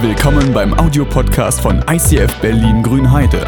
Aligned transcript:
Willkommen 0.00 0.52
beim 0.52 0.78
Audiopodcast 0.78 1.60
von 1.60 1.84
ICF 1.90 2.32
Berlin 2.40 2.84
Grünheide. 2.84 3.44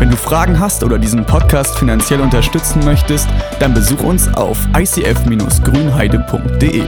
Wenn 0.00 0.10
du 0.10 0.16
Fragen 0.16 0.58
hast 0.58 0.82
oder 0.82 0.98
diesen 0.98 1.24
Podcast 1.24 1.78
finanziell 1.78 2.20
unterstützen 2.20 2.84
möchtest, 2.84 3.28
dann 3.60 3.74
besuch 3.74 4.02
uns 4.02 4.26
auf 4.34 4.58
icf-grünheide.de. 4.76 6.82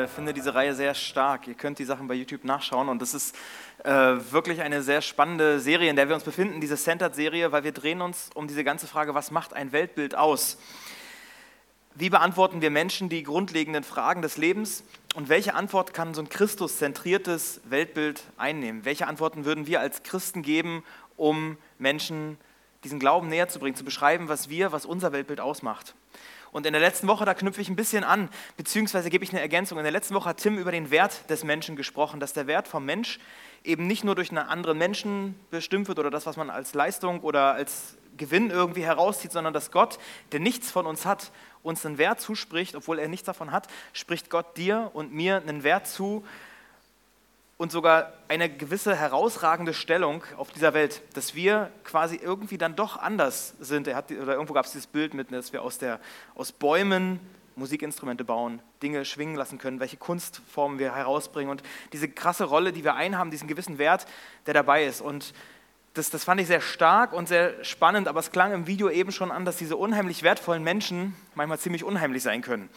äh, 0.00 0.08
finde 0.08 0.34
diese 0.34 0.54
Reihe 0.54 0.74
sehr 0.74 0.94
stark. 0.94 1.48
Ihr 1.48 1.54
könnt 1.54 1.78
die 1.78 1.86
Sachen 1.86 2.08
bei 2.08 2.14
YouTube 2.14 2.44
nachschauen 2.44 2.90
und 2.90 3.00
das 3.00 3.14
ist 3.14 3.34
äh, 3.84 4.16
wirklich 4.30 4.60
eine 4.60 4.82
sehr 4.82 5.00
spannende 5.00 5.60
Serie, 5.60 5.88
in 5.88 5.96
der 5.96 6.08
wir 6.08 6.14
uns 6.14 6.24
befinden, 6.24 6.60
diese 6.60 6.76
Centered-Serie, 6.76 7.52
weil 7.52 7.64
wir 7.64 7.72
drehen 7.72 8.02
uns 8.02 8.28
um 8.34 8.46
diese 8.46 8.64
ganze 8.64 8.86
Frage, 8.86 9.14
was 9.14 9.30
macht 9.30 9.54
ein 9.54 9.72
Weltbild 9.72 10.14
aus? 10.14 10.58
Wie 11.96 12.08
beantworten 12.08 12.62
wir 12.62 12.70
Menschen 12.70 13.08
die 13.08 13.24
grundlegenden 13.24 13.82
Fragen 13.82 14.22
des 14.22 14.36
Lebens 14.36 14.84
und 15.16 15.28
welche 15.28 15.54
Antwort 15.54 15.92
kann 15.92 16.14
so 16.14 16.22
ein 16.22 16.28
Christus-zentriertes 16.28 17.62
Weltbild 17.64 18.22
einnehmen? 18.36 18.84
Welche 18.84 19.08
Antworten 19.08 19.44
würden 19.44 19.66
wir 19.66 19.80
als 19.80 20.04
Christen 20.04 20.42
geben, 20.42 20.84
um 21.16 21.58
Menschen 21.78 22.38
diesen 22.84 23.00
Glauben 23.00 23.28
näher 23.28 23.48
zu 23.48 23.58
bringen, 23.58 23.74
zu 23.74 23.84
beschreiben, 23.84 24.28
was 24.28 24.48
wir, 24.48 24.70
was 24.70 24.86
unser 24.86 25.12
Weltbild 25.12 25.40
ausmacht? 25.40 25.96
Und 26.52 26.64
in 26.64 26.72
der 26.72 26.80
letzten 26.80 27.08
Woche, 27.08 27.24
da 27.24 27.34
knüpfe 27.34 27.60
ich 27.60 27.68
ein 27.68 27.76
bisschen 27.76 28.04
an, 28.04 28.28
beziehungsweise 28.56 29.10
gebe 29.10 29.24
ich 29.24 29.30
eine 29.30 29.40
Ergänzung. 29.40 29.76
In 29.78 29.84
der 29.84 29.92
letzten 29.92 30.14
Woche 30.14 30.28
hat 30.28 30.38
Tim 30.38 30.58
über 30.58 30.72
den 30.72 30.90
Wert 30.90 31.28
des 31.28 31.42
Menschen 31.42 31.74
gesprochen, 31.74 32.20
dass 32.20 32.32
der 32.32 32.46
Wert 32.46 32.68
vom 32.68 32.84
Mensch 32.84 33.18
eben 33.64 33.88
nicht 33.88 34.04
nur 34.04 34.14
durch 34.14 34.30
einen 34.30 34.38
anderen 34.38 34.78
Menschen 34.78 35.34
bestimmt 35.50 35.88
wird 35.88 35.98
oder 35.98 36.10
das, 36.10 36.24
was 36.24 36.36
man 36.36 36.50
als 36.50 36.72
Leistung 36.72 37.20
oder 37.20 37.54
als 37.54 37.96
Gewinn 38.20 38.50
irgendwie 38.50 38.84
herauszieht, 38.84 39.32
sondern 39.32 39.52
dass 39.52 39.72
Gott, 39.72 39.98
der 40.30 40.38
nichts 40.38 40.70
von 40.70 40.86
uns 40.86 41.04
hat, 41.04 41.32
uns 41.64 41.84
einen 41.84 41.98
Wert 41.98 42.20
zuspricht, 42.20 42.76
obwohl 42.76 43.00
er 43.00 43.08
nichts 43.08 43.26
davon 43.26 43.50
hat, 43.50 43.66
spricht 43.92 44.30
Gott 44.30 44.56
dir 44.56 44.90
und 44.94 45.12
mir 45.12 45.38
einen 45.38 45.64
Wert 45.64 45.88
zu, 45.88 46.24
und 47.60 47.70
sogar 47.70 48.14
eine 48.28 48.48
gewisse 48.48 48.96
herausragende 48.96 49.74
Stellung 49.74 50.24
auf 50.38 50.50
dieser 50.50 50.72
Welt, 50.72 51.02
dass 51.12 51.34
wir 51.34 51.70
quasi 51.84 52.16
irgendwie 52.16 52.56
dann 52.56 52.74
doch 52.74 52.96
anders 52.96 53.52
sind. 53.60 53.86
Er 53.86 53.96
hat, 53.96 54.10
oder 54.10 54.32
irgendwo 54.32 54.54
gab 54.54 54.64
es 54.64 54.72
dieses 54.72 54.86
Bild 54.86 55.12
mit, 55.12 55.30
dass 55.30 55.52
wir 55.52 55.60
aus, 55.60 55.76
der, 55.76 56.00
aus 56.34 56.52
Bäumen 56.52 57.20
Musikinstrumente 57.56 58.24
bauen, 58.24 58.62
Dinge 58.82 59.04
schwingen 59.04 59.36
lassen 59.36 59.58
können, 59.58 59.78
welche 59.78 59.98
Kunstformen 59.98 60.78
wir 60.78 60.96
herausbringen 60.96 61.50
und 61.50 61.62
diese 61.92 62.08
krasse 62.08 62.44
Rolle, 62.44 62.72
die 62.72 62.82
wir 62.82 62.94
einhaben, 62.94 63.30
diesen 63.30 63.46
gewissen 63.46 63.76
Wert, 63.76 64.06
der 64.46 64.54
dabei 64.54 64.86
ist. 64.86 65.02
Und 65.02 65.34
das, 65.94 66.10
das 66.10 66.24
fand 66.24 66.40
ich 66.40 66.46
sehr 66.46 66.60
stark 66.60 67.12
und 67.12 67.28
sehr 67.28 67.64
spannend, 67.64 68.06
aber 68.06 68.20
es 68.20 68.30
klang 68.30 68.52
im 68.52 68.66
Video 68.66 68.88
eben 68.88 69.10
schon 69.10 69.32
an, 69.32 69.44
dass 69.44 69.56
diese 69.56 69.76
unheimlich 69.76 70.22
wertvollen 70.22 70.62
Menschen 70.62 71.16
manchmal 71.34 71.58
ziemlich 71.58 71.82
unheimlich 71.82 72.22
sein 72.22 72.42
können. 72.42 72.68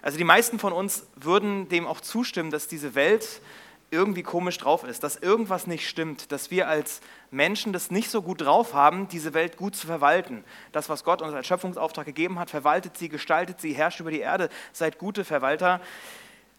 Also 0.00 0.16
die 0.16 0.24
meisten 0.24 0.58
von 0.58 0.72
uns 0.72 1.06
würden 1.16 1.68
dem 1.68 1.86
auch 1.86 2.00
zustimmen, 2.00 2.50
dass 2.50 2.68
diese 2.68 2.94
Welt 2.94 3.42
irgendwie 3.90 4.22
komisch 4.22 4.56
drauf 4.56 4.84
ist, 4.84 5.04
dass 5.04 5.16
irgendwas 5.16 5.66
nicht 5.66 5.86
stimmt, 5.86 6.32
dass 6.32 6.50
wir 6.50 6.66
als 6.66 7.02
Menschen 7.30 7.74
das 7.74 7.90
nicht 7.90 8.10
so 8.10 8.22
gut 8.22 8.40
drauf 8.40 8.72
haben, 8.72 9.06
diese 9.08 9.34
Welt 9.34 9.58
gut 9.58 9.76
zu 9.76 9.86
verwalten. 9.86 10.42
Das, 10.72 10.88
was 10.88 11.04
Gott 11.04 11.20
uns 11.20 11.34
als 11.34 11.46
Schöpfungsauftrag 11.46 12.06
gegeben 12.06 12.38
hat, 12.38 12.48
verwaltet 12.48 12.96
sie, 12.96 13.10
gestaltet 13.10 13.60
sie, 13.60 13.74
herrscht 13.74 14.00
über 14.00 14.10
die 14.10 14.20
Erde, 14.20 14.48
seid 14.72 14.98
gute 14.98 15.26
Verwalter, 15.26 15.78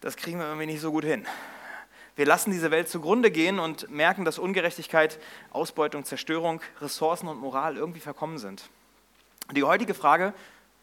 das 0.00 0.16
kriegen 0.16 0.38
wir 0.38 0.46
irgendwie 0.46 0.66
nicht 0.66 0.80
so 0.80 0.92
gut 0.92 1.04
hin. 1.04 1.26
Wir 2.16 2.26
lassen 2.26 2.52
diese 2.52 2.70
Welt 2.70 2.88
zugrunde 2.88 3.30
gehen 3.30 3.58
und 3.58 3.90
merken, 3.90 4.24
dass 4.24 4.38
Ungerechtigkeit, 4.38 5.18
Ausbeutung, 5.50 6.04
Zerstörung, 6.04 6.60
Ressourcen 6.80 7.26
und 7.26 7.40
Moral 7.40 7.76
irgendwie 7.76 8.00
verkommen 8.00 8.38
sind. 8.38 8.70
Die 9.52 9.64
heutige 9.64 9.94
Frage, 9.94 10.32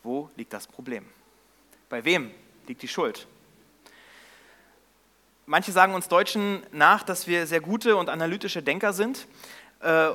wo 0.04 0.30
liegt 0.36 0.52
das 0.52 0.68
Problem? 0.68 1.06
Bei 1.90 2.04
wem 2.04 2.32
liegt 2.68 2.82
die 2.82 2.88
Schuld? 2.88 3.28
Manche 5.46 5.72
sagen 5.72 5.94
uns 5.94 6.08
Deutschen 6.08 6.64
nach, 6.72 7.04
dass 7.04 7.28
wir 7.28 7.48
sehr 7.48 7.62
gute 7.62 7.96
und 7.96 8.10
analytische 8.10 8.62
Denker 8.62 8.94
sind. 8.94 9.28
Äh, 9.80 10.10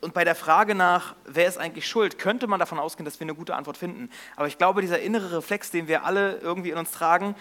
und 0.00 0.14
bei 0.14 0.24
der 0.24 0.34
Frage 0.34 0.74
nach, 0.74 1.14
wer 1.24 1.48
ist 1.48 1.58
eigentlich 1.58 1.88
schuld, 1.88 2.18
könnte 2.18 2.46
man 2.46 2.60
davon 2.60 2.78
ausgehen, 2.78 3.04
dass 3.04 3.18
wir 3.18 3.24
eine 3.24 3.34
gute 3.34 3.54
Antwort 3.54 3.76
finden. 3.76 4.10
Aber 4.36 4.46
ich 4.46 4.58
glaube, 4.58 4.82
dieser 4.82 5.00
innere 5.00 5.38
Reflex, 5.38 5.70
den 5.70 5.88
wir 5.88 6.04
alle 6.04 6.36
irgendwie 6.38 6.70
in 6.70 6.78
uns 6.78 6.90
tragen, 6.90 7.34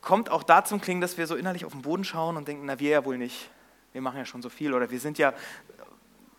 kommt 0.00 0.30
auch 0.30 0.42
da 0.42 0.64
zum 0.64 0.80
Klingen, 0.80 1.00
dass 1.00 1.18
wir 1.18 1.26
so 1.26 1.36
innerlich 1.36 1.64
auf 1.64 1.72
den 1.72 1.82
Boden 1.82 2.04
schauen 2.04 2.36
und 2.36 2.48
denken, 2.48 2.66
na 2.66 2.78
wir 2.78 2.90
ja 2.90 3.04
wohl 3.04 3.18
nicht. 3.18 3.50
Wir 3.92 4.02
machen 4.02 4.18
ja 4.18 4.24
schon 4.24 4.42
so 4.42 4.48
viel 4.48 4.74
oder 4.74 4.90
wir 4.90 5.00
sind 5.00 5.18
ja, 5.18 5.32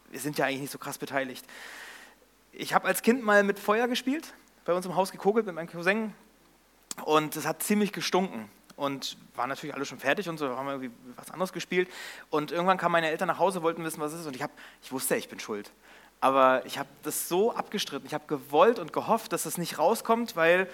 wir 0.09 0.19
sind 0.19 0.37
ja 0.37 0.45
eigentlich 0.45 0.61
nicht 0.61 0.71
so 0.71 0.77
krass 0.77 0.97
beteiligt. 0.97 1.45
Ich 2.51 2.73
habe 2.73 2.87
als 2.87 3.01
Kind 3.01 3.23
mal 3.23 3.43
mit 3.43 3.59
Feuer 3.59 3.87
gespielt, 3.87 4.33
bei 4.65 4.73
uns 4.73 4.85
im 4.85 4.95
Haus 4.95 5.11
gekogelt 5.11 5.45
mit 5.45 5.55
meinem 5.55 5.69
Cousin 5.69 6.13
und 7.05 7.35
es 7.35 7.45
hat 7.45 7.63
ziemlich 7.63 7.93
gestunken 7.93 8.49
und 8.79 9.17
waren 9.35 9.49
natürlich 9.49 9.75
alle 9.75 9.85
schon 9.85 9.99
fertig 9.99 10.29
und 10.29 10.37
so, 10.37 10.55
haben 10.55 10.65
wir 10.65 10.73
irgendwie 10.73 10.91
was 11.17 11.31
anderes 11.31 11.51
gespielt. 11.51 11.89
Und 12.29 12.51
irgendwann 12.51 12.77
kamen 12.77 12.93
meine 12.93 13.09
Eltern 13.09 13.27
nach 13.27 13.37
Hause, 13.37 13.61
wollten 13.61 13.83
wissen, 13.83 13.99
was 13.99 14.13
es 14.13 14.21
ist. 14.21 14.27
Und 14.27 14.35
ich, 14.35 14.41
hab, 14.41 14.51
ich 14.81 14.91
wusste, 14.91 15.17
ich 15.17 15.27
bin 15.27 15.39
schuld. 15.39 15.71
Aber 16.21 16.65
ich 16.65 16.79
habe 16.79 16.89
das 17.03 17.27
so 17.27 17.53
abgestritten. 17.53 18.07
Ich 18.07 18.13
habe 18.13 18.25
gewollt 18.27 18.79
und 18.79 18.93
gehofft, 18.93 19.33
dass 19.33 19.45
es 19.45 19.57
nicht 19.57 19.77
rauskommt, 19.77 20.35
weil 20.35 20.69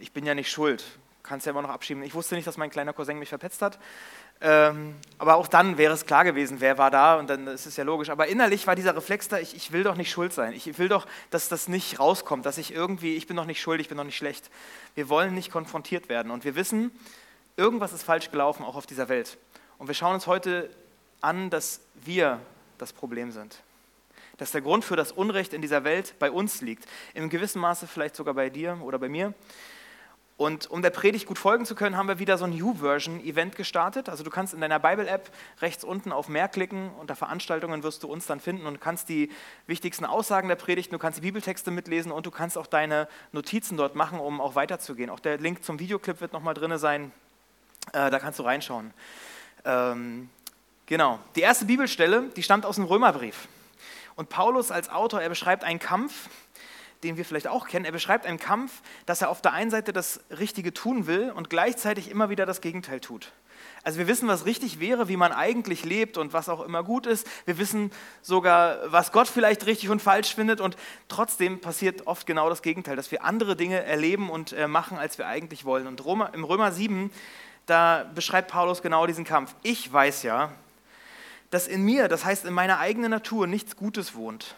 ich 0.00 0.12
bin 0.12 0.26
ja 0.26 0.34
nicht 0.34 0.50
schuld. 0.50 0.84
Kannst 1.22 1.46
ja 1.46 1.50
immer 1.50 1.62
noch 1.62 1.70
abschieben. 1.70 2.02
Ich 2.02 2.14
wusste 2.14 2.34
nicht, 2.34 2.46
dass 2.46 2.56
mein 2.56 2.70
kleiner 2.70 2.92
Cousin 2.92 3.18
mich 3.18 3.28
verpetzt 3.28 3.62
hat. 3.62 3.78
Ähm, 4.42 4.96
aber 5.18 5.36
auch 5.36 5.48
dann 5.48 5.76
wäre 5.76 5.92
es 5.92 6.06
klar 6.06 6.24
gewesen, 6.24 6.60
wer 6.60 6.78
war 6.78 6.90
da 6.90 7.18
und 7.18 7.28
dann 7.28 7.46
ist 7.46 7.66
es 7.66 7.76
ja 7.76 7.84
logisch. 7.84 8.08
Aber 8.08 8.26
innerlich 8.26 8.66
war 8.66 8.74
dieser 8.74 8.96
Reflex 8.96 9.28
da, 9.28 9.38
ich, 9.38 9.54
ich 9.54 9.70
will 9.72 9.82
doch 9.82 9.96
nicht 9.96 10.10
schuld 10.10 10.32
sein. 10.32 10.54
Ich 10.54 10.78
will 10.78 10.88
doch, 10.88 11.06
dass 11.30 11.48
das 11.48 11.68
nicht 11.68 11.98
rauskommt, 11.98 12.46
dass 12.46 12.56
ich 12.56 12.72
irgendwie, 12.72 13.16
ich 13.16 13.26
bin 13.26 13.36
doch 13.36 13.44
nicht 13.44 13.60
schuld, 13.60 13.82
ich 13.82 13.88
bin 13.88 13.98
doch 13.98 14.04
nicht 14.04 14.16
schlecht. 14.16 14.50
Wir 14.94 15.10
wollen 15.10 15.34
nicht 15.34 15.52
konfrontiert 15.52 16.08
werden 16.08 16.30
und 16.30 16.44
wir 16.44 16.54
wissen, 16.54 16.90
irgendwas 17.56 17.92
ist 17.92 18.02
falsch 18.02 18.30
gelaufen, 18.30 18.64
auch 18.64 18.76
auf 18.76 18.86
dieser 18.86 19.10
Welt. 19.10 19.36
Und 19.76 19.88
wir 19.88 19.94
schauen 19.94 20.14
uns 20.14 20.26
heute 20.26 20.70
an, 21.20 21.50
dass 21.50 21.80
wir 22.02 22.40
das 22.78 22.94
Problem 22.94 23.32
sind. 23.32 23.60
Dass 24.38 24.52
der 24.52 24.62
Grund 24.62 24.86
für 24.86 24.96
das 24.96 25.12
Unrecht 25.12 25.52
in 25.52 25.60
dieser 25.60 25.84
Welt 25.84 26.14
bei 26.18 26.30
uns 26.30 26.62
liegt. 26.62 26.86
Im 27.12 27.28
gewissen 27.28 27.60
Maße 27.60 27.86
vielleicht 27.86 28.16
sogar 28.16 28.32
bei 28.32 28.48
dir 28.48 28.80
oder 28.82 28.98
bei 28.98 29.10
mir. 29.10 29.34
Und 30.40 30.70
um 30.70 30.80
der 30.80 30.88
Predigt 30.88 31.26
gut 31.26 31.38
folgen 31.38 31.66
zu 31.66 31.74
können, 31.74 31.98
haben 31.98 32.08
wir 32.08 32.18
wieder 32.18 32.38
so 32.38 32.46
ein 32.46 32.62
U-Version-Event 32.62 33.56
gestartet. 33.56 34.08
Also 34.08 34.24
du 34.24 34.30
kannst 34.30 34.54
in 34.54 34.62
deiner 34.62 34.78
Bible-App 34.78 35.30
rechts 35.60 35.84
unten 35.84 36.12
auf 36.12 36.30
Mehr 36.30 36.48
klicken. 36.48 36.92
Unter 36.98 37.14
Veranstaltungen 37.14 37.82
wirst 37.82 38.02
du 38.04 38.08
uns 38.08 38.24
dann 38.24 38.40
finden 38.40 38.64
und 38.64 38.80
kannst 38.80 39.10
die 39.10 39.30
wichtigsten 39.66 40.06
Aussagen 40.06 40.48
der 40.48 40.56
Predigt, 40.56 40.94
du 40.94 40.98
kannst 40.98 41.18
die 41.18 41.20
Bibeltexte 41.20 41.70
mitlesen 41.70 42.10
und 42.10 42.24
du 42.24 42.30
kannst 42.30 42.56
auch 42.56 42.66
deine 42.66 43.06
Notizen 43.32 43.76
dort 43.76 43.96
machen, 43.96 44.18
um 44.18 44.40
auch 44.40 44.54
weiterzugehen. 44.54 45.10
Auch 45.10 45.20
der 45.20 45.36
Link 45.36 45.62
zum 45.62 45.78
Videoclip 45.78 46.22
wird 46.22 46.32
nochmal 46.32 46.54
drin 46.54 46.78
sein. 46.78 47.12
Äh, 47.92 48.10
da 48.10 48.18
kannst 48.18 48.38
du 48.38 48.42
reinschauen. 48.42 48.94
Ähm, 49.66 50.30
genau. 50.86 51.18
Die 51.36 51.42
erste 51.42 51.66
Bibelstelle, 51.66 52.30
die 52.34 52.42
stammt 52.42 52.64
aus 52.64 52.76
dem 52.76 52.84
Römerbrief. 52.84 53.46
Und 54.16 54.30
Paulus 54.30 54.70
als 54.70 54.88
Autor, 54.88 55.20
er 55.20 55.28
beschreibt 55.28 55.64
einen 55.64 55.80
Kampf, 55.80 56.30
den 57.02 57.16
wir 57.16 57.24
vielleicht 57.24 57.48
auch 57.48 57.66
kennen. 57.66 57.84
Er 57.84 57.92
beschreibt 57.92 58.26
einen 58.26 58.38
Kampf, 58.38 58.82
dass 59.06 59.22
er 59.22 59.30
auf 59.30 59.40
der 59.40 59.52
einen 59.52 59.70
Seite 59.70 59.92
das 59.92 60.20
Richtige 60.30 60.72
tun 60.72 61.06
will 61.06 61.30
und 61.30 61.50
gleichzeitig 61.50 62.10
immer 62.10 62.30
wieder 62.30 62.46
das 62.46 62.60
Gegenteil 62.60 63.00
tut. 63.00 63.32
Also 63.82 63.98
wir 63.98 64.08
wissen, 64.08 64.28
was 64.28 64.44
richtig 64.44 64.78
wäre, 64.80 65.08
wie 65.08 65.16
man 65.16 65.32
eigentlich 65.32 65.84
lebt 65.84 66.18
und 66.18 66.32
was 66.32 66.48
auch 66.48 66.60
immer 66.60 66.82
gut 66.82 67.06
ist. 67.06 67.26
Wir 67.46 67.58
wissen 67.58 67.90
sogar, 68.20 68.78
was 68.92 69.12
Gott 69.12 69.28
vielleicht 69.28 69.64
richtig 69.66 69.88
und 69.88 70.02
falsch 70.02 70.34
findet 70.34 70.60
und 70.60 70.76
trotzdem 71.08 71.60
passiert 71.60 72.06
oft 72.06 72.26
genau 72.26 72.50
das 72.50 72.62
Gegenteil, 72.62 72.96
dass 72.96 73.10
wir 73.10 73.24
andere 73.24 73.56
Dinge 73.56 73.82
erleben 73.82 74.28
und 74.28 74.52
äh, 74.52 74.68
machen, 74.68 74.98
als 74.98 75.16
wir 75.16 75.26
eigentlich 75.26 75.64
wollen. 75.64 75.86
Und 75.86 76.00
im 76.00 76.44
Römer 76.44 76.72
7, 76.72 77.10
da 77.64 78.10
beschreibt 78.14 78.50
Paulus 78.50 78.82
genau 78.82 79.06
diesen 79.06 79.24
Kampf. 79.24 79.54
Ich 79.62 79.90
weiß 79.90 80.24
ja, 80.24 80.52
dass 81.50 81.66
in 81.66 81.82
mir, 81.82 82.08
das 82.08 82.24
heißt 82.24 82.44
in 82.44 82.52
meiner 82.52 82.78
eigenen 82.78 83.10
Natur, 83.10 83.46
nichts 83.46 83.76
Gutes 83.76 84.14
wohnt 84.14 84.54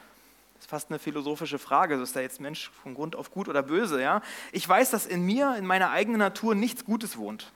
fast 0.72 0.88
eine 0.88 0.98
philosophische 0.98 1.58
Frage. 1.58 1.96
Ist 1.96 2.16
da 2.16 2.20
jetzt 2.20 2.40
Mensch 2.40 2.70
von 2.82 2.94
Grund 2.94 3.14
auf 3.14 3.30
gut 3.30 3.46
oder 3.46 3.62
böse? 3.62 4.00
Ja? 4.00 4.22
Ich 4.52 4.66
weiß, 4.66 4.90
dass 4.90 5.04
in 5.04 5.20
mir, 5.20 5.54
in 5.58 5.66
meiner 5.66 5.90
eigenen 5.90 6.18
Natur 6.18 6.54
nichts 6.54 6.86
Gutes 6.86 7.18
wohnt. 7.18 7.52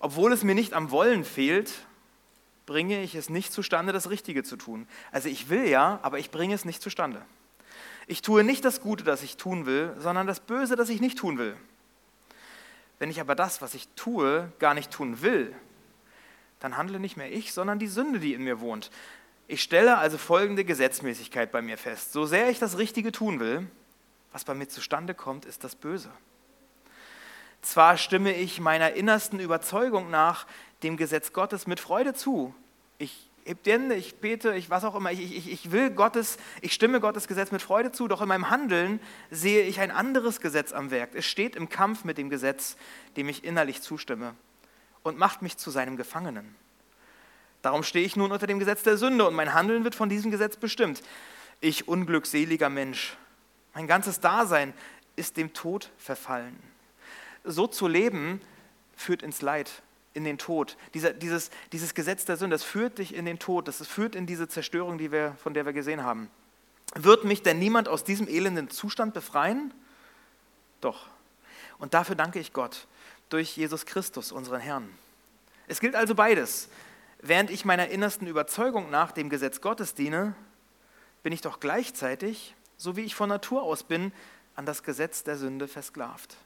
Obwohl 0.00 0.34
es 0.34 0.44
mir 0.44 0.54
nicht 0.54 0.74
am 0.74 0.90
Wollen 0.90 1.24
fehlt, 1.24 1.72
bringe 2.66 3.02
ich 3.02 3.14
es 3.14 3.30
nicht 3.30 3.54
zustande, 3.54 3.94
das 3.94 4.10
Richtige 4.10 4.42
zu 4.42 4.58
tun. 4.58 4.86
Also 5.12 5.30
ich 5.30 5.48
will 5.48 5.66
ja, 5.66 5.98
aber 6.02 6.18
ich 6.18 6.30
bringe 6.30 6.54
es 6.54 6.66
nicht 6.66 6.82
zustande. 6.82 7.22
Ich 8.06 8.20
tue 8.20 8.44
nicht 8.44 8.66
das 8.66 8.82
Gute, 8.82 9.02
das 9.02 9.22
ich 9.22 9.38
tun 9.38 9.64
will, 9.64 9.94
sondern 9.98 10.26
das 10.26 10.40
Böse, 10.40 10.76
das 10.76 10.90
ich 10.90 11.00
nicht 11.00 11.16
tun 11.16 11.38
will. 11.38 11.56
Wenn 12.98 13.08
ich 13.08 13.18
aber 13.18 13.34
das, 13.34 13.62
was 13.62 13.72
ich 13.72 13.88
tue, 13.96 14.52
gar 14.58 14.74
nicht 14.74 14.90
tun 14.90 15.22
will, 15.22 15.56
dann 16.60 16.76
handle 16.76 17.00
nicht 17.00 17.16
mehr 17.16 17.32
ich, 17.32 17.54
sondern 17.54 17.78
die 17.78 17.86
Sünde, 17.86 18.20
die 18.20 18.34
in 18.34 18.44
mir 18.44 18.60
wohnt. 18.60 18.90
Ich 19.48 19.62
stelle 19.62 19.98
also 19.98 20.18
folgende 20.18 20.64
Gesetzmäßigkeit 20.64 21.52
bei 21.52 21.62
mir 21.62 21.78
fest. 21.78 22.12
So 22.12 22.26
sehr 22.26 22.50
ich 22.50 22.58
das 22.58 22.78
Richtige 22.78 23.12
tun 23.12 23.38
will, 23.38 23.66
was 24.32 24.44
bei 24.44 24.54
mir 24.54 24.68
zustande 24.68 25.14
kommt, 25.14 25.44
ist 25.44 25.62
das 25.64 25.76
Böse. 25.76 26.10
Zwar 27.62 27.96
stimme 27.96 28.34
ich 28.34 28.60
meiner 28.60 28.92
innersten 28.92 29.40
Überzeugung 29.40 30.10
nach 30.10 30.46
dem 30.82 30.96
Gesetz 30.96 31.32
Gottes 31.32 31.66
mit 31.66 31.80
Freude 31.80 32.14
zu. 32.14 32.54
Ich 32.98 33.30
heb 33.44 33.62
die 33.62 33.72
Hände, 33.72 33.94
ich 33.94 34.16
bete, 34.16 34.54
ich 34.54 34.70
was 34.70 34.84
auch 34.84 34.94
immer, 34.94 35.12
ich, 35.12 35.36
ich, 35.36 35.50
ich 35.50 35.70
will 35.70 35.90
Gottes, 35.90 36.38
ich 36.60 36.72
stimme 36.72 37.00
Gottes 37.00 37.28
Gesetz 37.28 37.52
mit 37.52 37.62
Freude 37.62 37.92
zu, 37.92 38.08
doch 38.08 38.20
in 38.20 38.28
meinem 38.28 38.50
Handeln 38.50 39.00
sehe 39.30 39.62
ich 39.62 39.80
ein 39.80 39.90
anderes 39.90 40.40
Gesetz 40.40 40.72
am 40.72 40.90
Werk. 40.90 41.10
Es 41.14 41.24
steht 41.24 41.56
im 41.56 41.68
Kampf 41.68 42.04
mit 42.04 42.18
dem 42.18 42.30
Gesetz, 42.30 42.76
dem 43.16 43.28
ich 43.28 43.44
innerlich 43.44 43.80
zustimme 43.82 44.34
und 45.02 45.18
macht 45.18 45.42
mich 45.42 45.56
zu 45.56 45.70
seinem 45.70 45.96
Gefangenen. 45.96 46.56
Darum 47.62 47.82
stehe 47.82 48.04
ich 48.04 48.16
nun 48.16 48.32
unter 48.32 48.46
dem 48.46 48.58
Gesetz 48.58 48.82
der 48.82 48.96
Sünde 48.96 49.26
und 49.26 49.34
mein 49.34 49.54
Handeln 49.54 49.84
wird 49.84 49.94
von 49.94 50.08
diesem 50.08 50.30
Gesetz 50.30 50.56
bestimmt. 50.56 51.02
Ich 51.60 51.88
unglückseliger 51.88 52.68
Mensch, 52.68 53.16
mein 53.74 53.86
ganzes 53.86 54.20
Dasein 54.20 54.72
ist 55.16 55.36
dem 55.36 55.52
Tod 55.52 55.90
verfallen. 55.98 56.56
So 57.44 57.66
zu 57.66 57.88
leben 57.88 58.40
führt 58.96 59.22
ins 59.22 59.42
Leid, 59.42 59.82
in 60.14 60.24
den 60.24 60.38
Tod. 60.38 60.76
Dieser, 60.94 61.12
dieses, 61.12 61.50
dieses 61.72 61.94
Gesetz 61.94 62.24
der 62.24 62.36
Sünde, 62.36 62.54
das 62.54 62.64
führt 62.64 62.98
dich 62.98 63.14
in 63.14 63.24
den 63.24 63.38
Tod, 63.38 63.68
das 63.68 63.86
führt 63.86 64.14
in 64.14 64.26
diese 64.26 64.48
Zerstörung, 64.48 64.98
die 64.98 65.12
wir, 65.12 65.36
von 65.42 65.54
der 65.54 65.66
wir 65.66 65.72
gesehen 65.72 66.02
haben. 66.02 66.30
Wird 66.94 67.24
mich 67.24 67.42
denn 67.42 67.58
niemand 67.58 67.88
aus 67.88 68.04
diesem 68.04 68.28
elenden 68.28 68.70
Zustand 68.70 69.12
befreien? 69.12 69.74
Doch. 70.80 71.06
Und 71.78 71.94
dafür 71.94 72.14
danke 72.14 72.38
ich 72.38 72.52
Gott 72.52 72.86
durch 73.28 73.56
Jesus 73.56 73.86
Christus, 73.86 74.32
unseren 74.32 74.60
Herrn. 74.60 74.88
Es 75.66 75.80
gilt 75.80 75.94
also 75.94 76.14
beides. 76.14 76.68
Während 77.20 77.50
ich 77.50 77.64
meiner 77.64 77.88
innersten 77.88 78.26
Überzeugung 78.26 78.90
nach 78.90 79.12
dem 79.12 79.30
Gesetz 79.30 79.60
Gottes 79.60 79.94
diene, 79.94 80.34
bin 81.22 81.32
ich 81.32 81.40
doch 81.40 81.60
gleichzeitig, 81.60 82.54
so 82.76 82.96
wie 82.96 83.02
ich 83.02 83.14
von 83.14 83.28
Natur 83.28 83.62
aus 83.62 83.82
bin, 83.82 84.12
an 84.54 84.66
das 84.66 84.82
Gesetz 84.82 85.24
der 85.24 85.36
Sünde 85.36 85.68
versklavt. 85.68 86.36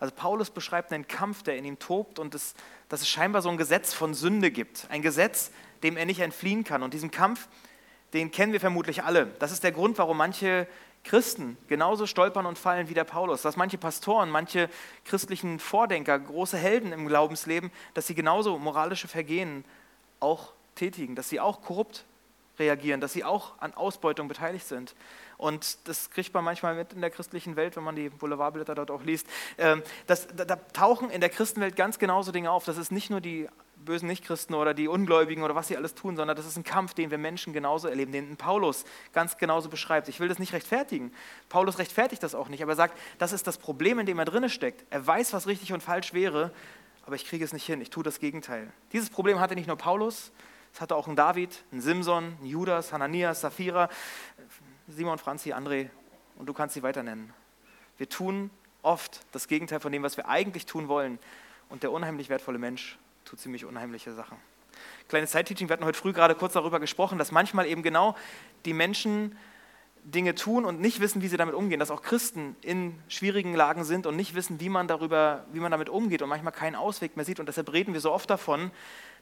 Also 0.00 0.14
Paulus 0.14 0.50
beschreibt 0.50 0.92
einen 0.92 1.08
Kampf, 1.08 1.42
der 1.42 1.56
in 1.56 1.64
ihm 1.64 1.78
tobt 1.78 2.18
und 2.18 2.34
es, 2.34 2.54
dass 2.88 3.00
es 3.00 3.08
scheinbar 3.08 3.42
so 3.42 3.48
ein 3.48 3.56
Gesetz 3.56 3.92
von 3.92 4.14
Sünde 4.14 4.50
gibt. 4.50 4.86
Ein 4.90 5.02
Gesetz, 5.02 5.50
dem 5.82 5.96
er 5.96 6.06
nicht 6.06 6.20
entfliehen 6.20 6.62
kann. 6.62 6.82
Und 6.82 6.94
diesen 6.94 7.10
Kampf, 7.10 7.48
den 8.12 8.30
kennen 8.30 8.52
wir 8.52 8.60
vermutlich 8.60 9.02
alle. 9.02 9.26
Das 9.40 9.50
ist 9.50 9.64
der 9.64 9.72
Grund, 9.72 9.98
warum 9.98 10.16
manche 10.16 10.68
Christen 11.04 11.56
genauso 11.68 12.06
stolpern 12.06 12.46
und 12.46 12.58
fallen 12.58 12.88
wie 12.88 12.94
der 12.94 13.04
Paulus. 13.04 13.42
Dass 13.42 13.56
manche 13.56 13.78
Pastoren, 13.78 14.30
manche 14.30 14.68
christlichen 15.04 15.58
Vordenker, 15.58 16.18
große 16.18 16.58
Helden 16.58 16.92
im 16.92 17.06
Glaubensleben, 17.06 17.70
dass 17.94 18.06
sie 18.06 18.14
genauso 18.14 18.58
moralische 18.58 19.08
Vergehen 19.08 19.64
auch 20.20 20.52
tätigen, 20.74 21.14
dass 21.14 21.28
sie 21.28 21.40
auch 21.40 21.62
korrupt 21.62 22.04
reagieren, 22.58 23.00
dass 23.00 23.12
sie 23.12 23.24
auch 23.24 23.52
an 23.60 23.74
Ausbeutung 23.74 24.28
beteiligt 24.28 24.66
sind. 24.66 24.94
Und 25.36 25.88
das 25.88 26.10
kriegt 26.10 26.34
man 26.34 26.44
manchmal 26.44 26.74
mit 26.74 26.92
in 26.92 27.00
der 27.00 27.10
christlichen 27.10 27.54
Welt, 27.56 27.76
wenn 27.76 27.84
man 27.84 27.94
die 27.94 28.08
Boulevardblätter 28.08 28.74
dort 28.74 28.90
auch 28.90 29.04
liest. 29.04 29.26
Ähm, 29.56 29.82
das, 30.06 30.26
da, 30.34 30.44
da 30.44 30.56
tauchen 30.56 31.10
in 31.10 31.20
der 31.20 31.30
Christenwelt 31.30 31.76
ganz 31.76 31.98
genauso 31.98 32.32
Dinge 32.32 32.50
auf. 32.50 32.64
Das 32.64 32.76
ist 32.76 32.90
nicht 32.90 33.10
nur 33.10 33.20
die 33.20 33.48
bösen 33.88 34.06
Nichtchristen 34.06 34.54
oder 34.54 34.74
die 34.74 34.86
Ungläubigen 34.86 35.42
oder 35.42 35.54
was 35.54 35.68
sie 35.68 35.76
alles 35.76 35.94
tun, 35.94 36.14
sondern 36.14 36.36
das 36.36 36.46
ist 36.46 36.56
ein 36.56 36.62
Kampf, 36.62 36.94
den 36.94 37.10
wir 37.10 37.18
Menschen 37.18 37.52
genauso 37.52 37.88
erleben, 37.88 38.12
den 38.12 38.36
Paulus 38.36 38.84
ganz 39.12 39.38
genauso 39.38 39.68
beschreibt. 39.68 40.08
Ich 40.08 40.20
will 40.20 40.28
das 40.28 40.38
nicht 40.38 40.52
rechtfertigen. 40.52 41.10
Paulus 41.48 41.78
rechtfertigt 41.78 42.22
das 42.22 42.34
auch 42.34 42.48
nicht, 42.48 42.62
aber 42.62 42.72
er 42.72 42.76
sagt, 42.76 42.98
das 43.18 43.32
ist 43.32 43.46
das 43.46 43.58
Problem, 43.58 43.98
in 43.98 44.06
dem 44.06 44.18
er 44.18 44.26
drinne 44.26 44.50
steckt. 44.50 44.84
Er 44.90 45.04
weiß, 45.04 45.32
was 45.32 45.46
richtig 45.46 45.72
und 45.72 45.82
falsch 45.82 46.12
wäre, 46.12 46.52
aber 47.04 47.16
ich 47.16 47.26
kriege 47.26 47.44
es 47.44 47.52
nicht 47.52 47.64
hin. 47.64 47.80
Ich 47.80 47.90
tue 47.90 48.04
das 48.04 48.20
Gegenteil. 48.20 48.70
Dieses 48.92 49.08
Problem 49.08 49.40
hatte 49.40 49.54
nicht 49.54 49.66
nur 49.66 49.78
Paulus, 49.78 50.30
es 50.72 50.80
hatte 50.82 50.94
auch 50.94 51.08
ein 51.08 51.16
David, 51.16 51.64
ein 51.72 51.80
Simson, 51.80 52.36
ein 52.42 52.46
Judas, 52.46 52.92
Hananias, 52.92 53.40
Sapphira, 53.40 53.88
Simon, 54.86 55.18
Franzi, 55.18 55.52
André 55.52 55.88
und 56.36 56.46
du 56.46 56.52
kannst 56.52 56.74
sie 56.74 56.82
weiter 56.82 57.02
nennen. 57.02 57.32
Wir 57.96 58.08
tun 58.08 58.50
oft 58.82 59.22
das 59.32 59.48
Gegenteil 59.48 59.80
von 59.80 59.92
dem, 59.92 60.02
was 60.02 60.16
wir 60.16 60.28
eigentlich 60.28 60.66
tun 60.66 60.88
wollen. 60.88 61.18
Und 61.68 61.82
der 61.82 61.92
unheimlich 61.92 62.28
wertvolle 62.28 62.58
Mensch 62.58 62.98
tut 63.28 63.40
ziemlich 63.40 63.66
unheimliche 63.66 64.14
Sachen. 64.14 64.38
Kleines 65.08 65.32
Zeitteaching, 65.32 65.68
wir 65.68 65.74
hatten 65.74 65.84
heute 65.84 65.98
früh 65.98 66.12
gerade 66.12 66.34
kurz 66.34 66.54
darüber 66.54 66.80
gesprochen, 66.80 67.18
dass 67.18 67.30
manchmal 67.30 67.66
eben 67.66 67.82
genau 67.82 68.16
die 68.64 68.72
Menschen 68.72 69.36
Dinge 70.02 70.34
tun 70.34 70.64
und 70.64 70.80
nicht 70.80 71.00
wissen, 71.00 71.20
wie 71.20 71.28
sie 71.28 71.36
damit 71.36 71.54
umgehen, 71.54 71.78
dass 71.78 71.90
auch 71.90 72.00
Christen 72.00 72.56
in 72.62 72.98
schwierigen 73.08 73.54
Lagen 73.54 73.84
sind 73.84 74.06
und 74.06 74.16
nicht 74.16 74.34
wissen, 74.34 74.60
wie 74.60 74.70
man, 74.70 74.88
darüber, 74.88 75.44
wie 75.52 75.60
man 75.60 75.70
damit 75.70 75.90
umgeht 75.90 76.22
und 76.22 76.30
manchmal 76.30 76.52
keinen 76.52 76.76
Ausweg 76.76 77.16
mehr 77.16 77.26
sieht. 77.26 77.38
Und 77.38 77.46
deshalb 77.46 77.70
reden 77.70 77.92
wir 77.92 78.00
so 78.00 78.12
oft 78.12 78.30
davon, 78.30 78.70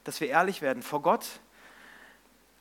dass 0.05 0.21
wir 0.21 0.29
ehrlich 0.29 0.61
werden 0.61 0.83
vor 0.83 1.01
Gott, 1.01 1.25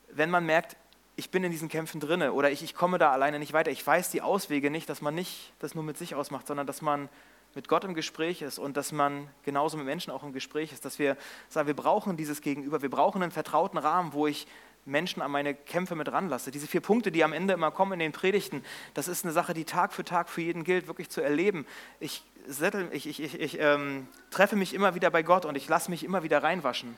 wenn 0.09 0.31
man 0.31 0.47
merkt, 0.47 0.77
ich 1.15 1.31
bin 1.31 1.45
in 1.45 1.53
diesen 1.53 1.69
Kämpfen 1.69 2.01
drinne 2.01 2.33
oder 2.33 2.51
ich, 2.51 2.63
ich 2.65 2.75
komme 2.75 2.99
da 2.99 3.13
alleine 3.13 3.39
nicht 3.39 3.53
weiter. 3.53 3.71
Ich 3.71 3.87
weiß 3.87 4.11
die 4.11 4.23
Auswege 4.23 4.71
nicht, 4.71 4.89
dass 4.89 5.01
man 5.01 5.15
nicht 5.15 5.53
das 5.61 5.77
nur 5.77 5.85
mit 5.85 5.97
sich 5.97 6.17
ausmacht, 6.17 6.49
sondern 6.49 6.67
dass 6.67 6.83
man 6.83 7.09
mit 7.57 7.69
Gott 7.69 7.85
im 7.85 7.95
Gespräch 7.95 8.43
ist 8.43 8.59
und 8.59 8.77
dass 8.77 8.93
man 8.93 9.29
genauso 9.43 9.79
mit 9.79 9.87
Menschen 9.87 10.13
auch 10.13 10.23
im 10.23 10.35
Gespräch 10.35 10.73
ist, 10.73 10.85
dass 10.85 10.99
wir 10.99 11.17
sagen, 11.49 11.67
wir 11.67 11.75
brauchen 11.75 12.19
dieses 12.19 12.43
Gegenüber, 12.43 12.83
wir 12.83 12.91
brauchen 12.91 13.23
einen 13.23 13.33
vertrauten 13.33 13.79
Rahmen, 13.79 14.13
wo 14.13 14.27
ich 14.27 14.47
Menschen 14.85 15.23
an 15.23 15.31
meine 15.31 15.55
Kämpfe 15.55 15.97
mit 15.97 16.13
ranlasse. 16.13 16.51
Diese 16.51 16.67
vier 16.67 16.83
Punkte, 16.83 17.11
die 17.11 17.25
am 17.25 17.33
Ende 17.33 17.55
immer 17.55 17.71
kommen 17.71 17.95
in 17.95 17.99
den 17.99 18.13
Predigten, 18.13 18.63
das 18.93 19.09
ist 19.09 19.25
eine 19.25 19.33
Sache, 19.33 19.55
die 19.55 19.65
Tag 19.65 19.95
für 19.95 20.05
Tag 20.05 20.29
für 20.29 20.43
jeden 20.43 20.65
gilt, 20.65 20.87
wirklich 20.87 21.09
zu 21.09 21.23
erleben. 21.23 21.67
Ich, 21.99 22.23
settel, 22.47 22.91
ich, 22.93 23.09
ich, 23.09 23.21
ich, 23.21 23.41
ich 23.41 23.59
ähm, 23.59 24.07
treffe 24.31 24.55
mich 24.55 24.75
immer 24.75 24.95
wieder 24.95 25.11
bei 25.11 25.23
Gott 25.23 25.47
und 25.47 25.57
ich 25.57 25.67
lasse 25.67 25.91
mich 25.91 26.05
immer 26.05 26.23
wieder 26.23 26.43
reinwaschen 26.43 26.97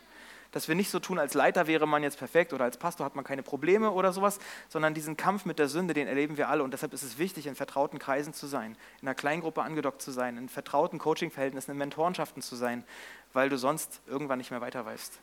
dass 0.53 0.69
wir 0.69 0.75
nicht 0.75 0.91
so 0.91 0.99
tun, 0.99 1.19
als 1.19 1.35
Leiter 1.35 1.67
wäre 1.67 1.87
man 1.87 2.03
jetzt 2.03 2.19
perfekt 2.19 2.53
oder 2.53 2.65
als 2.65 2.79
Pastor 2.79 3.05
hat 3.05 3.15
man 3.15 3.25
keine 3.25 3.43
Probleme 3.43 3.91
oder 3.91 4.13
sowas, 4.13 4.39
sondern 4.69 4.95
diesen 4.95 5.17
Kampf 5.17 5.45
mit 5.45 5.59
der 5.59 5.69
Sünde, 5.69 5.95
den 5.95 6.09
erleben 6.09 6.37
wir 6.37 6.49
alle. 6.49 6.63
Und 6.63 6.73
deshalb 6.73 6.93
ist 6.93 7.03
es 7.03 7.19
wichtig, 7.19 7.47
in 7.47 7.55
vertrauten 7.55 7.99
Kreisen 7.99 8.33
zu 8.33 8.47
sein, 8.47 8.77
in 9.03 9.09
einer 9.09 9.15
Kleingruppe 9.15 9.63
angedockt 9.63 10.01
zu 10.01 10.11
sein, 10.11 10.37
in 10.37 10.49
vertrauten 10.49 10.99
Coaching-Verhältnissen, 10.99 11.73
in 11.73 11.79
Mentorenschaften 11.79 12.43
zu 12.43 12.57
sein, 12.57 12.85
weil 13.33 13.49
du 13.49 13.59
sonst 13.59 14.01
irgendwann 14.07 14.39
nicht 14.39 14.51
mehr 14.51 14.61
weiter 14.61 14.87
weißt. 14.87 15.21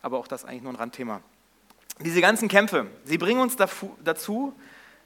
Aber 0.00 0.18
auch 0.18 0.26
das 0.26 0.42
ist 0.42 0.48
eigentlich 0.48 0.62
nur 0.62 0.72
ein 0.72 0.76
Randthema. 0.76 1.20
Diese 2.00 2.22
ganzen 2.22 2.48
Kämpfe, 2.48 2.86
sie 3.04 3.18
bringen 3.18 3.40
uns 3.40 3.56
dazu, 3.56 4.54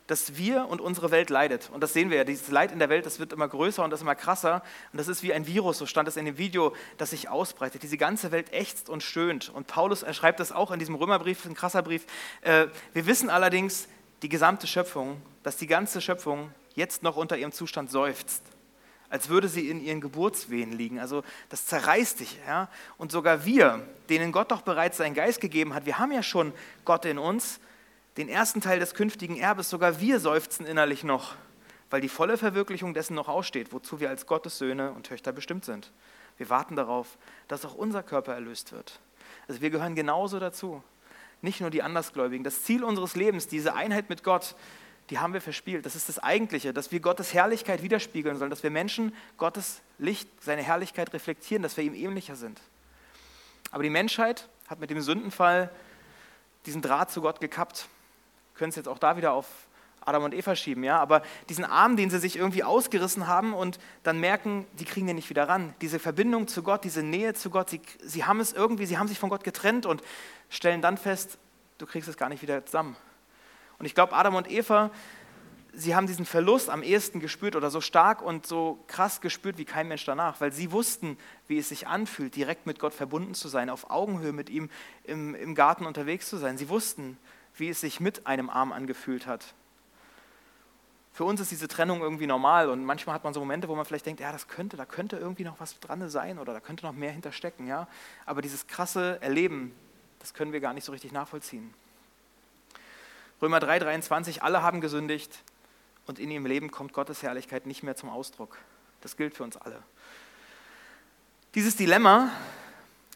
dass 0.07 0.37
wir 0.37 0.67
und 0.69 0.81
unsere 0.81 1.11
Welt 1.11 1.31
leidet. 1.31 1.71
Und 1.73 1.81
das 1.81 1.93
sehen 1.93 2.11
wir 2.11 2.19
ja, 2.19 2.25
dieses 2.25 2.49
Leid 2.49 2.71
in 2.71 2.79
der 2.79 2.89
Welt, 2.89 3.07
das 3.07 3.19
wird 3.19 3.33
immer 3.33 3.49
größer 3.49 3.83
und 3.83 3.91
das 3.91 4.03
immer 4.03 4.15
krasser. 4.15 4.63
Und 4.93 4.99
das 4.99 5.09
ist 5.09 5.23
wie 5.23 5.33
ein 5.33 5.47
Virus, 5.47 5.79
so 5.79 5.87
stand 5.87 6.09
es 6.09 6.17
in 6.17 6.25
dem 6.25 6.39
Video, 6.39 6.75
das 6.97 7.11
sich 7.11 7.29
ausbreitet. 7.29 7.83
Diese 7.83 7.97
ganze 7.97 8.31
Welt 8.31 8.53
ächzt 8.53 8.89
und 8.89 9.03
stöhnt. 9.03 9.49
Und 9.49 9.67
Paulus 9.67 10.05
schreibt 10.13 10.41
das 10.41 10.53
auch 10.53 10.71
in 10.71 10.79
diesem 10.79 10.95
Römerbrief, 10.95 11.45
ein 11.45 11.55
krasser 11.55 11.83
Brief. 11.83 12.07
Äh, 12.43 12.67
wir 12.93 13.07
wissen 13.07 13.31
allerdings, 13.31 13.89
die 14.23 14.29
gesamte 14.29 14.67
Schöpfung, 14.67 15.21
dass 15.43 15.57
die 15.57 15.67
ganze 15.67 16.01
Schöpfung 16.01 16.53
jetzt 16.75 17.03
noch 17.03 17.17
unter 17.17 17.37
ihrem 17.37 17.53
Zustand 17.53 17.91
seufzt. 17.91 18.43
Als 19.09 19.29
würde 19.29 19.49
sie 19.49 19.69
in 19.71 19.81
ihren 19.81 20.01
Geburtswehen 20.01 20.73
liegen. 20.73 20.99
Also 20.99 21.23
das 21.49 21.67
zerreißt 21.67 22.21
dich. 22.21 22.39
Ja? 22.47 22.69
Und 22.99 23.13
sogar 23.13 23.45
wir, 23.45 23.87
denen 24.09 24.33
Gott 24.33 24.51
doch 24.51 24.63
bereits 24.63 24.97
seinen 24.97 25.15
Geist 25.15 25.41
gegeben 25.41 25.75
hat, 25.75 25.87
wir 25.87 25.99
haben 25.99 26.13
ja 26.13 26.23
schon 26.23 26.53
Gott 26.85 27.05
in 27.05 27.19
uns, 27.19 27.61
den 28.17 28.29
ersten 28.29 28.61
Teil 28.61 28.79
des 28.79 28.95
künftigen 28.95 29.37
Erbes, 29.37 29.69
sogar 29.69 30.01
wir 30.01 30.21
seufzen 30.21 30.67
innerlich 30.67 31.05
noch, 31.05 31.35
weil 31.91 32.01
die 32.01 32.09
volle 32.09 32.39
Verwirklichung 32.39 32.95
dessen 32.95 33.15
noch 33.15 33.29
aussteht, 33.29 33.73
wozu 33.73 34.01
wir 34.01 34.09
als 34.09 34.27
Gottes 34.27 34.59
Söhne 34.59 34.93
und 34.93 35.07
Töchter 35.07 35.33
bestimmt 35.33 35.65
sind. 35.65 35.93
Wir 36.39 36.49
warten 36.49 36.77
darauf, 36.77 37.19
dass 37.49 37.65
auch 37.65 37.75
unser 37.75 38.03
Körper 38.03 38.35
erlöst 38.35 38.73
wird. 38.73 39.01
Also 39.49 39.61
wir 39.61 39.71
gehören 39.71 39.95
genauso 39.95 40.39
dazu. 40.39 40.83
Nicht 41.43 41.61
nur 41.61 41.71
die 41.71 41.83
Andersgläubigen. 41.83 42.45
Das 42.45 42.63
Ziel 42.63 42.83
unseres 42.83 43.15
Lebens, 43.15 43.47
diese 43.47 43.75
Einheit 43.75 44.09
mit 44.09 44.25
Gott, 44.25 44.57
die 45.11 45.19
haben 45.19 45.35
wir 45.35 45.41
verspielt. 45.41 45.87
Das 45.87 45.95
ist 45.95 46.09
das 46.09 46.19
Eigentliche, 46.19 46.73
dass 46.73 46.91
wir 46.93 47.01
Gottes 47.01 47.35
Herrlichkeit 47.35 47.83
widerspiegeln 47.83 48.39
sollen, 48.39 48.51
dass 48.51 48.63
wir 48.63 48.71
Menschen 48.71 49.15
Gottes 49.37 49.83
Licht, 49.99 50.29
seine 50.43 50.63
Herrlichkeit 50.63 51.13
reflektieren, 51.13 51.63
dass 51.63 51.77
wir 51.77 51.85
ihm 51.85 51.95
ähnlicher 51.95 52.37
sind. 52.37 52.61
Aber 53.71 53.83
die 53.83 53.91
Menschheit 53.91 54.49
hat 54.67 54.81
mit 54.81 54.91
dem 54.91 55.01
Sündenfall 55.01 55.71
diesen 56.65 56.83
Draht 56.83 57.11
zu 57.11 57.21
Gott 57.21 57.41
gekappt 57.41 57.89
können 58.57 58.71
es 58.71 58.77
jetzt 58.77 58.89
auch 58.89 58.99
da 58.99 59.17
wieder 59.17 59.33
auf 59.33 59.47
Adam 60.07 60.23
und 60.23 60.35
Eva 60.35 60.55
schieben, 60.55 60.85
ja, 60.85 61.01
aber 61.01 61.23
diesen 61.49 61.65
Arm, 61.65 61.97
den 61.97 62.11
sie 62.11 62.21
sich 62.21 62.37
irgendwie 62.37 62.63
ausgerissen 62.63 63.27
haben 63.27 63.55
und 63.55 63.79
dann 64.05 64.21
merken, 64.21 64.65
die 64.79 64.85
kriegen 64.85 65.07
den 65.07 65.17
nicht 65.17 65.31
wieder 65.31 65.49
ran. 65.49 65.75
Diese 65.81 65.99
Verbindung 65.99 66.47
zu 66.47 66.63
Gott, 66.63 66.85
diese 66.85 67.03
Nähe 67.03 67.35
zu 67.35 67.51
Gott, 67.51 67.71
sie, 67.71 67.81
sie 68.01 68.25
haben 68.25 68.39
es 68.39 68.53
irgendwie, 68.53 68.87
sie 68.87 68.99
haben 68.99 69.09
sich 69.09 69.19
von 69.19 69.31
Gott 69.31 69.43
getrennt 69.43 69.85
und 69.85 70.03
stellen 70.49 70.81
dann 70.81 70.97
fest, 70.97 71.39
du 71.79 71.87
kriegst 71.87 72.09
es 72.09 72.17
gar 72.17 72.29
nicht 72.29 72.41
wieder 72.41 72.65
zusammen. 72.65 72.97
Und 73.79 73.87
ich 73.87 73.97
glaube, 73.97 74.13
Adam 74.13 74.37
und 74.37 74.49
Eva, 74.49 74.91
sie 75.73 75.97
haben 75.97 76.07
diesen 76.07 76.25
Verlust 76.25 76.71
am 76.71 76.85
ehesten 76.85 77.19
gespürt 77.19 77.57
oder 77.57 77.71
so 77.71 77.81
stark 77.81 78.23
und 78.23 78.47
so 78.47 78.79
krass 78.87 79.21
gespürt 79.21 79.59
wie 79.59 79.65
kein 79.65 79.89
Mensch 79.89 80.05
danach, 80.05 80.41
weil 80.41 80.53
sie 80.53 80.71
wussten, 80.71 81.19
wie 81.49 81.59
es 81.59 81.69
sich 81.69 81.89
anfühlt, 81.89 82.37
direkt 82.37 82.65
mit 82.65 82.79
Gott 82.79 82.95
verbunden 82.95 83.35
zu 83.35 83.49
sein, 83.49 83.71
auf 83.71 83.91
Augenhöhe 83.91 84.33
mit 84.33 84.51
ihm 84.51 84.71
im, 85.03 85.35
im 85.35 85.57
Garten 85.57 85.85
unterwegs 85.85 86.29
zu 86.29 86.37
sein. 86.37 86.57
Sie 86.57 86.69
wussten, 86.69 87.19
wie 87.57 87.69
es 87.69 87.81
sich 87.81 88.01
mit 88.01 88.27
einem 88.27 88.51
Arm 88.51 88.73
angefühlt 88.73 89.27
hat. 89.27 89.55
Für 91.13 91.25
uns 91.25 91.41
ist 91.41 91.51
diese 91.51 91.67
Trennung 91.67 92.03
irgendwie 92.03 92.27
normal 92.27 92.69
und 92.69 92.85
manchmal 92.85 93.15
hat 93.15 93.25
man 93.25 93.33
so 93.33 93.41
Momente, 93.41 93.69
wo 93.69 93.75
man 93.75 93.87
vielleicht 93.87 94.05
denkt, 94.05 94.21
ja, 94.21 94.33
das 94.33 94.49
könnte, 94.49 94.77
da 94.77 94.85
könnte 94.85 95.17
irgendwie 95.17 95.45
noch 95.45 95.59
was 95.61 95.81
dran 95.81 96.09
sein 96.11 96.39
oder 96.39 96.53
da 96.53 96.61
könnte 96.61 96.85
noch 96.85 96.93
mehr 96.93 97.11
hinterstecken, 97.11 97.67
ja. 97.67 97.89
Aber 98.27 98.43
dieses 98.43 98.67
krasse 98.67 99.19
Erleben, 99.23 99.75
das 100.19 100.35
können 100.35 100.53
wir 100.53 100.61
gar 100.61 100.75
nicht 100.75 100.85
so 100.85 100.93
richtig 100.93 101.13
nachvollziehen. 101.13 101.73
Römer 103.41 103.61
3, 103.61 103.79
23, 103.79 104.43
alle 104.43 104.63
haben 104.63 104.83
gesündigt 104.83 105.43
und 106.07 106.19
in 106.19 106.31
ihrem 106.31 106.45
Leben 106.45 106.71
kommt 106.71 106.93
Gottes 106.93 107.23
Herrlichkeit 107.23 107.65
nicht 107.65 107.83
mehr 107.83 107.97
zum 107.97 108.11
Ausdruck. 108.11 108.59
Das 109.01 109.17
gilt 109.17 109.35
für 109.35 109.43
uns 109.43 109.57
alle. 109.57 109.83
Dieses 111.55 111.77
Dilemma 111.77 112.31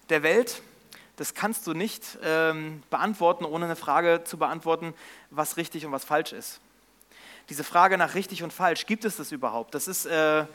der 0.08 0.22
Welt, 0.22 0.62
das 1.20 1.34
kannst 1.34 1.66
du 1.66 1.74
nicht 1.74 2.18
ähm, 2.24 2.82
beantworten, 2.88 3.44
ohne 3.44 3.66
eine 3.66 3.76
Frage 3.76 4.24
zu 4.24 4.38
beantworten, 4.38 4.94
was 5.28 5.58
richtig 5.58 5.84
und 5.84 5.92
was 5.92 6.02
falsch 6.02 6.32
ist. 6.32 6.62
Diese 7.50 7.62
Frage 7.62 7.98
nach 7.98 8.14
richtig 8.14 8.42
und 8.42 8.54
falsch, 8.54 8.86
gibt 8.86 9.04
es 9.04 9.18
das 9.18 9.30
überhaupt? 9.30 9.74
Das 9.74 9.86
ist, 9.86 10.06
äh, 10.06 10.46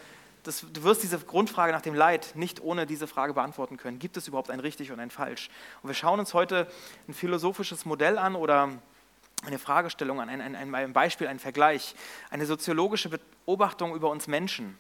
das, 0.42 0.66
du 0.74 0.82
wirst 0.82 1.04
diese 1.04 1.20
Grundfrage 1.20 1.72
nach 1.72 1.84
dem 1.84 1.94
Leid 1.94 2.32
nicht 2.34 2.64
ohne 2.64 2.88
diese 2.88 3.06
Frage 3.06 3.36
beantworten 3.36 3.78
können. 3.78 4.00
Gibt 4.00 4.18
es 4.18 4.28
überhaupt 4.28 4.50
ein 4.50 4.60
richtig 4.60 4.92
und 4.92 5.00
ein 5.00 5.12
falsch? 5.12 5.52
Und 5.84 5.90
wir 5.90 5.94
schauen 5.94 6.20
uns 6.20 6.34
heute 6.34 6.68
ein 7.08 7.14
philosophisches 7.14 7.86
Modell 7.86 8.18
an 8.18 8.36
oder 8.36 8.72
eine 9.46 9.60
Fragestellung 9.60 10.20
an, 10.20 10.30
ein, 10.30 10.56
ein, 10.56 10.74
ein 10.74 10.94
Beispiel, 10.94 11.28
ein 11.28 11.38
Vergleich, 11.38 11.94
eine 12.32 12.48
soziologische 12.48 13.10
Beobachtung 13.10 13.94
über 13.94 14.10
uns 14.10 14.26
Menschen. 14.26 14.80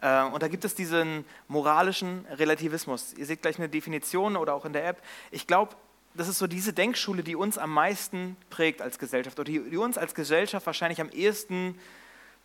Äh, 0.00 0.24
und 0.24 0.42
da 0.42 0.48
gibt 0.48 0.64
es 0.64 0.74
diesen 0.74 1.24
moralischen 1.48 2.24
Relativismus. 2.30 3.14
Ihr 3.14 3.26
seht 3.26 3.42
gleich 3.42 3.58
eine 3.58 3.68
Definition 3.68 4.36
oder 4.36 4.54
auch 4.54 4.64
in 4.64 4.72
der 4.72 4.86
App. 4.86 5.02
Ich 5.30 5.46
glaube, 5.46 5.76
das 6.14 6.28
ist 6.28 6.38
so 6.38 6.46
diese 6.46 6.72
Denkschule, 6.72 7.22
die 7.22 7.36
uns 7.36 7.58
am 7.58 7.70
meisten 7.70 8.36
prägt 8.50 8.80
als 8.80 8.98
Gesellschaft 8.98 9.38
oder 9.38 9.50
die, 9.50 9.76
uns 9.76 9.98
als 9.98 10.14
Gesellschaft 10.14 10.66
wahrscheinlich 10.66 11.00
am 11.00 11.10
ehesten 11.10 11.78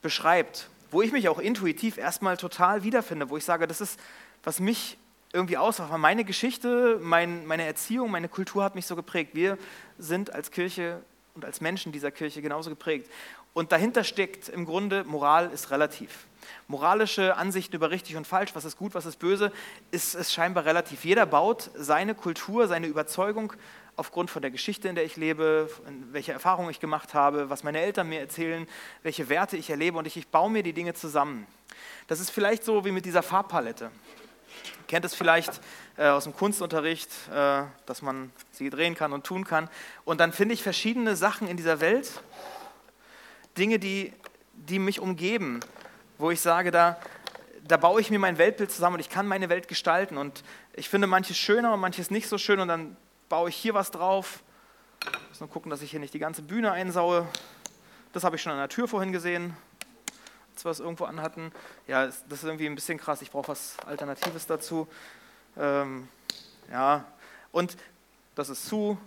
beschreibt. 0.02 0.70
Wo 0.90 1.02
ich 1.02 1.12
mich 1.12 1.30
auch 1.30 1.40
intuitiv 1.40 1.98
erstmal 1.98 2.36
total 2.36 2.84
wiederfinde, 2.84 3.30
wo 3.30 3.38
ich 3.38 3.46
sage, 3.46 3.66
das 3.68 3.80
ist, 3.80 4.00
was 4.44 4.60
mich 4.60 4.98
irgendwie 5.32 5.58
ausmacht. 5.58 5.96
Meine 5.98 6.26
Geschichte, 6.26 7.00
mein, 7.02 7.46
meine 7.46 7.64
Erziehung, 7.64 8.12
meine 8.12 8.28
Kultur 8.28 8.64
hat 8.64 8.76
mich 8.76 8.86
so 8.86 8.98
geprägt. 8.98 9.32
Wir 9.34 9.58
sind 9.98 10.34
als 10.34 10.52
Kirche 10.52 11.02
und 11.34 11.46
als 11.46 11.62
Menschen 11.62 11.94
dieser 11.94 12.12
Kirche 12.12 12.42
genauso 12.42 12.70
geprägt. 12.70 13.10
Und 13.54 13.72
dahinter 13.72 14.04
steckt 14.04 14.50
im 14.50 14.66
Grunde, 14.66 15.04
Moral 15.04 15.52
ist 15.52 15.72
relativ. 15.72 16.26
Moralische 16.68 17.36
Ansichten 17.36 17.76
über 17.76 17.92
richtig 17.92 18.16
und 18.16 18.26
falsch, 18.26 18.52
was 18.56 18.66
ist 18.66 18.78
gut, 18.78 18.96
was 18.96 19.06
ist 19.06 19.20
böse, 19.20 19.52
ist, 19.92 20.16
ist 20.16 20.32
scheinbar 20.32 20.66
relativ. 20.66 21.04
Jeder 21.04 21.26
baut 21.26 21.70
seine 21.76 22.16
Kultur, 22.16 22.68
seine 22.68 22.88
Überzeugung 22.88 23.54
aufgrund 23.98 24.32
von 24.32 24.42
der 24.42 24.52
Geschichte, 24.52 24.88
in 24.88 24.96
der 24.96 25.04
ich 25.04 25.18
lebe, 25.18 25.70
welche 26.12 26.32
Erfahrungen 26.32 26.70
ich 26.70 26.80
gemacht 26.80 27.14
habe, 27.14 27.50
was 27.50 27.64
meine 27.64 27.82
Eltern 27.82 28.10
mir 28.10 28.20
erzählen, 28.20 28.68
welche 29.04 29.30
Werte 29.30 29.58
ich 29.58 29.70
erlebe 29.70 29.98
und 29.98 30.08
ich, 30.08 30.18
ich 30.18 30.30
baue 30.30 30.50
mir 30.50 30.64
die 30.64 30.74
Dinge 30.74 30.94
zusammen. 30.94 31.46
Das 32.08 32.20
ist 32.20 32.30
vielleicht 32.30 32.64
so 32.64 32.86
wie 32.86 32.92
mit 32.92 33.06
dieser 33.06 33.22
Farbpalette. 33.22 33.86
Ihr 33.86 34.88
kennt 34.88 35.06
es 35.06 35.14
vielleicht 35.14 35.62
äh, 35.98 36.08
aus 36.08 36.24
dem 36.24 36.34
Kunstunterricht, 36.34 37.10
äh, 37.34 37.64
dass 37.86 38.02
man 38.02 38.32
sie 38.52 38.70
drehen 38.70 38.96
kann 38.96 39.14
und 39.14 39.26
tun 39.26 39.46
kann. 39.46 39.70
Und 40.04 40.20
dann 40.20 40.34
finde 40.34 40.54
ich 40.54 40.64
verschiedene 40.64 41.16
Sachen 41.16 41.48
in 41.48 41.58
dieser 41.58 41.80
Welt, 41.80 42.22
Dinge, 43.58 43.80
die, 43.80 44.14
die 44.54 44.80
mich 44.80 45.00
umgeben, 45.00 45.60
wo 46.18 46.32
ich 46.32 46.42
sage, 46.42 46.72
da, 46.72 47.00
da 47.68 47.78
baue 47.78 48.02
ich 48.02 48.10
mir 48.10 48.20
mein 48.20 48.38
Weltbild 48.38 48.72
zusammen 48.72 48.96
und 48.96 49.00
ich 49.00 49.10
kann 49.10 49.28
meine 49.28 49.50
Welt 49.50 49.68
gestalten. 49.68 50.18
Und 50.18 50.44
ich 50.74 50.90
finde 50.90 51.08
manches 51.08 51.38
schöner 51.38 51.74
und 51.74 51.80
manches 51.80 52.12
nicht 52.12 52.28
so 52.28 52.38
schön 52.38 52.60
und 52.60 52.68
dann 52.68 52.96
baue 53.30 53.50
ich 53.50 53.56
hier 53.56 53.74
was 53.74 53.92
drauf. 53.92 54.44
Ich 55.04 55.30
muss 55.30 55.40
nur 55.40 55.50
gucken, 55.50 55.70
dass 55.70 55.82
ich 55.82 55.92
hier 55.92 56.00
nicht 56.00 56.14
die 56.14 56.20
ganze 56.20 56.42
Bühne 56.42 56.72
einsaue. 56.72 57.28
Das 58.14 58.24
habe 58.24 58.36
ich 58.36 58.42
schon 58.42 58.52
an 58.52 58.60
der 58.60 58.70
Tür 58.70 58.88
vorhin 58.88 59.12
gesehen, 59.12 59.56
als 60.54 60.66
wir 60.66 60.72
es 60.72 60.80
irgendwo 60.80 61.06
anhatten. 61.06 61.52
Ja, 61.88 62.06
das 62.06 62.24
ist 62.30 62.44
irgendwie 62.44 62.68
ein 62.68 62.76
bisschen 62.76 62.98
krass. 62.98 63.22
Ich 63.22 63.32
brauche 63.32 63.50
was 63.50 63.78
Alternatives 63.86 64.48
dazu. 64.48 64.88
Ähm, 65.58 66.08
ja, 66.72 67.06
und 67.52 67.78
das 68.36 68.50
ist 68.50 68.68
zu. 68.68 68.98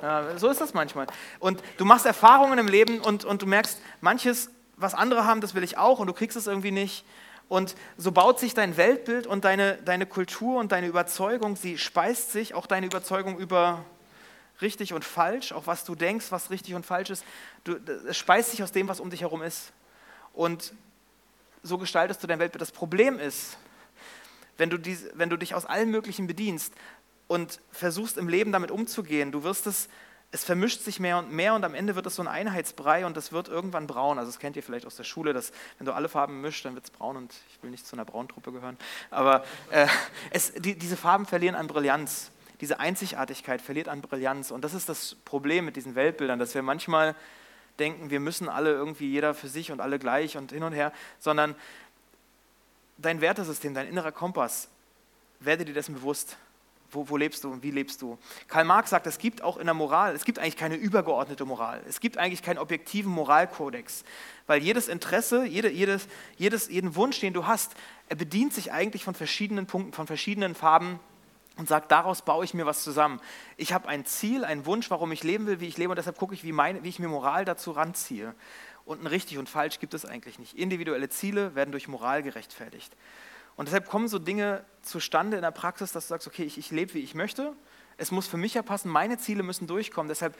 Ja, 0.00 0.38
so 0.38 0.48
ist 0.48 0.60
das 0.60 0.74
manchmal. 0.74 1.06
Und 1.38 1.62
du 1.76 1.84
machst 1.84 2.06
Erfahrungen 2.06 2.58
im 2.58 2.68
Leben 2.68 3.00
und, 3.00 3.24
und 3.24 3.42
du 3.42 3.46
merkst, 3.46 3.80
manches, 4.00 4.50
was 4.76 4.94
andere 4.94 5.26
haben, 5.26 5.40
das 5.40 5.54
will 5.54 5.62
ich 5.62 5.78
auch 5.78 5.98
und 5.98 6.06
du 6.06 6.12
kriegst 6.12 6.36
es 6.36 6.46
irgendwie 6.46 6.70
nicht. 6.70 7.04
Und 7.48 7.74
so 7.98 8.12
baut 8.12 8.40
sich 8.40 8.54
dein 8.54 8.76
Weltbild 8.76 9.26
und 9.26 9.44
deine, 9.44 9.76
deine 9.84 10.06
Kultur 10.06 10.58
und 10.58 10.72
deine 10.72 10.86
Überzeugung, 10.86 11.56
sie 11.56 11.76
speist 11.76 12.32
sich, 12.32 12.54
auch 12.54 12.66
deine 12.66 12.86
Überzeugung 12.86 13.38
über 13.38 13.84
richtig 14.62 14.94
und 14.94 15.04
falsch, 15.04 15.52
auch 15.52 15.66
was 15.66 15.84
du 15.84 15.94
denkst, 15.94 16.26
was 16.30 16.50
richtig 16.50 16.74
und 16.74 16.86
falsch 16.86 17.10
ist, 17.10 17.24
du, 17.64 17.76
es 18.08 18.16
speist 18.16 18.52
sich 18.52 18.62
aus 18.62 18.72
dem, 18.72 18.88
was 18.88 19.00
um 19.00 19.10
dich 19.10 19.20
herum 19.20 19.42
ist. 19.42 19.72
Und 20.32 20.72
so 21.62 21.78
gestaltest 21.78 22.22
du 22.22 22.26
dein 22.26 22.38
Weltbild. 22.38 22.62
Das 22.62 22.72
Problem 22.72 23.18
ist, 23.18 23.58
wenn 24.56 24.70
du, 24.70 24.78
dies, 24.78 25.06
wenn 25.14 25.28
du 25.28 25.36
dich 25.36 25.54
aus 25.54 25.66
allen 25.66 25.90
Möglichen 25.90 26.26
bedienst 26.26 26.72
und 27.26 27.60
versuchst 27.70 28.18
im 28.18 28.28
Leben 28.28 28.52
damit 28.52 28.70
umzugehen, 28.70 29.32
du 29.32 29.42
wirst 29.44 29.66
es, 29.66 29.88
es 30.30 30.44
vermischt 30.44 30.82
sich 30.82 30.98
mehr 30.98 31.18
und 31.18 31.30
mehr 31.30 31.54
und 31.54 31.64
am 31.64 31.74
Ende 31.74 31.94
wird 31.94 32.06
es 32.06 32.16
so 32.16 32.22
ein 32.22 32.28
Einheitsbrei 32.28 33.04
und 33.04 33.16
es 33.16 33.32
wird 33.32 33.48
irgendwann 33.48 33.86
braun. 33.86 34.18
Also 34.18 34.30
das 34.30 34.38
kennt 34.38 34.56
ihr 34.56 34.62
vielleicht 34.62 34.86
aus 34.86 34.96
der 34.96 35.04
Schule, 35.04 35.32
dass 35.32 35.52
wenn 35.78 35.86
du 35.86 35.92
alle 35.92 36.08
Farben 36.08 36.40
mischst, 36.40 36.64
dann 36.64 36.74
wird 36.74 36.84
es 36.84 36.90
braun 36.90 37.16
und 37.16 37.34
ich 37.50 37.62
will 37.62 37.70
nicht 37.70 37.86
zu 37.86 37.96
einer 37.96 38.04
Brautruppe 38.04 38.52
gehören. 38.52 38.78
Aber 39.10 39.44
äh, 39.70 39.86
es, 40.30 40.52
die, 40.54 40.78
diese 40.78 40.96
Farben 40.96 41.26
verlieren 41.26 41.54
an 41.54 41.66
Brillanz. 41.66 42.30
Diese 42.62 42.80
Einzigartigkeit 42.80 43.60
verliert 43.60 43.88
an 43.88 44.00
Brillanz. 44.00 44.50
Und 44.50 44.62
das 44.62 44.72
ist 44.72 44.88
das 44.88 45.16
Problem 45.24 45.64
mit 45.64 45.76
diesen 45.76 45.94
Weltbildern, 45.94 46.38
dass 46.38 46.54
wir 46.54 46.62
manchmal 46.62 47.14
denken, 47.78 48.10
wir 48.10 48.20
müssen 48.20 48.48
alle 48.48 48.70
irgendwie 48.70 49.10
jeder 49.10 49.34
für 49.34 49.48
sich 49.48 49.72
und 49.72 49.80
alle 49.80 49.98
gleich 49.98 50.36
und 50.36 50.52
hin 50.52 50.62
und 50.62 50.72
her, 50.72 50.92
sondern 51.18 51.54
dein 52.98 53.20
Wertesystem, 53.20 53.74
dein 53.74 53.88
innerer 53.88 54.12
Kompass, 54.12 54.68
werde 55.40 55.64
dir 55.64 55.74
dessen 55.74 55.94
bewusst. 55.94 56.36
Wo, 56.92 57.08
wo, 57.08 57.16
lebst 57.16 57.42
du 57.44 57.50
und 57.50 57.62
wie 57.62 57.70
lebst 57.70 58.02
du? 58.02 58.18
Karl 58.48 58.64
Marx 58.64 58.90
sagt, 58.90 59.06
es 59.06 59.18
gibt 59.18 59.42
auch 59.42 59.56
in 59.56 59.64
der 59.64 59.74
Moral, 59.74 60.14
es 60.14 60.24
gibt 60.24 60.38
eigentlich 60.38 60.58
keine 60.58 60.76
übergeordnete 60.76 61.44
Moral. 61.44 61.82
Es 61.88 62.00
gibt 62.00 62.18
eigentlich 62.18 62.42
keinen 62.42 62.58
objektiven 62.58 63.10
Moralkodex, 63.10 64.04
weil 64.46 64.62
jedes 64.62 64.88
Interesse, 64.88 65.44
jede, 65.44 65.70
jedes, 65.70 66.06
jedes, 66.36 66.68
jeden 66.68 66.94
Wunsch, 66.94 67.18
den 67.20 67.32
du 67.32 67.46
hast, 67.46 67.72
er 68.08 68.16
bedient 68.16 68.52
sich 68.52 68.72
eigentlich 68.72 69.04
von 69.04 69.14
verschiedenen 69.14 69.66
Punkten, 69.66 69.94
von 69.94 70.06
verschiedenen 70.06 70.54
Farben 70.54 71.00
und 71.56 71.68
sagt, 71.68 71.90
daraus 71.90 72.22
baue 72.22 72.44
ich 72.44 72.54
mir 72.54 72.66
was 72.66 72.82
zusammen. 72.82 73.20
Ich 73.56 73.72
habe 73.72 73.88
ein 73.88 74.04
Ziel, 74.04 74.44
einen 74.44 74.66
Wunsch, 74.66 74.90
warum 74.90 75.12
ich 75.12 75.22
leben 75.22 75.46
will, 75.46 75.60
wie 75.60 75.68
ich 75.68 75.78
lebe 75.78 75.90
und 75.90 75.96
deshalb 75.96 76.18
gucke 76.18 76.34
ich, 76.34 76.44
wie, 76.44 76.52
meine, 76.52 76.82
wie 76.82 76.88
ich 76.88 76.98
mir 76.98 77.08
Moral 77.08 77.44
dazu 77.44 77.72
ranziehe. 77.72 78.34
Und 78.84 79.02
ein 79.02 79.06
richtig 79.06 79.38
und 79.38 79.48
falsch 79.48 79.78
gibt 79.78 79.94
es 79.94 80.04
eigentlich 80.04 80.38
nicht. 80.38 80.58
Individuelle 80.58 81.08
Ziele 81.08 81.54
werden 81.54 81.70
durch 81.70 81.88
Moral 81.88 82.22
gerechtfertigt. 82.22 82.94
Und 83.56 83.66
deshalb 83.66 83.88
kommen 83.88 84.08
so 84.08 84.18
Dinge 84.18 84.64
zustande 84.82 85.36
in 85.36 85.42
der 85.42 85.50
Praxis, 85.50 85.92
dass 85.92 86.04
du 86.04 86.08
sagst, 86.08 86.26
okay, 86.26 86.44
ich, 86.44 86.58
ich 86.58 86.70
lebe, 86.70 86.94
wie 86.94 87.00
ich 87.00 87.14
möchte. 87.14 87.52
Es 87.96 88.10
muss 88.10 88.26
für 88.26 88.36
mich 88.36 88.54
ja 88.54 88.62
passen, 88.62 88.90
meine 88.90 89.18
Ziele 89.18 89.42
müssen 89.42 89.66
durchkommen. 89.66 90.08
Deshalb 90.08 90.36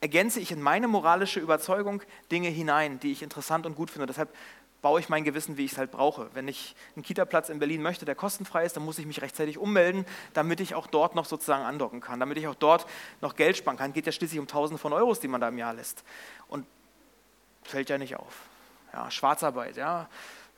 ergänze 0.00 0.40
ich 0.40 0.50
in 0.50 0.60
meine 0.60 0.88
moralische 0.88 1.40
Überzeugung 1.40 2.02
Dinge 2.30 2.48
hinein, 2.48 2.98
die 3.00 3.12
ich 3.12 3.22
interessant 3.22 3.66
und 3.66 3.76
gut 3.76 3.90
finde. 3.90 4.06
Deshalb 4.06 4.34
baue 4.82 4.98
ich 4.98 5.08
mein 5.08 5.24
Gewissen, 5.24 5.56
wie 5.56 5.64
ich 5.64 5.72
es 5.72 5.78
halt 5.78 5.90
brauche. 5.90 6.30
Wenn 6.34 6.48
ich 6.48 6.74
einen 6.96 7.02
Kita-Platz 7.02 7.50
in 7.50 7.58
Berlin 7.58 7.82
möchte, 7.82 8.04
der 8.04 8.14
kostenfrei 8.14 8.64
ist, 8.64 8.76
dann 8.76 8.84
muss 8.84 8.98
ich 8.98 9.06
mich 9.06 9.20
rechtzeitig 9.20 9.58
ummelden, 9.58 10.06
damit 10.32 10.60
ich 10.60 10.74
auch 10.74 10.86
dort 10.86 11.14
noch 11.14 11.26
sozusagen 11.26 11.64
andocken 11.64 12.00
kann, 12.00 12.18
damit 12.18 12.38
ich 12.38 12.48
auch 12.48 12.54
dort 12.54 12.86
noch 13.20 13.36
Geld 13.36 13.58
sparen 13.58 13.76
kann. 13.76 13.92
Geht 13.92 14.06
ja 14.06 14.12
schließlich 14.12 14.40
um 14.40 14.46
Tausende 14.46 14.80
von 14.80 14.92
Euros, 14.92 15.20
die 15.20 15.28
man 15.28 15.40
da 15.40 15.48
im 15.48 15.58
Jahr 15.58 15.74
lässt. 15.74 16.02
Und 16.48 16.66
fällt 17.62 17.90
ja 17.90 17.98
nicht 17.98 18.16
auf. 18.16 18.34
Ja, 18.92 19.10
Schwarzarbeit, 19.10 19.76
ja, 19.76 20.08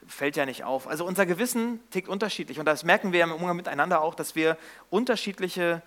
fällt 0.07 0.37
ja 0.37 0.47
nicht 0.47 0.65
auf. 0.65 0.87
Also 0.87 1.05
unser 1.05 1.27
Gewissen 1.27 1.81
tickt 1.91 2.09
unterschiedlich 2.09 2.59
und 2.59 2.67
das 2.67 2.85
merken 2.85 3.13
wir 3.13 3.23
im 3.25 3.33
Umgang 3.33 3.57
miteinander 3.57 4.03
auch, 4.03 4.15
dass 4.15 4.35
wir 4.35 4.57
unterschiedliche 4.91 5.83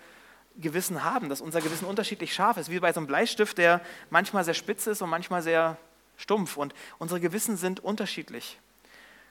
Gewissen 0.58 1.04
haben, 1.04 1.28
dass 1.28 1.40
unser 1.40 1.60
Gewissen 1.60 1.84
unterschiedlich 1.84 2.32
scharf 2.32 2.56
ist, 2.56 2.70
wie 2.70 2.80
bei 2.80 2.92
so 2.92 3.00
einem 3.00 3.06
Bleistift, 3.06 3.58
der 3.58 3.80
manchmal 4.10 4.44
sehr 4.44 4.54
spitz 4.54 4.86
ist 4.86 5.02
und 5.02 5.10
manchmal 5.10 5.42
sehr 5.42 5.76
stumpf 6.16 6.56
und 6.56 6.74
unsere 6.98 7.20
Gewissen 7.20 7.56
sind 7.56 7.80
unterschiedlich. 7.80 8.58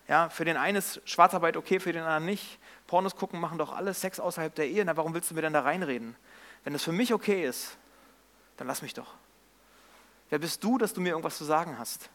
Ja, 0.08 0.30
für 0.30 0.46
den 0.46 0.56
einen 0.56 0.78
ist 0.78 1.02
Schwarzarbeit 1.06 1.58
okay, 1.58 1.80
für 1.80 1.92
den 1.92 2.04
anderen 2.04 2.26
nicht. 2.26 2.60
Pornos 2.86 3.16
gucken 3.16 3.40
machen 3.40 3.58
doch 3.58 3.76
alles, 3.76 4.02
Sex 4.02 4.20
außerhalb 4.20 4.54
der 4.54 4.68
Ehe, 4.68 4.86
na 4.86 4.96
warum 4.96 5.16
willst 5.16 5.32
du 5.32 5.36
mir 5.36 5.42
denn 5.42 5.54
da 5.54 5.62
reinreden? 5.62 6.16
Wenn 6.64 6.76
es 6.76 6.84
für 6.84 6.92
mich 6.92 7.12
okay 7.14 7.44
ist, 7.44 7.78
dann 8.58 8.68
lass 8.68 8.84
mich 8.84 8.94
doch. 8.94 9.16
Wer 10.30 10.40
bist 10.40 10.64
du, 10.64 10.78
dass 10.78 10.94
du 10.94 11.02
mir 11.02 11.10
irgendwas 11.10 11.38
zu 11.38 11.44
sagen 11.44 11.78
hast? 11.80 12.10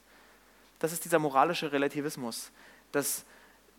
Das 0.80 0.92
ist 0.92 1.04
dieser 1.04 1.18
moralische 1.18 1.72
Relativismus, 1.72 2.50
dass 2.90 3.24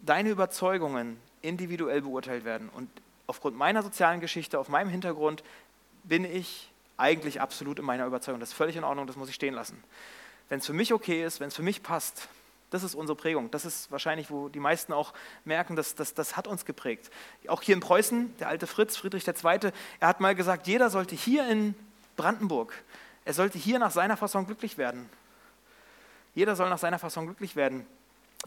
deine 0.02 0.30
Überzeugungen 0.30 1.20
individuell 1.42 2.02
beurteilt 2.02 2.46
werden. 2.46 2.70
Und 2.70 2.90
aufgrund 3.28 3.58
meiner 3.58 3.84
sozialen 3.84 4.22
Geschichte, 4.22 4.60
auf 4.60 4.70
meinem 4.70 4.90
Hintergrund, 4.90 5.44
bin 6.04 6.24
ich 6.24 6.72
eigentlich 6.98 7.42
absolut 7.42 7.80
in 7.80 7.86
meiner 7.86 8.06
Überzeugung. 8.06 8.40
Das 8.40 8.50
ist 8.50 8.56
völlig 8.56 8.76
in 8.76 8.84
Ordnung, 8.84 9.08
das 9.08 9.16
muss 9.16 9.30
ich 9.30 9.36
stehen 9.36 9.54
lassen. 9.54 9.84
Wenn 10.50 10.60
es 10.60 10.66
für 10.66 10.74
mich 10.74 10.94
okay 10.94 11.24
ist, 11.24 11.40
wenn 11.40 11.50
es 11.50 11.56
für 11.56 11.64
mich 11.64 11.84
passt, 11.84 12.28
das 12.70 12.84
ist 12.84 12.96
unsere 12.96 13.18
Prägung. 13.18 13.52
Das 13.52 13.66
ist 13.66 13.92
wahrscheinlich, 13.92 14.32
wo 14.32 14.48
die 14.48 14.60
meisten 14.60 14.94
auch 14.94 15.14
merken, 15.44 15.76
dass, 15.76 15.96
dass 15.96 16.14
das 16.14 16.38
hat 16.38 16.48
uns 16.48 16.64
geprägt. 16.66 17.12
Auch 17.48 17.62
hier 17.62 17.76
in 17.76 17.82
Preußen, 17.82 18.34
der 18.38 18.48
alte 18.48 18.66
Fritz, 18.66 18.96
Friedrich 18.96 19.28
II., 19.28 19.72
er 20.00 20.08
hat 20.08 20.22
mal 20.22 20.36
gesagt, 20.36 20.68
jeder 20.68 20.90
sollte 20.90 21.16
hier 21.16 21.48
in 21.50 21.76
Brandenburg 22.16 22.74
er 23.24 23.34
sollte 23.34 23.58
hier 23.58 23.80
nach 23.80 23.92
seiner 23.92 24.18
Fassung 24.18 24.46
glücklich 24.46 24.78
werden. 24.78 25.10
Jeder 26.34 26.56
soll 26.56 26.70
nach 26.70 26.78
seiner 26.78 27.00
Fassung 27.00 27.26
glücklich 27.26 27.56
werden. 27.56 27.86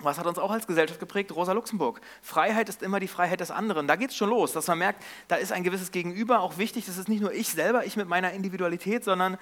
Was 0.00 0.18
hat 0.18 0.26
uns 0.26 0.38
auch 0.38 0.50
als 0.50 0.66
Gesellschaft 0.66 0.98
geprägt? 0.98 1.34
Rosa 1.34 1.52
Luxemburg. 1.52 2.00
Freiheit 2.20 2.68
ist 2.68 2.82
immer 2.82 2.98
die 2.98 3.08
Freiheit 3.08 3.40
des 3.40 3.52
anderen. 3.52 3.86
Da 3.86 3.94
geht 3.94 4.10
es 4.10 4.16
schon 4.16 4.28
los, 4.28 4.52
dass 4.52 4.66
man 4.66 4.78
merkt, 4.78 5.04
da 5.28 5.36
ist 5.36 5.52
ein 5.52 5.62
gewisses 5.62 5.92
Gegenüber 5.92 6.40
auch 6.40 6.58
wichtig. 6.58 6.86
Das 6.86 6.98
ist 6.98 7.08
nicht 7.08 7.20
nur 7.20 7.32
ich 7.32 7.50
selber, 7.50 7.86
ich 7.86 7.96
mit 7.96 8.08
meiner 8.08 8.32
Individualität, 8.32 9.04
sondern 9.04 9.38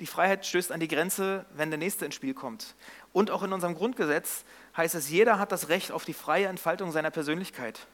die 0.00 0.06
Freiheit 0.06 0.44
stößt 0.44 0.72
an 0.72 0.80
die 0.80 0.88
Grenze, 0.88 1.46
wenn 1.54 1.70
der 1.70 1.78
Nächste 1.78 2.04
ins 2.04 2.16
Spiel 2.16 2.34
kommt. 2.34 2.74
Und 3.12 3.30
auch 3.30 3.44
in 3.44 3.52
unserem 3.52 3.76
Grundgesetz 3.76 4.44
heißt 4.76 4.96
es, 4.96 5.08
jeder 5.08 5.38
hat 5.38 5.52
das 5.52 5.68
Recht 5.68 5.92
auf 5.92 6.04
die 6.04 6.14
freie 6.14 6.48
Entfaltung 6.48 6.90
seiner 6.90 7.12
Persönlichkeit. 7.12 7.86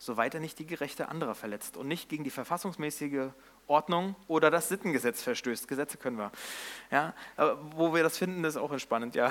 Soweit 0.00 0.32
er 0.32 0.40
nicht 0.40 0.58
die 0.58 0.66
Gerechte 0.66 1.10
anderer 1.10 1.34
verletzt 1.34 1.76
und 1.76 1.86
nicht 1.86 2.08
gegen 2.08 2.24
die 2.24 2.30
verfassungsmäßige 2.30 3.28
Ordnung 3.66 4.16
oder 4.28 4.50
das 4.50 4.70
Sittengesetz 4.70 5.22
verstößt. 5.22 5.68
Gesetze 5.68 5.98
können 5.98 6.16
wir. 6.16 6.32
Ja, 6.90 7.12
wo 7.76 7.94
wir 7.94 8.02
das 8.02 8.16
finden, 8.16 8.42
ist 8.44 8.56
auch 8.56 8.72
entspannend, 8.72 9.14
ja. 9.14 9.30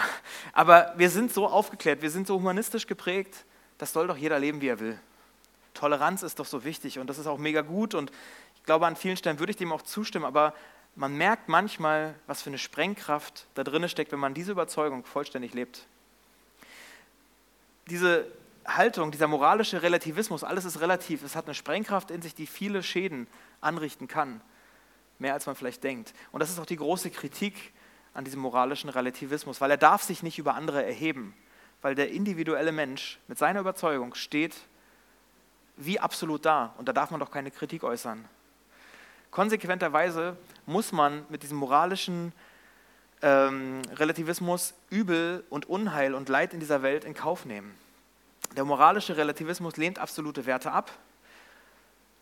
Aber 0.54 0.94
wir 0.96 1.10
sind 1.10 1.34
so 1.34 1.48
aufgeklärt, 1.48 2.04
wir 2.04 2.12
sind 2.12 2.28
so 2.28 2.36
humanistisch 2.36 2.86
geprägt, 2.86 3.46
das 3.80 3.94
soll 3.94 4.06
doch 4.06 4.16
jeder 4.16 4.38
leben, 4.38 4.62
wie 4.62 4.68
er 4.68 4.80
will. 4.80 5.00
Toleranz 5.74 6.22
ist 6.22 6.38
doch 6.38 6.46
so 6.46 6.64
wichtig 6.64 7.00
und 7.00 7.08
das 7.08 7.18
ist 7.18 7.26
auch 7.26 7.40
mega 7.40 7.62
gut 7.62 7.96
und 7.96 8.12
ich 8.56 8.64
glaube, 8.64 8.86
an 8.86 8.96
vielen 8.96 9.18
Stellen 9.18 9.40
würde 9.40 9.50
ich 9.50 9.58
dem 9.58 9.72
auch 9.72 9.82
zustimmen, 9.82 10.26
aber 10.26 10.54
man 10.96 11.18
merkt 11.18 11.50
manchmal, 11.50 12.14
was 12.28 12.44
für 12.44 12.52
eine 12.52 12.60
Sprengkraft 12.60 13.48
da 13.56 13.64
drin 13.64 13.90
steckt, 13.90 14.12
wenn 14.12 14.20
man 14.20 14.36
diese 14.36 14.52
Überzeugung 14.52 15.04
vollständig 15.04 15.56
lebt. 15.56 15.88
Diese 17.90 18.28
Haltung, 18.66 19.12
dieser 19.12 19.28
moralische 19.28 19.82
Relativismus, 19.82 20.44
alles 20.44 20.66
ist 20.66 20.80
relativ, 20.82 21.24
es 21.24 21.36
hat 21.36 21.46
eine 21.46 21.56
Sprengkraft 21.56 22.12
in 22.12 22.22
sich, 22.22 22.36
die 22.36 22.48
viele 22.48 22.84
Schäden 22.84 23.28
anrichten 23.62 24.08
kann. 24.08 24.42
Mehr 25.18 25.34
als 25.34 25.46
man 25.46 25.56
vielleicht 25.56 25.84
denkt. 25.84 26.14
Und 26.32 26.40
das 26.40 26.50
ist 26.50 26.60
auch 26.60 26.66
die 26.66 26.78
große 26.78 27.10
Kritik 27.10 27.74
an 28.14 28.24
diesem 28.24 28.42
moralischen 28.42 28.90
Relativismus, 28.90 29.62
weil 29.62 29.72
er 29.72 29.78
darf 29.78 30.04
sich 30.04 30.24
nicht 30.24 30.40
über 30.40 30.56
andere 30.56 30.86
erheben, 30.86 31.34
weil 31.82 31.96
der 31.96 32.12
individuelle 32.12 32.72
Mensch 32.72 33.20
mit 33.28 33.38
seiner 33.38 33.60
Überzeugung 33.60 34.16
steht 34.16 34.56
wie 35.80 36.00
absolut 36.00 36.46
da 36.46 36.74
und 36.78 36.88
da 36.88 36.94
darf 36.94 37.10
man 37.10 37.20
doch 37.20 37.32
keine 37.32 37.52
Kritik 37.52 37.84
äußern. 37.84 38.26
Konsequenterweise 39.32 40.36
muss 40.66 40.92
man 40.92 41.26
mit 41.30 41.44
diesem 41.44 41.58
moralischen 41.58 42.34
ähm, 43.22 43.82
Relativismus 43.96 44.74
Übel 44.90 45.44
und 45.50 45.70
Unheil 45.70 46.16
und 46.16 46.30
Leid 46.30 46.54
in 46.54 46.60
dieser 46.60 46.82
Welt 46.82 47.06
in 47.06 47.14
Kauf 47.14 47.46
nehmen. 47.46 47.74
Der 48.56 48.66
moralische 48.66 49.16
Relativismus 49.16 49.78
lehnt 49.78 50.00
absolute 50.00 50.46
Werte 50.46 50.72
ab 50.72 50.92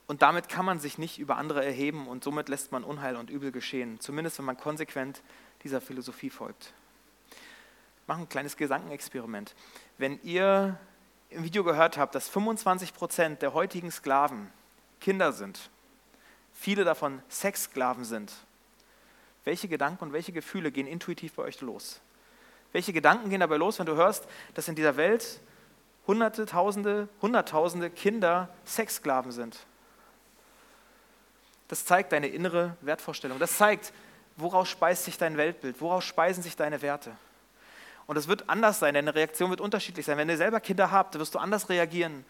und 0.08 0.22
damit 0.22 0.50
kann 0.50 0.66
man 0.66 0.80
sich 0.80 0.98
nicht 0.98 1.20
über 1.20 1.38
andere 1.38 1.64
erheben 1.64 2.08
und 2.08 2.24
somit 2.24 2.50
lässt 2.50 2.72
man 2.72 2.84
Unheil 2.84 3.16
und 3.16 3.30
Übel 3.30 3.52
geschehen, 3.52 4.00
zumindest 4.00 4.38
wenn 4.38 4.46
man 4.46 4.58
konsequent 4.58 5.22
dieser 5.64 5.82
Philosophie 5.82 6.30
folgt. 6.30 6.74
Ich 8.02 8.08
mache 8.08 8.22
ein 8.22 8.30
kleines 8.30 8.56
Gedankenexperiment. 8.56 9.54
Wenn 9.98 10.22
ihr 10.24 10.78
im 11.30 11.44
Video 11.44 11.64
gehört 11.64 11.98
habt, 11.98 12.16
dass 12.16 12.30
25 12.30 12.94
Prozent 12.94 13.42
der 13.42 13.54
heutigen 13.54 13.92
Sklaven 13.92 14.50
Kinder 15.02 15.34
sind, 15.34 15.70
viele 16.54 16.86
davon 16.86 17.22
Sexsklaven 17.30 18.06
sind, 18.06 18.34
welche 19.44 19.68
Gedanken 19.68 20.06
und 20.06 20.14
welche 20.14 20.32
Gefühle 20.32 20.72
gehen 20.72 20.88
intuitiv 20.88 21.34
bei 21.34 21.44
euch 21.44 21.60
los? 21.62 22.02
Welche 22.72 22.94
Gedanken 22.94 23.30
gehen 23.30 23.40
dabei 23.40 23.58
los, 23.58 23.80
wenn 23.80 23.86
du 23.86 23.96
hörst, 23.96 24.28
dass 24.54 24.68
in 24.68 24.76
dieser 24.76 24.98
Welt 24.98 25.40
Hunderte, 26.08 26.46
Tausende, 26.46 27.10
Hunderttausende 27.22 27.90
Kinder 27.90 28.50
Sexsklaven 28.66 29.32
sind? 29.32 29.58
Das 31.68 31.86
zeigt 31.86 32.14
deine 32.14 32.28
innere 32.28 32.78
Wertvorstellung. 32.82 33.40
Das 33.40 33.58
zeigt, 33.58 33.92
woraus 34.38 34.70
speist 34.70 35.04
sich 35.04 35.18
dein 35.18 35.36
Weltbild, 35.38 35.82
woraus 35.82 36.06
speisen 36.06 36.42
sich 36.42 36.56
deine 36.56 36.82
Werte. 36.82 37.12
Und 38.06 38.16
es 38.16 38.30
wird 38.30 38.50
anders 38.50 38.80
sein, 38.80 38.94
deine 38.94 39.14
Reaktion 39.14 39.50
wird 39.50 39.60
unterschiedlich 39.60 40.06
sein. 40.06 40.18
Wenn 40.18 40.30
du 40.30 40.38
selber 40.38 40.62
Kinder 40.62 40.92
habt, 40.92 41.20
wirst 41.20 41.36
du 41.36 41.40
anders 41.40 41.68
reagieren, 41.68 42.24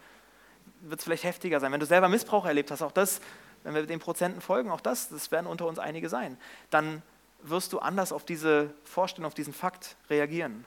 wird 0.80 0.98
es 0.98 1.04
vielleicht 1.04 1.22
heftiger 1.22 1.60
sein. 1.60 1.70
Wenn 1.70 1.78
du 1.78 1.86
selber 1.86 2.08
Missbrauch 2.08 2.46
erlebt 2.46 2.72
hast, 2.72 2.82
auch 2.82 2.90
das 2.90 3.20
wenn 3.64 3.74
wir 3.74 3.86
den 3.86 4.00
Prozenten 4.00 4.40
folgen, 4.40 4.70
auch 4.70 4.80
das, 4.80 5.08
das 5.08 5.30
werden 5.30 5.46
unter 5.46 5.66
uns 5.66 5.78
einige 5.78 6.08
sein, 6.08 6.36
dann 6.70 7.02
wirst 7.42 7.72
du 7.72 7.78
anders 7.78 8.12
auf 8.12 8.24
diese 8.24 8.70
Vorstellung, 8.84 9.26
auf 9.26 9.34
diesen 9.34 9.52
Fakt 9.52 9.96
reagieren. 10.10 10.64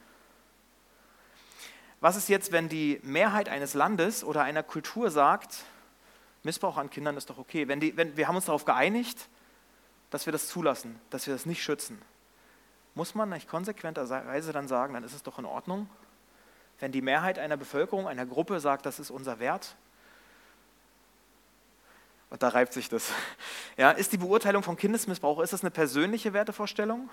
Was 2.01 2.15
ist 2.15 2.29
jetzt, 2.29 2.51
wenn 2.51 2.67
die 2.67 2.99
Mehrheit 3.03 3.47
eines 3.47 3.75
Landes 3.75 4.23
oder 4.23 4.41
einer 4.41 4.63
Kultur 4.63 5.11
sagt, 5.11 5.63
Missbrauch 6.41 6.77
an 6.77 6.89
Kindern 6.89 7.15
ist 7.15 7.29
doch 7.29 7.37
okay, 7.37 7.67
wenn, 7.67 7.79
die, 7.79 7.95
wenn 7.95 8.17
wir 8.17 8.27
haben 8.27 8.35
uns 8.35 8.45
darauf 8.45 8.65
geeinigt, 8.65 9.29
dass 10.09 10.25
wir 10.25 10.33
das 10.33 10.47
zulassen, 10.47 10.99
dass 11.11 11.27
wir 11.27 11.33
das 11.33 11.45
nicht 11.45 11.63
schützen, 11.63 12.01
muss 12.95 13.13
man 13.13 13.29
nicht 13.29 13.47
konsequenterweise 13.47 14.51
dann 14.51 14.67
sagen, 14.67 14.95
dann 14.95 15.03
ist 15.03 15.13
es 15.13 15.21
doch 15.21 15.37
in 15.37 15.45
Ordnung, 15.45 15.87
wenn 16.79 16.91
die 16.91 17.03
Mehrheit 17.03 17.37
einer 17.37 17.55
Bevölkerung, 17.55 18.07
einer 18.07 18.25
Gruppe 18.25 18.59
sagt, 18.59 18.87
das 18.87 18.99
ist 18.99 19.11
unser 19.11 19.39
Wert, 19.39 19.75
und 22.31 22.41
da 22.41 22.47
reibt 22.47 22.73
sich 22.73 22.89
das. 22.89 23.11
Ja, 23.77 23.91
ist 23.91 24.11
die 24.11 24.17
Beurteilung 24.17 24.63
von 24.63 24.75
Kindesmissbrauch, 24.75 25.39
ist 25.39 25.53
das 25.53 25.61
eine 25.61 25.71
persönliche 25.71 26.33
Wertevorstellung? 26.33 27.09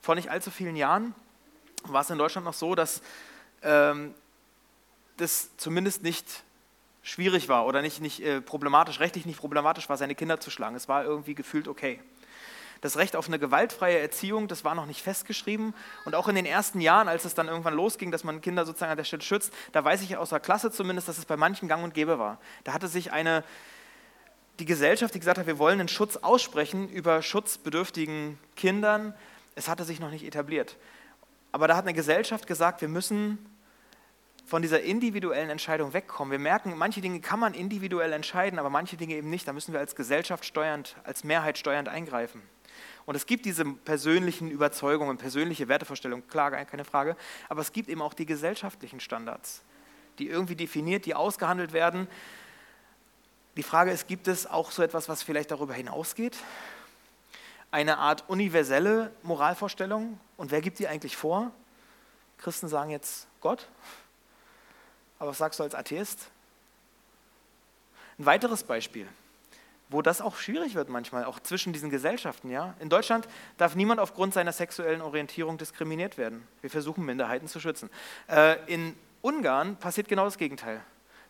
Vor 0.00 0.14
nicht 0.14 0.30
allzu 0.30 0.50
vielen 0.50 0.76
Jahren 0.76 1.14
war 1.84 2.02
es 2.02 2.10
in 2.10 2.18
Deutschland 2.18 2.44
noch 2.44 2.54
so, 2.54 2.74
dass 2.74 3.00
ähm, 3.64 4.14
das 5.16 5.56
zumindest 5.56 6.02
nicht 6.02 6.44
schwierig 7.02 7.48
war 7.48 7.66
oder 7.66 7.82
nicht, 7.82 8.00
nicht 8.00 8.20
äh, 8.20 8.40
problematisch, 8.40 8.98
rechtlich 8.98 9.26
nicht 9.26 9.38
problematisch 9.38 9.88
war, 9.88 9.96
seine 9.96 10.14
Kinder 10.14 10.40
zu 10.40 10.50
schlagen. 10.50 10.74
Es 10.74 10.88
war 10.88 11.04
irgendwie 11.04 11.34
gefühlt 11.34 11.68
okay. 11.68 12.00
Das 12.80 12.96
Recht 12.96 13.16
auf 13.16 13.28
eine 13.28 13.38
gewaltfreie 13.38 13.98
Erziehung, 13.98 14.48
das 14.48 14.64
war 14.64 14.74
noch 14.74 14.86
nicht 14.86 15.02
festgeschrieben. 15.02 15.74
Und 16.04 16.14
auch 16.14 16.28
in 16.28 16.34
den 16.34 16.44
ersten 16.44 16.80
Jahren, 16.80 17.08
als 17.08 17.24
es 17.24 17.34
dann 17.34 17.48
irgendwann 17.48 17.74
losging, 17.74 18.10
dass 18.10 18.24
man 18.24 18.40
Kinder 18.40 18.66
sozusagen 18.66 18.90
an 18.90 18.98
der 18.98 19.04
Stelle 19.04 19.22
schützt, 19.22 19.52
da 19.72 19.82
weiß 19.84 20.02
ich 20.02 20.16
aus 20.16 20.30
der 20.30 20.40
Klasse 20.40 20.70
zumindest, 20.70 21.08
dass 21.08 21.18
es 21.18 21.24
bei 21.24 21.36
manchen 21.36 21.68
gang 21.68 21.82
und 21.82 21.94
gäbe 21.94 22.18
war. 22.18 22.38
Da 22.64 22.72
hatte 22.74 22.88
sich 22.88 23.12
eine, 23.12 23.44
die 24.58 24.66
Gesellschaft, 24.66 25.14
die 25.14 25.18
gesagt 25.18 25.38
hat, 25.38 25.46
wir 25.46 25.58
wollen 25.58 25.80
einen 25.80 25.88
Schutz 25.88 26.16
aussprechen 26.16 26.88
über 26.88 27.22
schutzbedürftigen 27.22 28.38
Kindern, 28.56 29.14
es 29.54 29.68
hatte 29.68 29.84
sich 29.84 30.00
noch 30.00 30.10
nicht 30.10 30.24
etabliert. 30.24 30.76
Aber 31.52 31.68
da 31.68 31.76
hat 31.76 31.84
eine 31.84 31.94
Gesellschaft 31.94 32.46
gesagt, 32.46 32.80
wir 32.80 32.88
müssen 32.88 33.38
von 34.44 34.62
dieser 34.62 34.82
individuellen 34.82 35.50
Entscheidung 35.50 35.92
wegkommen. 35.92 36.30
Wir 36.30 36.38
merken, 36.38 36.76
manche 36.76 37.00
Dinge 37.00 37.20
kann 37.20 37.40
man 37.40 37.54
individuell 37.54 38.12
entscheiden, 38.12 38.58
aber 38.58 38.70
manche 38.70 38.96
Dinge 38.96 39.14
eben 39.14 39.30
nicht. 39.30 39.48
Da 39.48 39.52
müssen 39.52 39.72
wir 39.72 39.80
als 39.80 39.96
Gesellschaft 39.96 40.44
steuernd, 40.44 40.96
als 41.04 41.24
Mehrheit 41.24 41.56
steuernd 41.56 41.88
eingreifen. 41.88 42.42
Und 43.06 43.14
es 43.14 43.26
gibt 43.26 43.44
diese 43.44 43.64
persönlichen 43.64 44.50
Überzeugungen, 44.50 45.18
persönliche 45.18 45.68
Wertevorstellungen, 45.68 46.26
klar, 46.28 46.50
keine 46.64 46.84
Frage, 46.84 47.16
aber 47.48 47.60
es 47.60 47.72
gibt 47.72 47.88
eben 47.88 48.00
auch 48.00 48.14
die 48.14 48.26
gesellschaftlichen 48.26 49.00
Standards, 49.00 49.62
die 50.18 50.28
irgendwie 50.28 50.56
definiert, 50.56 51.04
die 51.04 51.14
ausgehandelt 51.14 51.72
werden. 51.72 52.08
Die 53.56 53.62
Frage 53.62 53.90
ist, 53.90 54.08
gibt 54.08 54.26
es 54.26 54.46
auch 54.46 54.70
so 54.70 54.82
etwas, 54.82 55.08
was 55.08 55.22
vielleicht 55.22 55.50
darüber 55.50 55.74
hinausgeht? 55.74 56.36
Eine 57.70 57.98
Art 57.98 58.24
universelle 58.28 59.12
Moralvorstellung? 59.22 60.18
Und 60.36 60.50
wer 60.50 60.60
gibt 60.60 60.78
die 60.78 60.88
eigentlich 60.88 61.16
vor? 61.16 61.52
Christen 62.38 62.68
sagen 62.68 62.90
jetzt 62.90 63.26
Gott. 63.40 63.68
Aber 65.24 65.30
was 65.30 65.38
sagst 65.38 65.58
du 65.58 65.62
als 65.62 65.74
Atheist? 65.74 66.28
Ein 68.18 68.26
weiteres 68.26 68.62
Beispiel 68.62 69.08
wo 69.94 70.02
das 70.02 70.20
auch 70.20 70.36
schwierig 70.36 70.74
wird 70.74 70.88
manchmal, 70.88 71.24
auch 71.24 71.38
zwischen 71.38 71.72
diesen 71.72 71.88
Gesellschaften. 71.88 72.50
Ja? 72.50 72.74
In 72.80 72.88
Deutschland 72.88 73.28
darf 73.58 73.76
niemand 73.76 74.00
aufgrund 74.00 74.34
seiner 74.34 74.50
sexuellen 74.50 75.00
Orientierung 75.00 75.56
diskriminiert 75.56 76.18
werden. 76.18 76.48
Wir 76.62 76.70
versuchen, 76.70 77.04
Minderheiten 77.04 77.46
zu 77.46 77.60
schützen. 77.60 77.90
Äh, 78.28 78.56
in 78.66 78.96
Ungarn 79.22 79.76
passiert 79.76 80.08
genau 80.08 80.24
das 80.24 80.36
Gegenteil. 80.36 80.80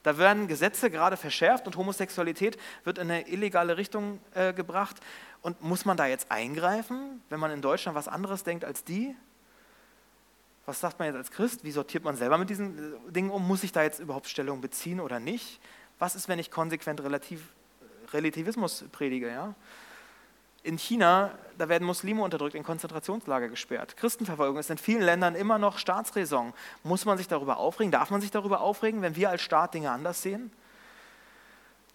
Da 0.02 0.16
werden 0.16 0.48
Gesetze 0.48 0.90
gerade 0.90 1.18
verschärft 1.18 1.66
und 1.66 1.76
Homosexualität 1.76 2.56
wird 2.84 2.96
in 2.96 3.10
eine 3.10 3.28
illegale 3.28 3.76
Richtung 3.76 4.18
äh, 4.32 4.54
gebracht. 4.54 4.96
Und 5.42 5.60
muss 5.60 5.84
man 5.84 5.98
da 5.98 6.06
jetzt 6.06 6.30
eingreifen, 6.30 7.22
wenn 7.28 7.40
man 7.40 7.50
in 7.50 7.60
Deutschland 7.60 7.96
was 7.96 8.08
anderes 8.08 8.44
denkt 8.44 8.64
als 8.64 8.84
die? 8.84 9.14
Was 10.66 10.80
sagt 10.80 10.98
man 10.98 11.06
jetzt 11.06 11.16
als 11.16 11.30
Christ? 11.30 11.64
Wie 11.64 11.70
sortiert 11.70 12.04
man 12.04 12.16
selber 12.16 12.38
mit 12.38 12.50
diesen 12.50 12.94
äh, 12.94 13.12
Dingen 13.12 13.30
um? 13.30 13.46
Muss 13.46 13.62
ich 13.62 13.72
da 13.72 13.82
jetzt 13.82 14.00
überhaupt 14.00 14.28
Stellung 14.28 14.60
beziehen 14.60 15.00
oder 15.00 15.20
nicht? 15.20 15.60
Was 15.98 16.14
ist, 16.14 16.28
wenn 16.28 16.38
ich 16.38 16.50
konsequent 16.50 17.02
relativ 17.02 17.40
Relativismus 18.14 18.84
predige. 18.92 19.28
Ja? 19.28 19.54
In 20.62 20.78
China, 20.78 21.32
da 21.58 21.68
werden 21.68 21.84
Muslime 21.86 22.22
unterdrückt, 22.22 22.54
in 22.54 22.62
Konzentrationslager 22.62 23.48
gesperrt. 23.48 23.96
Christenverfolgung 23.96 24.58
ist 24.58 24.70
in 24.70 24.78
vielen 24.78 25.02
Ländern 25.02 25.34
immer 25.34 25.58
noch 25.58 25.78
Staatsräson. 25.78 26.54
Muss 26.82 27.04
man 27.04 27.18
sich 27.18 27.28
darüber 27.28 27.58
aufregen? 27.58 27.92
Darf 27.92 28.10
man 28.10 28.20
sich 28.20 28.30
darüber 28.30 28.60
aufregen, 28.60 29.02
wenn 29.02 29.16
wir 29.16 29.28
als 29.30 29.42
Staat 29.42 29.74
Dinge 29.74 29.90
anders 29.90 30.22
sehen? 30.22 30.50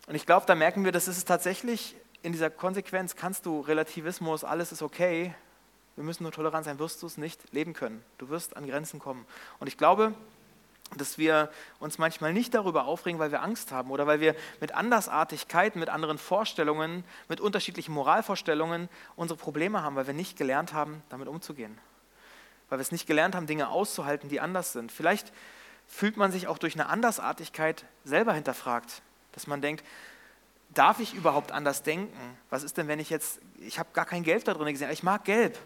Und 0.08 0.16
ich 0.16 0.26
glaube, 0.26 0.46
da 0.46 0.56
merken 0.56 0.86
wir, 0.86 0.92
das 0.92 1.08
ist 1.08 1.18
es 1.18 1.26
tatsächlich 1.26 1.96
in 2.22 2.32
dieser 2.32 2.50
Konsequenz, 2.50 3.16
kannst 3.16 3.46
du 3.46 3.62
Relativismus, 3.62 4.44
alles 4.44 4.72
ist 4.72 4.82
okay, 4.82 5.34
wir 6.00 6.06
müssen 6.06 6.24
nur 6.24 6.32
tolerant 6.32 6.64
sein, 6.64 6.80
wirst 6.80 7.04
du 7.04 7.08
es 7.08 7.18
nicht 7.18 7.52
leben 7.52 7.74
können. 7.74 8.02
Du 8.20 8.30
wirst 8.30 8.56
an 8.56 8.66
Grenzen 8.66 9.02
kommen. 9.02 9.26
Und 9.60 9.68
ich 9.68 9.78
glaube, 9.78 10.14
dass 10.96 11.18
wir 11.18 11.52
uns 11.80 11.98
manchmal 11.98 12.32
nicht 12.32 12.54
darüber 12.54 12.86
aufregen, 12.86 13.20
weil 13.20 13.34
wir 13.34 13.42
Angst 13.42 13.74
haben 13.74 13.92
oder 13.92 14.08
weil 14.08 14.22
wir 14.22 14.34
mit 14.62 14.74
Andersartigkeiten, 14.74 15.78
mit 15.78 15.90
anderen 15.90 16.18
Vorstellungen, 16.18 17.04
mit 17.28 17.42
unterschiedlichen 17.42 17.92
Moralvorstellungen 17.92 18.88
unsere 19.18 19.38
Probleme 19.38 19.84
haben, 19.84 19.98
weil 19.98 20.08
wir 20.08 20.14
nicht 20.14 20.38
gelernt 20.38 20.72
haben, 20.72 21.04
damit 21.10 21.28
umzugehen. 21.28 21.78
Weil 22.70 22.80
wir 22.80 22.84
es 22.84 22.94
nicht 22.94 23.06
gelernt 23.06 23.36
haben, 23.36 23.46
Dinge 23.46 23.68
auszuhalten, 23.68 24.30
die 24.30 24.40
anders 24.40 24.72
sind. 24.72 24.94
Vielleicht 24.94 25.34
fühlt 25.86 26.16
man 26.16 26.32
sich 26.32 26.48
auch 26.48 26.60
durch 26.60 26.76
eine 26.76 26.88
Andersartigkeit 26.88 27.84
selber 28.06 28.32
hinterfragt, 28.32 29.02
dass 29.34 29.48
man 29.48 29.62
denkt, 29.62 29.84
darf 30.74 31.02
ich 31.02 31.14
überhaupt 31.14 31.52
anders 31.52 31.84
denken? 31.84 32.38
Was 32.50 32.64
ist 32.64 32.78
denn, 32.78 32.88
wenn 32.88 33.00
ich 33.00 33.10
jetzt, 33.10 33.42
ich 33.60 33.80
habe 33.80 33.90
gar 33.92 34.06
kein 34.06 34.24
Gelb 34.24 34.46
da 34.46 34.54
drin 34.54 34.72
gesehen, 34.72 34.90
ich 34.92 35.04
mag 35.04 35.26
Gelb. 35.26 35.60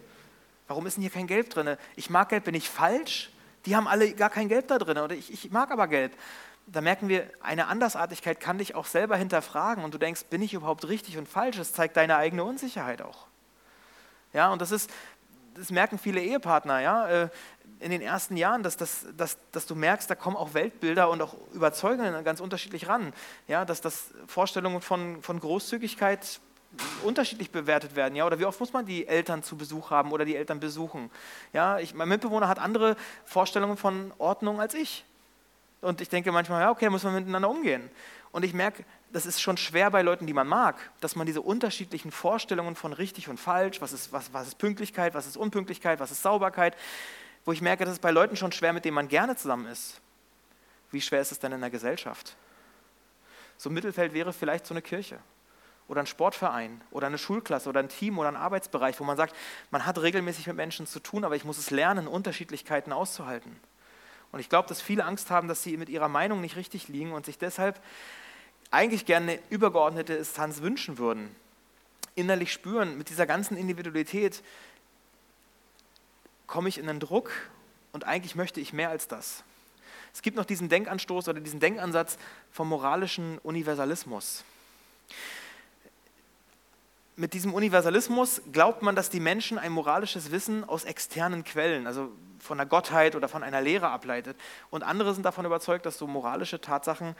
Warum 0.67 0.85
ist 0.85 0.95
denn 0.97 1.01
hier 1.01 1.11
kein 1.11 1.27
Gelb 1.27 1.49
drin? 1.49 1.77
Ich 1.95 2.09
mag 2.09 2.29
Gelb, 2.29 2.45
bin 2.45 2.55
ich 2.55 2.69
falsch? 2.69 3.31
Die 3.65 3.75
haben 3.75 3.87
alle 3.87 4.13
gar 4.13 4.29
kein 4.29 4.49
Gelb 4.49 4.67
da 4.67 4.77
drin 4.77 4.97
oder 4.97 5.15
ich, 5.15 5.31
ich 5.31 5.51
mag 5.51 5.71
aber 5.71 5.87
Gelb. 5.87 6.13
da 6.67 6.81
merken 6.81 7.09
wir, 7.09 7.29
eine 7.41 7.67
Andersartigkeit 7.67 8.39
kann 8.39 8.57
dich 8.57 8.75
auch 8.75 8.85
selber 8.85 9.17
hinterfragen 9.17 9.83
und 9.83 9.93
du 9.93 9.97
denkst, 9.97 10.25
bin 10.25 10.41
ich 10.41 10.53
überhaupt 10.53 10.87
richtig 10.87 11.17
und 11.17 11.27
falsch? 11.27 11.57
Das 11.57 11.73
zeigt 11.73 11.97
deine 11.97 12.17
eigene 12.17 12.43
Unsicherheit 12.43 13.01
auch. 13.01 13.27
Ja, 14.33 14.51
und 14.51 14.61
das 14.61 14.71
ist, 14.71 14.89
das 15.55 15.69
merken 15.69 15.99
viele 15.99 16.21
Ehepartner, 16.21 16.79
ja, 16.79 17.07
äh, 17.07 17.29
in 17.79 17.91
den 17.91 18.01
ersten 18.01 18.37
Jahren, 18.37 18.63
dass, 18.63 18.77
dass, 18.77 19.05
dass, 19.17 19.37
dass 19.51 19.65
du 19.65 19.75
merkst, 19.75 20.09
da 20.09 20.15
kommen 20.15 20.37
auch 20.37 20.53
Weltbilder 20.53 21.09
und 21.09 21.21
auch 21.21 21.35
Überzeugungen 21.53 22.23
ganz 22.23 22.39
unterschiedlich 22.39 22.87
ran. 22.87 23.13
Ja, 23.47 23.65
dass 23.65 23.81
das 23.81 24.13
Vorstellungen 24.25 24.81
von, 24.81 25.21
von 25.21 25.39
Großzügigkeit 25.39 26.39
unterschiedlich 27.03 27.51
bewertet 27.51 27.95
werden. 27.95 28.15
Ja? 28.15 28.25
Oder 28.25 28.39
wie 28.39 28.45
oft 28.45 28.59
muss 28.59 28.73
man 28.73 28.85
die 28.85 29.07
Eltern 29.07 29.43
zu 29.43 29.55
Besuch 29.55 29.91
haben 29.91 30.11
oder 30.11 30.25
die 30.25 30.35
Eltern 30.35 30.59
besuchen? 30.59 31.09
Ja, 31.51 31.79
ich, 31.79 31.93
mein 31.93 32.09
Mitbewohner 32.09 32.47
hat 32.47 32.59
andere 32.59 32.95
Vorstellungen 33.25 33.77
von 33.77 34.11
Ordnung 34.17 34.59
als 34.59 34.73
ich. 34.73 35.05
Und 35.81 36.01
ich 36.01 36.09
denke 36.09 36.31
manchmal, 36.31 36.61
ja, 36.61 36.71
okay, 36.71 36.89
muss 36.89 37.03
man 37.03 37.13
miteinander 37.13 37.49
umgehen. 37.49 37.89
Und 38.31 38.43
ich 38.43 38.53
merke, 38.53 38.85
das 39.11 39.25
ist 39.25 39.41
schon 39.41 39.57
schwer 39.57 39.91
bei 39.91 40.01
Leuten, 40.01 40.25
die 40.25 40.33
man 40.33 40.47
mag, 40.47 40.91
dass 41.01 41.15
man 41.15 41.27
diese 41.27 41.41
unterschiedlichen 41.41 42.11
Vorstellungen 42.11 42.75
von 42.75 42.93
richtig 42.93 43.29
und 43.29 43.39
falsch, 43.39 43.79
was 43.81 43.93
ist, 43.93 44.11
was, 44.11 44.33
was 44.33 44.47
ist 44.47 44.57
Pünktlichkeit, 44.57 45.13
was 45.13 45.27
ist 45.27 45.37
Unpünktlichkeit, 45.37 45.99
was 45.99 46.09
ist 46.09 46.23
Sauberkeit, 46.23 46.75
wo 47.45 47.51
ich 47.51 47.61
merke, 47.61 47.85
das 47.85 47.95
ist 47.95 48.01
bei 48.01 48.11
Leuten 48.11 48.35
schon 48.35 48.51
schwer, 48.51 48.73
mit 48.73 48.85
denen 48.85 48.95
man 48.95 49.09
gerne 49.09 49.35
zusammen 49.35 49.67
ist. 49.67 49.99
Wie 50.89 51.01
schwer 51.01 51.21
ist 51.21 51.31
es 51.31 51.39
denn 51.39 51.51
in 51.51 51.61
der 51.61 51.69
Gesellschaft? 51.69 52.35
So 53.57 53.69
Mittelfeld 53.69 54.13
wäre 54.13 54.33
vielleicht 54.33 54.65
so 54.65 54.73
eine 54.73 54.81
Kirche 54.81 55.19
oder 55.87 56.01
ein 56.01 56.07
Sportverein 56.07 56.81
oder 56.91 57.07
eine 57.07 57.17
Schulklasse 57.17 57.69
oder 57.69 57.79
ein 57.79 57.89
Team 57.89 58.17
oder 58.17 58.29
ein 58.29 58.35
Arbeitsbereich, 58.35 58.99
wo 58.99 59.03
man 59.03 59.17
sagt, 59.17 59.35
man 59.71 59.85
hat 59.85 60.01
regelmäßig 60.01 60.47
mit 60.47 60.55
Menschen 60.55 60.87
zu 60.87 60.99
tun, 60.99 61.23
aber 61.23 61.35
ich 61.35 61.45
muss 61.45 61.57
es 61.57 61.71
lernen, 61.71 62.07
Unterschiedlichkeiten 62.07 62.93
auszuhalten. 62.93 63.59
Und 64.31 64.39
ich 64.39 64.49
glaube, 64.49 64.67
dass 64.67 64.81
viele 64.81 65.05
Angst 65.05 65.29
haben, 65.29 65.47
dass 65.47 65.61
sie 65.61 65.77
mit 65.77 65.89
ihrer 65.89 66.07
Meinung 66.07 66.41
nicht 66.41 66.55
richtig 66.55 66.87
liegen 66.87 67.11
und 67.11 67.25
sich 67.25 67.37
deshalb 67.37 67.81
eigentlich 68.71 69.05
gerne 69.05 69.33
eine 69.33 69.41
übergeordnete 69.49 70.15
Instanz 70.15 70.61
wünschen 70.61 70.97
würden. 70.97 71.35
Innerlich 72.15 72.51
spüren, 72.51 72.97
mit 72.97 73.09
dieser 73.09 73.27
ganzen 73.27 73.57
Individualität 73.57 74.41
komme 76.47 76.69
ich 76.69 76.77
in 76.77 76.89
einen 76.89 76.99
Druck 76.99 77.31
und 77.91 78.05
eigentlich 78.05 78.35
möchte 78.35 78.59
ich 78.59 78.73
mehr 78.73 78.89
als 78.89 79.07
das. 79.07 79.43
Es 80.13 80.21
gibt 80.21 80.37
noch 80.37 80.45
diesen 80.45 80.69
Denkanstoß 80.69 81.27
oder 81.27 81.39
diesen 81.39 81.59
Denkansatz 81.59 82.17
vom 82.51 82.69
moralischen 82.69 83.37
Universalismus 83.39 84.43
mit 87.15 87.33
diesem 87.33 87.53
Universalismus 87.53 88.41
glaubt 88.51 88.81
man, 88.81 88.95
dass 88.95 89.09
die 89.09 89.19
Menschen 89.19 89.59
ein 89.59 89.71
moralisches 89.71 90.31
Wissen 90.31 90.63
aus 90.63 90.83
externen 90.83 91.43
Quellen, 91.43 91.85
also 91.85 92.11
von 92.39 92.57
der 92.57 92.67
Gottheit 92.67 93.15
oder 93.15 93.27
von 93.27 93.43
einer 93.43 93.61
Lehre 93.61 93.89
ableitet. 93.89 94.37
Und 94.69 94.83
andere 94.83 95.13
sind 95.13 95.23
davon 95.23 95.45
überzeugt, 95.45 95.85
dass 95.85 95.97
so 95.97 96.07
moralische 96.07 96.59
Tatsachen 96.59 97.15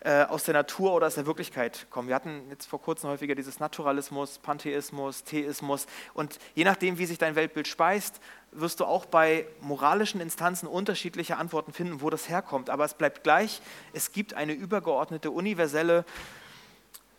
äh, 0.00 0.22
aus 0.24 0.44
der 0.44 0.54
Natur 0.54 0.92
oder 0.92 1.08
aus 1.08 1.16
der 1.16 1.26
Wirklichkeit 1.26 1.86
kommen. 1.90 2.08
Wir 2.08 2.14
hatten 2.14 2.42
jetzt 2.50 2.66
vor 2.66 2.80
kurzem 2.80 3.10
häufiger 3.10 3.34
dieses 3.34 3.58
Naturalismus, 3.58 4.38
Pantheismus, 4.38 5.24
Theismus. 5.24 5.86
Und 6.14 6.38
je 6.54 6.64
nachdem, 6.64 6.98
wie 6.98 7.06
sich 7.06 7.18
dein 7.18 7.34
Weltbild 7.34 7.66
speist, 7.66 8.20
wirst 8.52 8.80
du 8.80 8.84
auch 8.84 9.06
bei 9.06 9.46
moralischen 9.60 10.20
Instanzen 10.20 10.68
unterschiedliche 10.68 11.36
Antworten 11.36 11.72
finden, 11.72 12.00
wo 12.00 12.10
das 12.10 12.28
herkommt. 12.28 12.70
Aber 12.70 12.84
es 12.84 12.94
bleibt 12.94 13.24
gleich, 13.24 13.60
es 13.92 14.12
gibt 14.12 14.34
eine 14.34 14.52
übergeordnete, 14.52 15.30
universelle 15.30 16.04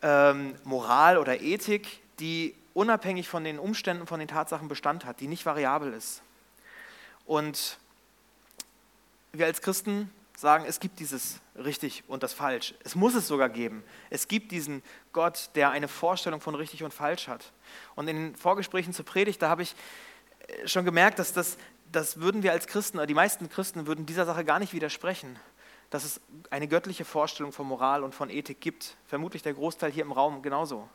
ähm, 0.02 0.56
Moral 0.64 1.18
oder 1.18 1.42
Ethik, 1.42 2.02
die 2.20 2.56
unabhängig 2.74 3.28
von 3.28 3.44
den 3.44 3.60
Umständen, 3.60 4.08
von 4.08 4.20
den 4.20 4.28
Tatsachen 4.28 4.68
Bestand 4.68 5.06
hat, 5.06 5.20
die 5.20 5.28
nicht 5.28 5.46
variabel 5.46 5.94
ist. 5.94 6.22
Und 7.26 7.78
wir 9.34 9.46
als 9.46 9.62
Christen 9.62 10.12
sagen, 10.36 10.66
es 10.66 10.80
gibt 10.80 11.00
dieses 11.00 11.42
richtig 11.56 12.04
und 12.08 12.24
das 12.24 12.34
falsch. 12.34 12.74
Es 12.84 12.96
muss 12.96 13.14
es 13.14 13.28
sogar 13.28 13.50
geben. 13.50 13.84
Es 14.10 14.28
gibt 14.28 14.52
diesen 14.52 14.82
Gott, 15.12 15.50
der 15.56 15.72
eine 15.72 15.88
Vorstellung 15.88 16.40
von 16.40 16.56
richtig 16.56 16.84
und 16.84 16.94
falsch 16.94 17.28
hat. 17.28 17.52
Und 17.96 18.08
in 18.08 18.16
den 18.16 18.36
Vorgesprächen 18.36 18.94
zur 18.94 19.06
Predigt, 19.06 19.42
da 19.42 19.50
habe 19.50 19.64
ich 19.64 19.76
äh, 20.48 20.68
schon 20.68 20.86
gemerkt, 20.86 21.20
dass 21.20 21.34
das, 21.34 21.58
das 21.92 22.22
würden 22.22 22.42
wir 22.42 22.54
als 22.54 22.68
Christen, 22.68 22.98
oder 22.98 23.08
die 23.08 23.14
meisten 23.14 23.50
Christen 23.50 23.86
würden 23.86 24.06
dieser 24.06 24.26
Sache 24.26 24.46
gar 24.46 24.60
nicht 24.60 24.74
widersprechen, 24.74 25.38
dass 25.90 26.06
es 26.06 26.22
eine 26.50 26.68
göttliche 26.68 27.04
Vorstellung 27.04 27.52
von 27.52 27.68
Moral 27.68 28.04
und 28.04 28.16
von 28.16 28.30
Ethik 28.30 28.62
gibt. 28.62 28.96
Vermutlich 29.08 29.44
der 29.44 29.54
Großteil 29.54 29.92
hier 29.92 30.04
im 30.04 30.12
Raum 30.12 30.42
genauso. 30.42 30.88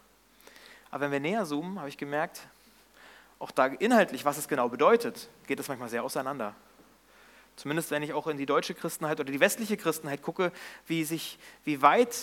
Aber 0.94 1.00
wenn 1.00 1.10
wir 1.10 1.18
näher 1.18 1.44
zoomen, 1.44 1.80
habe 1.80 1.88
ich 1.88 1.98
gemerkt, 1.98 2.42
auch 3.40 3.50
da 3.50 3.66
inhaltlich, 3.66 4.24
was 4.24 4.38
es 4.38 4.46
genau 4.46 4.68
bedeutet, 4.68 5.28
geht 5.48 5.58
es 5.58 5.66
manchmal 5.66 5.88
sehr 5.88 6.04
auseinander. 6.04 6.54
Zumindest 7.56 7.90
wenn 7.90 8.04
ich 8.04 8.12
auch 8.12 8.28
in 8.28 8.36
die 8.36 8.46
deutsche 8.46 8.74
Christenheit 8.74 9.18
oder 9.18 9.32
die 9.32 9.40
westliche 9.40 9.76
Christenheit 9.76 10.22
gucke, 10.22 10.52
wie, 10.86 11.02
sich, 11.02 11.36
wie 11.64 11.82
weit 11.82 12.16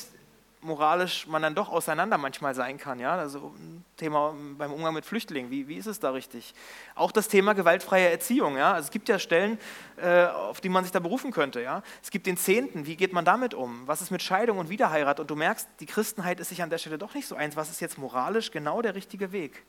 moralisch 0.61 1.27
man 1.27 1.41
dann 1.41 1.55
doch 1.55 1.69
auseinander 1.69 2.17
manchmal 2.17 2.55
sein 2.55 2.77
kann. 2.77 2.99
Ja? 2.99 3.15
Also 3.15 3.53
Thema 3.97 4.35
beim 4.57 4.71
Umgang 4.71 4.93
mit 4.93 5.05
Flüchtlingen, 5.05 5.51
wie, 5.51 5.67
wie 5.67 5.75
ist 5.75 5.87
es 5.87 5.99
da 5.99 6.11
richtig? 6.11 6.53
Auch 6.95 7.11
das 7.11 7.27
Thema 7.27 7.53
gewaltfreie 7.53 8.09
Erziehung. 8.09 8.57
Ja? 8.57 8.73
Also 8.73 8.85
es 8.85 8.91
gibt 8.91 9.09
ja 9.09 9.19
Stellen, 9.19 9.59
äh, 9.97 10.25
auf 10.25 10.61
die 10.61 10.69
man 10.69 10.83
sich 10.83 10.91
da 10.91 10.99
berufen 10.99 11.31
könnte. 11.31 11.61
Ja? 11.61 11.83
Es 12.01 12.11
gibt 12.11 12.27
den 12.27 12.37
Zehnten, 12.37 12.85
wie 12.85 12.95
geht 12.95 13.13
man 13.13 13.25
damit 13.25 13.53
um? 13.53 13.87
Was 13.87 14.01
ist 14.01 14.11
mit 14.11 14.21
Scheidung 14.21 14.59
und 14.59 14.69
Wiederheirat? 14.69 15.19
Und 15.19 15.29
du 15.29 15.35
merkst, 15.35 15.67
die 15.79 15.85
Christenheit 15.85 16.39
ist 16.39 16.49
sich 16.49 16.61
an 16.61 16.69
der 16.69 16.77
Stelle 16.77 16.97
doch 16.97 17.13
nicht 17.13 17.27
so 17.27 17.35
eins. 17.35 17.55
Was 17.55 17.69
ist 17.69 17.81
jetzt 17.81 17.97
moralisch 17.97 18.51
genau 18.51 18.81
der 18.81 18.95
richtige 18.95 19.31
Weg? 19.31 19.63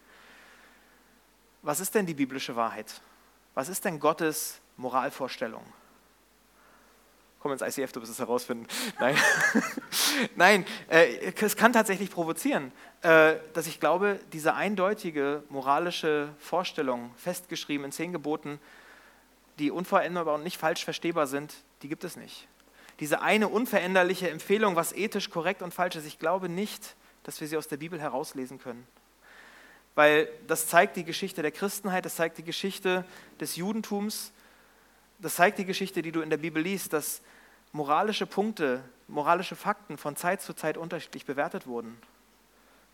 Was 1.63 1.81
ist 1.81 1.95
denn 1.95 2.07
die 2.07 2.15
biblische 2.15 2.57
Wahrheit? 2.57 3.01
Was 3.55 3.69
ist 3.69 3.85
denn 3.85 4.01
Gottes 4.01 4.61
Moralvorstellung? 4.77 5.65
Komm 7.43 7.53
ins 7.53 7.61
ICF, 7.61 7.91
du 7.91 8.01
wirst 8.01 8.13
es 8.13 8.21
herausfinden. 8.21 8.67
Nein, 9.01 9.17
Nein 10.37 10.67
äh, 10.89 11.33
es 11.41 11.57
kann 11.57 11.73
tatsächlich 11.73 12.11
provozieren, 12.11 12.71
äh, 13.03 13.35
dass 13.53 13.67
ich 13.67 13.81
glaube, 13.81 14.21
diese 14.33 14.55
eindeutige 14.55 15.43
moralische 15.49 16.29
Vorstellung, 16.39 17.11
festgeschrieben 17.17 17.87
in 17.87 17.93
zehn 17.93 18.13
Geboten, 18.13 18.61
die 19.59 19.73
unveränderbar 19.73 20.37
und 20.37 20.45
nicht 20.45 20.57
falsch 20.57 20.85
verstehbar 20.85 21.27
sind, 21.27 21.53
die 21.83 21.89
gibt 21.89 22.05
es 22.05 22.17
nicht. 22.17 22.47
Diese 23.01 23.23
eine 23.23 23.49
unveränderliche 23.49 24.31
Empfehlung, 24.31 24.77
was 24.77 24.93
ethisch 24.93 25.29
korrekt 25.29 25.63
und 25.63 25.75
falsch 25.75 25.97
ist, 25.97 26.07
ich 26.07 26.21
glaube 26.21 26.49
nicht, 26.49 26.95
dass 27.25 27.41
wir 27.41 27.49
sie 27.49 27.57
aus 27.57 27.67
der 27.67 27.77
Bibel 27.77 28.01
herauslesen 28.01 28.61
können. 28.61 28.87
Weil 29.97 30.29
das 30.47 30.69
zeigt 30.69 30.97
die 30.97 31.05
Geschichte 31.05 31.43
der 31.43 31.51
Christenheit, 31.51 32.05
das 32.05 32.15
zeigt 32.15 32.39
die 32.39 32.45
Geschichte 32.45 33.05
des 33.41 33.57
Judentums, 33.57 34.33
das 35.19 35.37
zeigt 35.37 35.59
die 35.59 35.65
Geschichte, 35.65 36.03
die 36.03 36.13
du 36.13 36.21
in 36.21 36.31
der 36.31 36.37
Bibel 36.37 36.63
liest, 36.63 36.93
dass 36.93 37.21
moralische 37.73 38.27
Punkte, 38.27 38.83
moralische 39.09 39.57
Fakten 39.57 39.97
von 39.97 40.17
Zeit 40.17 40.43
zu 40.43 40.55
Zeit 40.55 40.77
unterschiedlich 40.77 41.25
bewertet 41.25 41.67
wurden. 41.67 41.97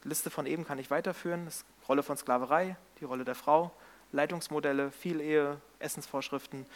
Die 0.04 0.08
Liste 0.08 0.30
von 0.30 0.46
eben 0.46 0.64
kann 0.64 0.78
ich 0.78 0.90
weiterführen. 0.90 1.44
Das 1.44 1.64
Rolle 1.88 2.02
von 2.02 2.16
Sklaverei, 2.16 2.76
die 3.00 3.04
Rolle 3.04 3.24
der 3.24 3.34
Frau, 3.34 3.72
Leitungsmodelle, 4.12 4.90
Vielehe, 4.90 5.60
Essensvorschriften, 5.80 6.66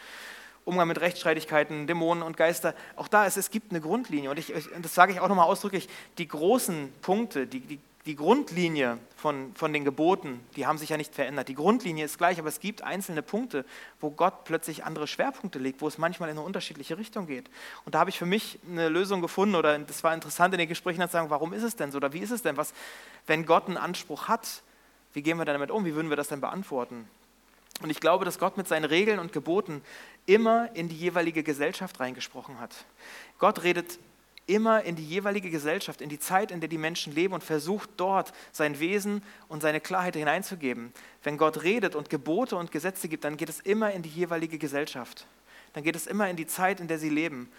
Umgang 0.65 0.87
mit 0.87 1.01
Rechtsstreitigkeiten, 1.01 1.87
Dämonen 1.87 2.23
und 2.23 2.37
Geister. 2.37 2.73
Auch 2.95 3.07
da 3.07 3.25
ist 3.25 3.37
es 3.37 3.49
gibt 3.49 3.71
eine 3.71 3.81
Grundlinie. 3.81 4.29
Und 4.29 4.39
ich, 4.39 4.53
das 4.81 4.93
sage 4.93 5.11
ich 5.13 5.19
auch 5.19 5.27
nochmal 5.27 5.47
ausdrücklich, 5.47 5.89
die 6.17 6.27
großen 6.27 6.93
Punkte, 7.01 7.47
die, 7.47 7.61
die 7.61 7.79
die 8.05 8.15
Grundlinie 8.17 8.97
von, 9.15 9.55
von 9.55 9.71
den 9.71 9.85
Geboten, 9.85 10.41
die 10.57 10.65
haben 10.65 10.77
sich 10.77 10.89
ja 10.89 10.97
nicht 10.97 11.15
verändert. 11.15 11.47
Die 11.47 11.55
Grundlinie 11.55 12.03
ist 12.03 12.17
gleich, 12.17 12.37
aber 12.37 12.49
es 12.49 12.59
gibt 12.59 12.81
einzelne 12.81 13.21
Punkte, 13.21 13.63
wo 14.01 14.11
Gott 14.11 14.43
plötzlich 14.43 14.83
andere 14.83 15.07
Schwerpunkte 15.07 15.57
legt, 15.57 15.81
wo 15.81 15.87
es 15.87 15.97
manchmal 15.97 16.29
in 16.29 16.37
eine 16.37 16.45
unterschiedliche 16.45 16.97
Richtung 16.97 17.27
geht. 17.27 17.49
Und 17.85 17.95
da 17.95 17.99
habe 17.99 18.09
ich 18.09 18.19
für 18.19 18.25
mich 18.25 18.59
eine 18.69 18.89
Lösung 18.89 19.21
gefunden 19.21 19.55
oder 19.55 19.79
das 19.79 20.03
war 20.03 20.13
interessant 20.13 20.53
in 20.53 20.57
den 20.57 20.67
Gesprächen 20.67 21.01
zu 21.01 21.07
sagen, 21.07 21.29
warum 21.29 21.53
ist 21.53 21.63
es 21.63 21.77
denn 21.77 21.91
so 21.91 21.97
oder 21.97 22.11
wie 22.11 22.19
ist 22.19 22.31
es 22.31 22.41
denn, 22.41 22.57
was, 22.57 22.73
wenn 23.25 23.45
Gott 23.45 23.67
einen 23.67 23.77
Anspruch 23.77 24.27
hat, 24.27 24.63
wie 25.13 25.21
gehen 25.21 25.37
wir 25.37 25.45
damit 25.45 25.71
um, 25.71 25.85
wie 25.85 25.95
würden 25.95 26.09
wir 26.09 26.17
das 26.17 26.27
denn 26.27 26.41
beantworten? 26.41 27.07
Und 27.81 27.89
ich 27.89 27.99
glaube, 27.99 28.25
dass 28.25 28.37
Gott 28.37 28.57
mit 28.57 28.67
seinen 28.67 28.85
Regeln 28.85 29.19
und 29.19 29.31
Geboten 29.31 29.81
immer 30.25 30.75
in 30.75 30.89
die 30.89 30.95
jeweilige 30.95 31.43
Gesellschaft 31.43 31.99
reingesprochen 31.99 32.59
hat. 32.59 32.85
Gott 33.39 33.63
redet 33.63 33.97
immer 34.45 34.83
in 34.83 34.95
die 34.95 35.05
jeweilige 35.05 35.49
Gesellschaft, 35.49 36.01
in 36.01 36.09
die 36.09 36.19
Zeit, 36.19 36.51
in 36.51 36.59
der 36.59 36.69
die 36.69 36.77
Menschen 36.77 37.13
leben 37.13 37.33
und 37.33 37.43
versucht 37.43 37.89
dort 37.97 38.33
sein 38.51 38.79
Wesen 38.79 39.23
und 39.47 39.61
seine 39.61 39.79
Klarheit 39.79 40.15
hineinzugeben. 40.15 40.93
Wenn 41.23 41.37
Gott 41.37 41.63
redet 41.63 41.95
und 41.95 42.09
Gebote 42.09 42.55
und 42.55 42.71
Gesetze 42.71 43.07
gibt, 43.07 43.23
dann 43.23 43.37
geht 43.37 43.49
es 43.49 43.59
immer 43.61 43.91
in 43.91 44.01
die 44.01 44.09
jeweilige 44.09 44.57
Gesellschaft. 44.57 45.25
Dann 45.73 45.83
geht 45.83 45.95
es 45.95 46.07
immer 46.07 46.29
in 46.29 46.35
die 46.35 46.47
Zeit, 46.47 46.79
in 46.79 46.87
der 46.87 46.99
sie 46.99 47.09
leben. 47.09 47.49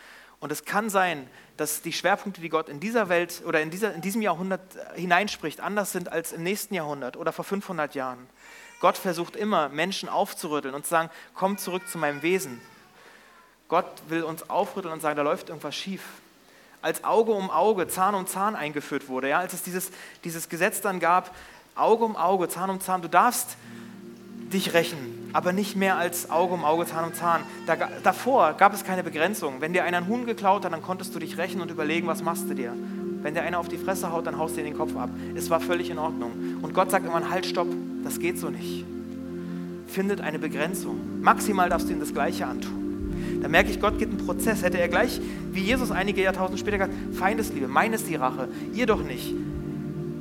Und 0.41 0.53
es 0.53 0.65
kann 0.65 0.91
sein, 0.91 1.27
dass 1.57 1.81
die 1.81 1.93
Schwerpunkte, 1.93 2.43
die 2.43 2.51
Gott 2.51 2.69
in 2.69 2.81
dieser 2.81 3.09
Welt 3.09 3.43
oder 3.47 3.63
in, 3.63 3.71
dieser, 3.71 3.95
in 3.95 4.03
diesem 4.03 4.21
Jahrhundert 4.21 4.61
hineinspricht, 4.95 5.61
anders 5.61 5.93
sind 5.93 6.13
als 6.13 6.33
im 6.33 6.43
nächsten 6.43 6.75
Jahrhundert 6.75 7.17
oder 7.17 7.33
vor 7.33 7.45
500 7.45 7.95
Jahren. 7.95 8.27
Gott 8.81 8.99
versucht 8.99 9.37
immer, 9.37 9.71
Menschen 9.71 10.11
aufzurütteln 10.11 10.75
und 10.75 10.85
zu 10.85 10.91
sagen, 10.91 11.11
komm 11.33 11.57
zurück 11.57 11.89
zu 11.89 11.97
meinem 11.97 12.21
Wesen. 12.21 12.61
Gott 13.69 13.87
will 14.09 14.23
uns 14.23 14.51
aufrütteln 14.51 14.93
und 14.93 15.01
sagen, 15.01 15.17
da 15.17 15.23
läuft 15.23 15.49
irgendwas 15.49 15.75
schief 15.75 16.03
als 16.85 17.03
Auge 17.03 17.33
um 17.33 17.51
Auge, 17.51 17.89
Zahn 17.89 18.15
um 18.15 18.27
Zahn 18.27 18.55
eingeführt 18.55 19.09
wurde. 19.09 19.31
Ja, 19.31 19.39
als 19.39 19.55
es 19.55 19.63
dieses, 19.63 19.91
dieses 20.23 20.51
Gesetz 20.51 20.83
dann 20.83 21.01
gab, 21.01 21.35
Auge 21.75 22.05
um 22.05 22.15
Auge, 22.15 22.47
Zahn 22.51 22.69
um 22.69 22.79
Zahn, 22.79 23.01
du 23.01 23.09
darfst 23.09 23.57
dich 24.53 24.75
rächen, 24.75 25.31
aber 25.33 25.55
nicht 25.55 25.77
mehr 25.77 25.97
als 25.97 26.31
Auge 26.31 26.53
um 26.53 26.63
Auge, 26.63 26.85
Zahn 26.85 27.07
um 27.07 27.15
Zahn. 27.15 27.41
Da, 27.67 27.77
davor 28.03 28.53
gab 28.53 28.75
es 28.75 28.85
keine 28.85 29.03
Begrenzung. 29.03 29.63
Wenn 29.63 29.73
dir 29.73 29.85
einer 29.85 29.97
einen 29.97 30.09
Huhn 30.09 30.27
geklaut 30.27 30.67
hat, 30.67 30.75
dann 30.75 30.83
konntest 30.83 31.15
du 31.15 31.19
dich 31.19 31.39
rächen 31.39 31.63
und 31.63 31.71
überlegen, 31.71 32.07
was 32.07 32.23
machst 32.23 32.51
du 32.51 32.55
dir. 32.55 32.75
Wenn 33.23 33.33
dir 33.33 33.43
einer 33.43 33.59
auf 33.59 33.69
die 33.69 33.79
Fresse 33.79 34.13
haut, 34.13 34.27
dann 34.27 34.37
haust 34.37 34.55
du 34.55 34.59
dir 34.59 34.65
den 34.65 34.77
Kopf 34.77 34.95
ab. 34.95 35.09
Es 35.35 35.49
war 35.49 35.61
völlig 35.61 35.89
in 35.89 35.99
Ordnung. 35.99 36.59
Und 36.61 36.75
Gott 36.75 36.91
sagt 36.91 37.07
immer, 37.07 37.31
halt, 37.31 37.47
stopp, 37.47 37.69
das 38.05 38.21
geht 38.21 38.39
so 38.39 38.51
nicht. 38.51 38.85
Findet 39.87 40.21
eine 40.21 40.39
Begrenzung. 40.39 41.23
Maximal 41.23 41.71
darfst 41.71 41.89
du 41.89 41.95
ihm 41.95 42.01
das 42.01 42.13
Gleiche 42.13 42.47
antun. 42.47 42.84
Da 43.45 43.51
merke 43.51 43.71
ich, 43.71 43.79
Gott 43.79 43.99
geht 43.99 44.09
einen 44.09 44.17
Prozess. 44.17 44.63
Hätte 44.63 44.79
er 44.79 44.89
gleich, 44.89 45.21
wie 45.53 45.61
Jesus 45.61 45.91
einige 45.91 46.23
Jahrtausende 46.23 46.59
später 46.59 46.79
gesagt, 46.79 46.95
Feindesliebe, 47.13 47.69
meines 47.69 48.07
die 48.07 48.15
Rache, 48.15 48.49
ihr 48.73 48.87
doch 48.87 49.05
nicht. 49.05 49.35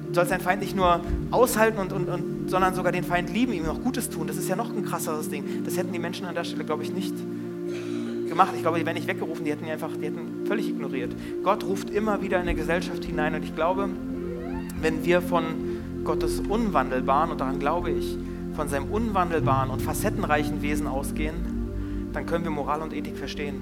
Du 0.10 0.14
sollst 0.14 0.30
deinen 0.30 0.42
Feind 0.42 0.62
nicht 0.62 0.76
nur 0.76 1.00
aushalten, 1.32 1.80
und, 1.80 1.94
und, 1.94 2.10
und, 2.10 2.50
sondern 2.50 2.76
sogar 2.76 2.92
den 2.92 3.06
Feind 3.06 3.30
lieben, 3.34 3.54
ihm 3.54 3.64
noch 3.64 3.82
Gutes 3.82 4.10
tun. 4.10 4.28
Das 4.28 4.36
ist 4.36 4.50
ja 4.50 4.58
noch 4.58 4.76
ein 4.76 4.84
krasseres 4.84 5.30
Ding. 5.30 5.64
Das 5.64 5.78
hätten 5.78 5.94
die 5.94 6.00
Menschen 6.00 6.26
an 6.26 6.36
der 6.36 6.44
Stelle, 6.44 6.66
glaube 6.66 6.84
ich, 6.84 6.92
nicht 6.92 7.16
gemacht. 8.28 8.52
Ich 8.58 8.62
glaube, 8.62 8.78
die 8.78 8.86
wären 8.86 8.96
nicht 8.96 9.08
weggerufen, 9.08 9.46
die 9.46 9.52
hätten 9.52 9.64
einfach, 9.70 9.92
die 9.96 10.08
hätten 10.08 10.46
völlig 10.46 10.68
ignoriert. 10.68 11.16
Gott 11.46 11.64
ruft 11.64 11.92
immer 11.92 12.22
wieder 12.22 12.42
in 12.42 12.50
eine 12.50 12.56
Gesellschaft 12.56 13.06
hinein 13.06 13.36
und 13.36 13.46
ich 13.46 13.56
glaube, 13.56 13.88
wenn 14.82 15.06
wir 15.06 15.22
von 15.22 15.46
Gottes 16.04 16.42
unwandelbaren, 16.42 17.32
und 17.32 17.40
daran 17.40 17.60
glaube 17.60 17.92
ich, 17.92 18.18
von 18.54 18.68
seinem 18.68 18.92
unwandelbaren 18.92 19.70
und 19.70 19.82
facettenreichen 19.82 20.62
Wesen 20.62 20.88
ausgehen, 20.88 21.53
dann 22.14 22.26
können 22.26 22.44
wir 22.44 22.52
Moral 22.52 22.82
und 22.82 22.94
Ethik 22.94 23.18
verstehen. 23.18 23.62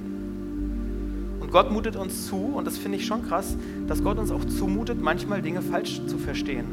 Und 1.39 1.51
Gott 1.51 1.71
mutet 1.71 1.95
uns 1.95 2.27
zu, 2.27 2.37
und 2.37 2.67
das 2.67 2.77
finde 2.77 2.97
ich 2.97 3.05
schon 3.05 3.27
krass, 3.27 3.57
dass 3.87 4.03
Gott 4.03 4.19
uns 4.19 4.31
auch 4.31 4.45
zumutet, 4.45 5.01
manchmal 5.01 5.41
Dinge 5.41 5.61
falsch 5.61 6.01
zu 6.05 6.17
verstehen. 6.17 6.65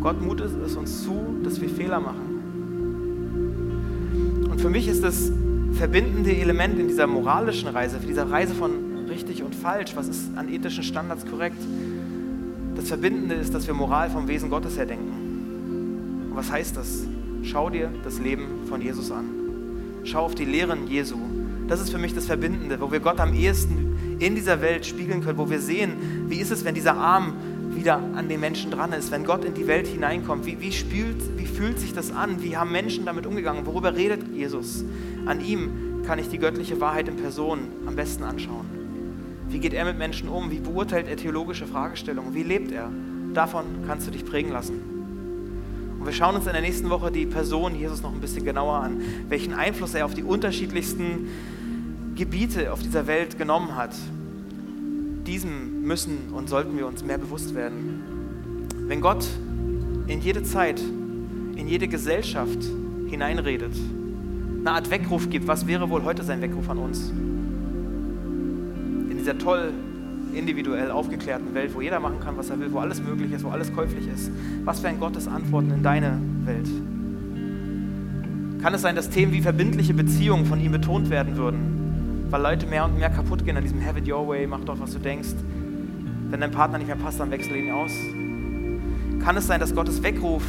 Gott 0.00 0.20
mutet 0.20 0.50
es 0.66 0.76
uns 0.76 1.04
zu, 1.04 1.36
dass 1.42 1.60
wir 1.60 1.68
Fehler 1.68 2.00
machen. 2.00 2.34
Und 4.50 4.60
für 4.60 4.68
mich 4.68 4.88
ist 4.88 5.02
das 5.02 5.30
verbindende 5.72 6.36
Element 6.36 6.78
in 6.78 6.88
dieser 6.88 7.06
moralischen 7.06 7.68
Reise, 7.68 7.98
für 8.00 8.06
dieser 8.06 8.30
Reise 8.30 8.54
von 8.54 8.72
richtig 9.08 9.42
und 9.42 9.54
falsch, 9.54 9.96
was 9.96 10.08
ist 10.08 10.36
an 10.36 10.48
ethischen 10.48 10.82
Standards 10.82 11.24
korrekt, 11.26 11.56
das 12.76 12.88
Verbindende 12.88 13.34
ist, 13.34 13.54
dass 13.54 13.66
wir 13.66 13.74
Moral 13.74 14.10
vom 14.10 14.28
Wesen 14.28 14.50
Gottes 14.50 14.76
her 14.76 14.86
denken. 14.86 16.28
Und 16.30 16.36
was 16.36 16.50
heißt 16.50 16.76
das? 16.76 17.04
Schau 17.42 17.70
dir 17.70 17.90
das 18.02 18.18
Leben 18.18 18.66
von 18.68 18.80
Jesus 18.82 19.10
an. 19.10 19.43
Schau 20.04 20.24
auf 20.24 20.34
die 20.34 20.44
Lehren 20.44 20.86
Jesu. 20.86 21.16
Das 21.66 21.80
ist 21.80 21.90
für 21.90 21.98
mich 21.98 22.14
das 22.14 22.26
Verbindende, 22.26 22.80
wo 22.80 22.92
wir 22.92 23.00
Gott 23.00 23.20
am 23.20 23.34
ehesten 23.34 24.16
in 24.18 24.34
dieser 24.34 24.60
Welt 24.60 24.84
spiegeln 24.84 25.22
können, 25.22 25.38
wo 25.38 25.48
wir 25.48 25.60
sehen, 25.60 26.26
wie 26.28 26.36
ist 26.36 26.52
es, 26.52 26.64
wenn 26.64 26.74
dieser 26.74 26.94
Arm 26.96 27.32
wieder 27.74 27.96
an 28.14 28.28
den 28.28 28.40
Menschen 28.40 28.70
dran 28.70 28.92
ist, 28.92 29.10
wenn 29.10 29.24
Gott 29.24 29.44
in 29.44 29.54
die 29.54 29.66
Welt 29.66 29.86
hineinkommt. 29.86 30.46
Wie, 30.46 30.60
wie, 30.60 30.72
spült, 30.72 31.16
wie 31.38 31.46
fühlt 31.46 31.80
sich 31.80 31.94
das 31.94 32.12
an? 32.12 32.42
Wie 32.42 32.56
haben 32.56 32.70
Menschen 32.70 33.06
damit 33.06 33.26
umgegangen? 33.26 33.66
Worüber 33.66 33.96
redet 33.96 34.28
Jesus? 34.32 34.84
An 35.26 35.40
ihm 35.40 36.02
kann 36.06 36.18
ich 36.18 36.28
die 36.28 36.38
göttliche 36.38 36.80
Wahrheit 36.80 37.08
in 37.08 37.16
Person 37.16 37.60
am 37.86 37.96
besten 37.96 38.24
anschauen. 38.24 38.66
Wie 39.48 39.58
geht 39.58 39.72
er 39.72 39.84
mit 39.86 39.98
Menschen 39.98 40.28
um? 40.28 40.50
Wie 40.50 40.60
beurteilt 40.60 41.08
er 41.08 41.16
theologische 41.16 41.66
Fragestellungen? 41.66 42.34
Wie 42.34 42.42
lebt 42.42 42.72
er? 42.72 42.90
Davon 43.32 43.64
kannst 43.86 44.06
du 44.06 44.10
dich 44.10 44.24
prägen 44.24 44.52
lassen. 44.52 44.80
Und 46.04 46.10
wir 46.10 46.16
schauen 46.16 46.34
uns 46.34 46.44
in 46.46 46.52
der 46.52 46.60
nächsten 46.60 46.90
Woche 46.90 47.10
die 47.10 47.24
Person 47.24 47.74
Jesus 47.74 48.02
noch 48.02 48.12
ein 48.12 48.20
bisschen 48.20 48.44
genauer 48.44 48.74
an, 48.74 49.00
welchen 49.30 49.54
Einfluss 49.54 49.94
er 49.94 50.04
auf 50.04 50.12
die 50.12 50.22
unterschiedlichsten 50.22 51.28
Gebiete 52.14 52.74
auf 52.74 52.82
dieser 52.82 53.06
Welt 53.06 53.38
genommen 53.38 53.74
hat. 53.74 53.94
Diesem 55.26 55.80
müssen 55.80 56.28
und 56.34 56.50
sollten 56.50 56.76
wir 56.76 56.86
uns 56.86 57.02
mehr 57.02 57.16
bewusst 57.16 57.54
werden. 57.54 58.02
Wenn 58.86 59.00
Gott 59.00 59.24
in 60.06 60.20
jede 60.20 60.42
Zeit, 60.42 60.78
in 61.56 61.66
jede 61.68 61.88
Gesellschaft 61.88 62.58
hineinredet, 63.08 63.72
eine 64.60 64.72
Art 64.72 64.90
Weckruf 64.90 65.30
gibt. 65.30 65.48
Was 65.48 65.66
wäre 65.66 65.88
wohl 65.88 66.04
heute 66.04 66.22
sein 66.22 66.42
Weckruf 66.42 66.68
an 66.68 66.76
uns? 66.76 67.08
In 69.08 69.16
dieser 69.16 69.38
toll 69.38 69.72
individuell 70.36 70.90
aufgeklärten 70.90 71.54
Welt, 71.54 71.74
wo 71.74 71.80
jeder 71.80 72.00
machen 72.00 72.20
kann, 72.20 72.36
was 72.36 72.50
er 72.50 72.58
will, 72.60 72.72
wo 72.72 72.78
alles 72.78 73.02
möglich 73.02 73.32
ist, 73.32 73.44
wo 73.44 73.48
alles 73.48 73.72
käuflich 73.72 74.06
ist. 74.06 74.30
Was 74.64 74.82
wären 74.82 75.00
Gottes 75.00 75.28
Antworten 75.28 75.70
in 75.70 75.82
deine 75.82 76.18
Welt? 76.44 76.68
Kann 78.62 78.72
es 78.74 78.82
sein, 78.82 78.96
dass 78.96 79.10
Themen 79.10 79.32
wie 79.32 79.40
verbindliche 79.42 79.94
Beziehungen 79.94 80.46
von 80.46 80.60
ihm 80.60 80.72
betont 80.72 81.10
werden 81.10 81.36
würden, 81.36 82.26
weil 82.30 82.40
Leute 82.42 82.66
mehr 82.66 82.84
und 82.84 82.98
mehr 82.98 83.10
kaputt 83.10 83.44
gehen 83.44 83.56
an 83.56 83.62
diesem 83.62 83.84
Have 83.84 83.98
it 83.98 84.10
your 84.10 84.26
way, 84.26 84.46
mach 84.46 84.60
doch, 84.60 84.80
was 84.80 84.92
du 84.92 84.98
denkst. 84.98 85.34
Wenn 86.30 86.40
dein 86.40 86.50
Partner 86.50 86.78
nicht 86.78 86.86
mehr 86.86 86.96
passt, 86.96 87.20
dann 87.20 87.30
wechsel 87.30 87.56
ihn 87.56 87.70
aus. 87.70 87.92
Kann 89.22 89.36
es 89.36 89.46
sein, 89.46 89.60
dass 89.60 89.74
Gottes 89.74 90.02
Weckruf 90.02 90.42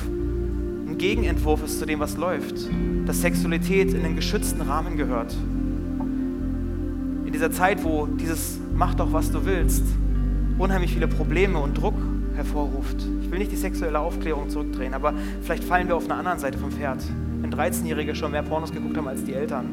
ein 0.87 0.97
Gegenentwurf 0.97 1.63
ist 1.63 1.79
zu 1.79 1.85
dem, 1.85 1.99
was 1.99 2.17
läuft. 2.17 2.55
Dass 3.05 3.21
Sexualität 3.21 3.93
in 3.93 4.03
den 4.03 4.15
geschützten 4.15 4.61
Rahmen 4.61 4.97
gehört. 4.97 5.35
In 7.25 7.31
dieser 7.31 7.51
Zeit, 7.51 7.83
wo 7.83 8.05
dieses 8.07 8.59
Mach 8.75 8.93
doch, 8.93 9.13
was 9.13 9.31
du 9.31 9.45
willst, 9.45 9.83
unheimlich 10.57 10.91
viele 10.91 11.07
Probleme 11.07 11.59
und 11.59 11.75
Druck 11.75 11.95
hervorruft. 12.35 12.97
Ich 13.21 13.31
will 13.31 13.39
nicht 13.39 13.53
die 13.53 13.55
sexuelle 13.55 13.99
Aufklärung 13.99 14.49
zurückdrehen, 14.49 14.93
aber 14.93 15.13
vielleicht 15.41 15.63
fallen 15.63 15.87
wir 15.87 15.95
auf 15.95 16.05
einer 16.05 16.17
anderen 16.17 16.39
Seite 16.39 16.57
vom 16.57 16.71
Pferd. 16.71 17.01
Wenn 17.39 17.53
13-Jährige 17.53 18.15
schon 18.15 18.31
mehr 18.31 18.43
Pornos 18.43 18.73
geguckt 18.73 18.97
haben 18.97 19.07
als 19.07 19.23
die 19.23 19.33
Eltern. 19.33 19.67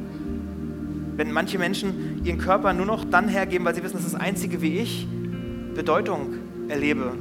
Wenn 1.16 1.32
manche 1.32 1.58
Menschen 1.58 2.20
ihren 2.22 2.38
Körper 2.38 2.72
nur 2.72 2.86
noch 2.86 3.04
dann 3.04 3.26
hergeben, 3.26 3.64
weil 3.64 3.74
sie 3.74 3.82
wissen, 3.82 3.96
das 3.96 4.06
ist 4.06 4.14
das 4.14 4.20
Einzige, 4.20 4.62
wie 4.62 4.78
ich 4.78 5.08
Bedeutung 5.74 6.34
erlebe, 6.68 7.14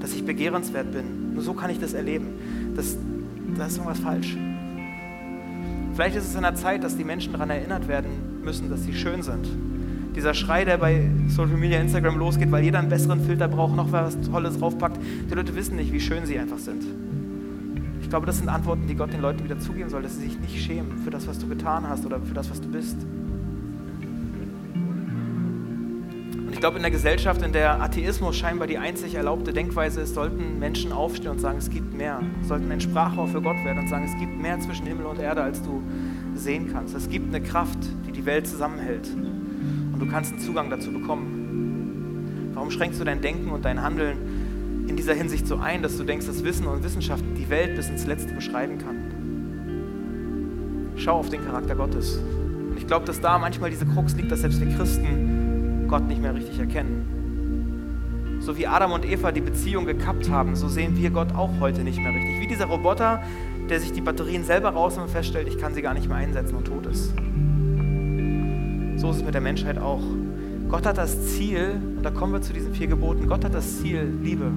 dass 0.00 0.14
ich 0.14 0.24
begehrenswert 0.24 0.90
bin. 0.90 1.34
Nur 1.34 1.42
so 1.44 1.54
kann 1.54 1.70
ich 1.70 1.78
das 1.78 1.92
erleben. 1.92 2.26
Das, 2.74 2.96
da 3.56 3.66
ist 3.66 3.76
irgendwas 3.76 4.00
falsch. 4.00 4.36
Vielleicht 5.94 6.16
ist 6.16 6.28
es 6.28 6.34
in 6.34 6.42
der 6.42 6.56
Zeit, 6.56 6.82
dass 6.82 6.96
die 6.96 7.04
Menschen 7.04 7.32
daran 7.32 7.50
erinnert 7.50 7.86
werden 7.86 8.10
müssen, 8.42 8.70
dass 8.70 8.82
sie 8.82 8.92
schön 8.92 9.22
sind. 9.22 9.46
Dieser 10.14 10.34
Schrei, 10.34 10.64
der 10.64 10.78
bei 10.78 11.08
Social 11.28 11.56
Media, 11.56 11.80
Instagram 11.80 12.18
losgeht, 12.18 12.50
weil 12.50 12.64
jeder 12.64 12.78
einen 12.78 12.88
besseren 12.88 13.20
Filter 13.20 13.48
braucht, 13.48 13.76
noch 13.76 13.92
was 13.92 14.20
Tolles 14.20 14.58
draufpackt. 14.58 14.98
Die 15.30 15.34
Leute 15.34 15.54
wissen 15.54 15.76
nicht, 15.76 15.92
wie 15.92 16.00
schön 16.00 16.26
sie 16.26 16.38
einfach 16.38 16.58
sind. 16.58 16.84
Ich 18.02 18.10
glaube, 18.10 18.26
das 18.26 18.38
sind 18.38 18.48
Antworten, 18.48 18.86
die 18.86 18.94
Gott 18.94 19.12
den 19.12 19.20
Leuten 19.20 19.44
wieder 19.44 19.58
zugeben 19.58 19.90
soll, 19.90 20.02
dass 20.02 20.16
sie 20.16 20.28
sich 20.28 20.40
nicht 20.40 20.58
schämen 20.64 20.98
für 20.98 21.10
das, 21.10 21.28
was 21.28 21.38
du 21.38 21.46
getan 21.46 21.88
hast 21.88 22.06
oder 22.06 22.18
für 22.20 22.34
das, 22.34 22.50
was 22.50 22.60
du 22.60 22.68
bist. 22.68 22.96
Ich 26.50 26.60
glaube, 26.60 26.78
in 26.78 26.82
der 26.82 26.90
Gesellschaft, 26.90 27.42
in 27.42 27.52
der 27.52 27.80
Atheismus 27.80 28.34
scheinbar 28.36 28.66
die 28.66 28.78
einzig 28.78 29.14
erlaubte 29.14 29.52
Denkweise 29.52 30.00
ist, 30.00 30.14
sollten 30.14 30.58
Menschen 30.58 30.90
aufstehen 30.90 31.30
und 31.30 31.38
sagen, 31.38 31.58
es 31.58 31.70
gibt 31.70 31.94
mehr. 31.94 32.20
Sollten 32.42 32.72
ein 32.72 32.80
Sprachrohr 32.80 33.28
für 33.28 33.40
Gott 33.40 33.62
werden 33.64 33.78
und 33.78 33.88
sagen, 33.88 34.06
es 34.06 34.18
gibt 34.18 34.40
mehr 34.40 34.58
zwischen 34.58 34.86
Himmel 34.86 35.06
und 35.06 35.20
Erde, 35.20 35.42
als 35.42 35.62
du 35.62 35.82
sehen 36.34 36.70
kannst. 36.72 36.96
Es 36.96 37.08
gibt 37.08 37.32
eine 37.32 37.44
Kraft, 37.44 37.78
die 38.06 38.12
die 38.12 38.26
Welt 38.26 38.48
zusammenhält. 38.48 39.08
Und 39.98 40.06
du 40.06 40.12
kannst 40.12 40.32
einen 40.32 40.40
Zugang 40.40 40.70
dazu 40.70 40.92
bekommen. 40.92 42.52
Warum 42.54 42.70
schränkst 42.70 43.00
du 43.00 43.04
dein 43.04 43.20
Denken 43.20 43.50
und 43.50 43.64
dein 43.64 43.82
Handeln 43.82 44.86
in 44.86 44.94
dieser 44.94 45.12
Hinsicht 45.12 45.48
so 45.48 45.56
ein, 45.56 45.82
dass 45.82 45.96
du 45.96 46.04
denkst, 46.04 46.24
dass 46.24 46.44
Wissen 46.44 46.68
und 46.68 46.84
Wissenschaft 46.84 47.24
die 47.36 47.50
Welt 47.50 47.74
bis 47.74 47.88
ins 47.88 48.06
Letzte 48.06 48.32
beschreiben 48.32 48.78
kann? 48.78 48.94
Schau 50.94 51.18
auf 51.18 51.30
den 51.30 51.44
Charakter 51.44 51.74
Gottes. 51.74 52.16
Und 52.70 52.76
ich 52.78 52.86
glaube, 52.86 53.06
dass 53.06 53.20
da 53.20 53.40
manchmal 53.40 53.70
diese 53.70 53.86
Krux 53.86 54.14
liegt, 54.14 54.30
dass 54.30 54.42
selbst 54.42 54.60
wir 54.60 54.68
Christen 54.76 55.86
Gott 55.88 56.06
nicht 56.06 56.22
mehr 56.22 56.32
richtig 56.32 56.60
erkennen. 56.60 58.38
So 58.38 58.56
wie 58.56 58.68
Adam 58.68 58.92
und 58.92 59.04
Eva 59.04 59.32
die 59.32 59.40
Beziehung 59.40 59.84
gekappt 59.84 60.30
haben, 60.30 60.54
so 60.54 60.68
sehen 60.68 60.96
wir 60.96 61.10
Gott 61.10 61.34
auch 61.34 61.50
heute 61.58 61.82
nicht 61.82 61.98
mehr 61.98 62.14
richtig. 62.14 62.40
Wie 62.40 62.46
dieser 62.46 62.66
Roboter, 62.66 63.20
der 63.68 63.80
sich 63.80 63.90
die 63.90 64.00
Batterien 64.00 64.44
selber 64.44 64.68
rausnimmt 64.68 65.08
und 65.08 65.12
feststellt, 65.12 65.48
ich 65.48 65.58
kann 65.58 65.74
sie 65.74 65.82
gar 65.82 65.94
nicht 65.94 66.06
mehr 66.06 66.18
einsetzen 66.18 66.54
und 66.54 66.66
tot 66.66 66.86
ist. 66.86 67.12
So 68.98 69.10
ist 69.10 69.18
es 69.18 69.24
mit 69.24 69.34
der 69.34 69.40
Menschheit 69.40 69.78
auch. 69.78 70.02
Gott 70.68 70.84
hat 70.84 70.98
das 70.98 71.34
Ziel, 71.34 71.80
und 71.96 72.02
da 72.02 72.10
kommen 72.10 72.32
wir 72.32 72.42
zu 72.42 72.52
diesen 72.52 72.74
vier 72.74 72.88
Geboten, 72.88 73.26
Gott 73.28 73.44
hat 73.44 73.54
das 73.54 73.78
Ziel, 73.78 74.12
Liebe. 74.22 74.50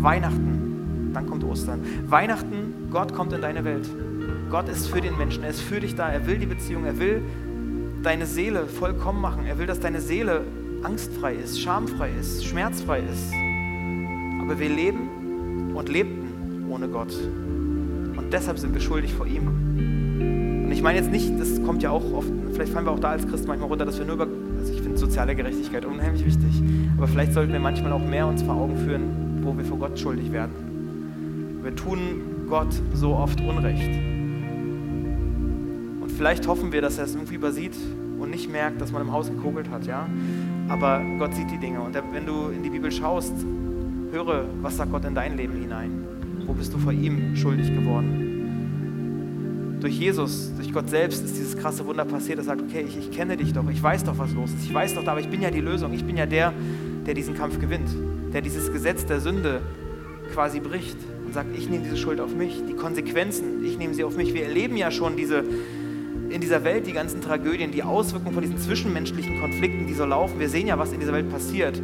Weihnachten, 0.00 1.10
dann 1.12 1.26
kommt 1.26 1.42
Ostern. 1.44 1.80
Weihnachten, 2.06 2.88
Gott 2.90 3.14
kommt 3.14 3.32
in 3.32 3.40
deine 3.40 3.64
Welt. 3.64 3.88
Gott 4.50 4.68
ist 4.68 4.86
für 4.86 5.00
den 5.00 5.16
Menschen, 5.18 5.42
er 5.42 5.50
ist 5.50 5.60
für 5.60 5.80
dich 5.80 5.96
da, 5.96 6.08
er 6.08 6.26
will 6.26 6.38
die 6.38 6.46
Beziehung, 6.46 6.84
er 6.84 6.98
will 7.00 7.22
deine 8.02 8.26
Seele 8.26 8.66
vollkommen 8.66 9.20
machen. 9.20 9.46
Er 9.46 9.58
will, 9.58 9.66
dass 9.66 9.80
deine 9.80 10.00
Seele 10.00 10.42
angstfrei 10.82 11.34
ist, 11.34 11.60
schamfrei 11.60 12.10
ist, 12.18 12.44
schmerzfrei 12.44 13.00
ist. 13.00 13.32
Aber 14.42 14.58
wir 14.58 14.68
leben 14.68 15.72
und 15.74 15.88
lebten 15.88 16.66
ohne 16.70 16.88
Gott. 16.88 17.12
Und 18.16 18.32
deshalb 18.32 18.58
sind 18.58 18.74
wir 18.74 18.80
schuldig 18.80 19.14
vor 19.14 19.26
ihm. 19.26 20.64
Und 20.64 20.72
ich 20.72 20.82
meine 20.82 20.98
jetzt 20.98 21.10
nicht, 21.10 21.38
das 21.40 21.62
kommt 21.64 21.82
ja 21.82 21.90
auch 21.90 22.12
oft, 22.12 22.30
vielleicht 22.58 22.72
fallen 22.72 22.86
wir 22.86 22.90
auch 22.90 22.98
da 22.98 23.10
als 23.10 23.24
Christen 23.24 23.46
manchmal 23.46 23.68
runter, 23.68 23.84
dass 23.86 24.00
wir 24.00 24.04
nur 24.04 24.16
über, 24.16 24.26
also 24.58 24.72
ich 24.72 24.82
finde 24.82 24.98
soziale 24.98 25.36
Gerechtigkeit 25.36 25.84
unheimlich 25.84 26.26
wichtig, 26.26 26.60
aber 26.96 27.06
vielleicht 27.06 27.32
sollten 27.32 27.52
wir 27.52 27.60
manchmal 27.60 27.92
auch 27.92 28.04
mehr 28.04 28.26
uns 28.26 28.42
vor 28.42 28.56
Augen 28.56 28.76
führen, 28.78 29.42
wo 29.42 29.56
wir 29.56 29.64
vor 29.64 29.78
Gott 29.78 29.96
schuldig 29.96 30.32
werden. 30.32 31.60
Wir 31.62 31.76
tun 31.76 31.98
Gott 32.48 32.74
so 32.94 33.14
oft 33.14 33.40
Unrecht. 33.42 33.96
Und 36.00 36.10
vielleicht 36.10 36.48
hoffen 36.48 36.72
wir, 36.72 36.82
dass 36.82 36.98
er 36.98 37.04
es 37.04 37.14
irgendwie 37.14 37.36
übersieht 37.36 37.76
und 38.18 38.30
nicht 38.30 38.50
merkt, 38.50 38.80
dass 38.80 38.90
man 38.90 39.02
im 39.02 39.12
Haus 39.12 39.30
gekogelt 39.30 39.70
hat, 39.70 39.86
ja. 39.86 40.08
Aber 40.68 41.00
Gott 41.20 41.36
sieht 41.36 41.52
die 41.52 41.58
Dinge. 41.58 41.80
Und 41.80 41.94
wenn 41.94 42.26
du 42.26 42.48
in 42.48 42.64
die 42.64 42.70
Bibel 42.70 42.90
schaust, 42.90 43.34
höre, 44.10 44.46
was 44.62 44.76
sagt 44.76 44.90
Gott 44.90 45.04
in 45.04 45.14
dein 45.14 45.36
Leben 45.36 45.54
hinein? 45.54 45.92
Wo 46.44 46.54
bist 46.54 46.74
du 46.74 46.78
vor 46.78 46.90
ihm 46.90 47.36
schuldig 47.36 47.72
geworden? 47.72 48.27
Durch 49.80 49.98
Jesus, 49.98 50.50
durch 50.56 50.72
Gott 50.72 50.90
selbst 50.90 51.24
ist 51.24 51.36
dieses 51.36 51.56
krasse 51.56 51.86
Wunder 51.86 52.04
passiert, 52.04 52.38
er 52.38 52.44
sagt, 52.44 52.62
okay, 52.62 52.84
ich, 52.86 52.96
ich 52.98 53.10
kenne 53.10 53.36
dich 53.36 53.52
doch, 53.52 53.68
ich 53.70 53.82
weiß 53.82 54.04
doch, 54.04 54.18
was 54.18 54.32
los 54.32 54.50
ist, 54.50 54.64
ich 54.64 54.74
weiß 54.74 54.94
doch, 54.94 55.06
aber 55.06 55.20
ich 55.20 55.28
bin 55.28 55.42
ja 55.42 55.50
die 55.50 55.60
Lösung, 55.60 55.92
ich 55.92 56.04
bin 56.04 56.16
ja 56.16 56.26
der, 56.26 56.52
der 57.06 57.14
diesen 57.14 57.34
Kampf 57.34 57.60
gewinnt, 57.60 57.88
der 58.32 58.40
dieses 58.40 58.72
Gesetz 58.72 59.06
der 59.06 59.20
Sünde 59.20 59.60
quasi 60.32 60.60
bricht 60.60 60.96
und 61.24 61.32
sagt, 61.32 61.56
ich 61.56 61.68
nehme 61.68 61.84
diese 61.84 61.96
Schuld 61.96 62.20
auf 62.20 62.34
mich, 62.34 62.62
die 62.68 62.74
Konsequenzen, 62.74 63.64
ich 63.64 63.78
nehme 63.78 63.94
sie 63.94 64.04
auf 64.04 64.16
mich. 64.16 64.34
Wir 64.34 64.44
erleben 64.44 64.76
ja 64.76 64.90
schon 64.90 65.16
diese, 65.16 65.44
in 66.28 66.40
dieser 66.40 66.64
Welt 66.64 66.86
die 66.86 66.92
ganzen 66.92 67.20
Tragödien, 67.20 67.70
die 67.70 67.82
Auswirkungen 67.82 68.34
von 68.34 68.42
diesen 68.42 68.58
zwischenmenschlichen 68.58 69.40
Konflikten, 69.40 69.86
die 69.86 69.94
so 69.94 70.04
laufen. 70.04 70.38
Wir 70.38 70.48
sehen 70.48 70.66
ja, 70.66 70.78
was 70.78 70.92
in 70.92 71.00
dieser 71.00 71.12
Welt 71.12 71.30
passiert. 71.30 71.80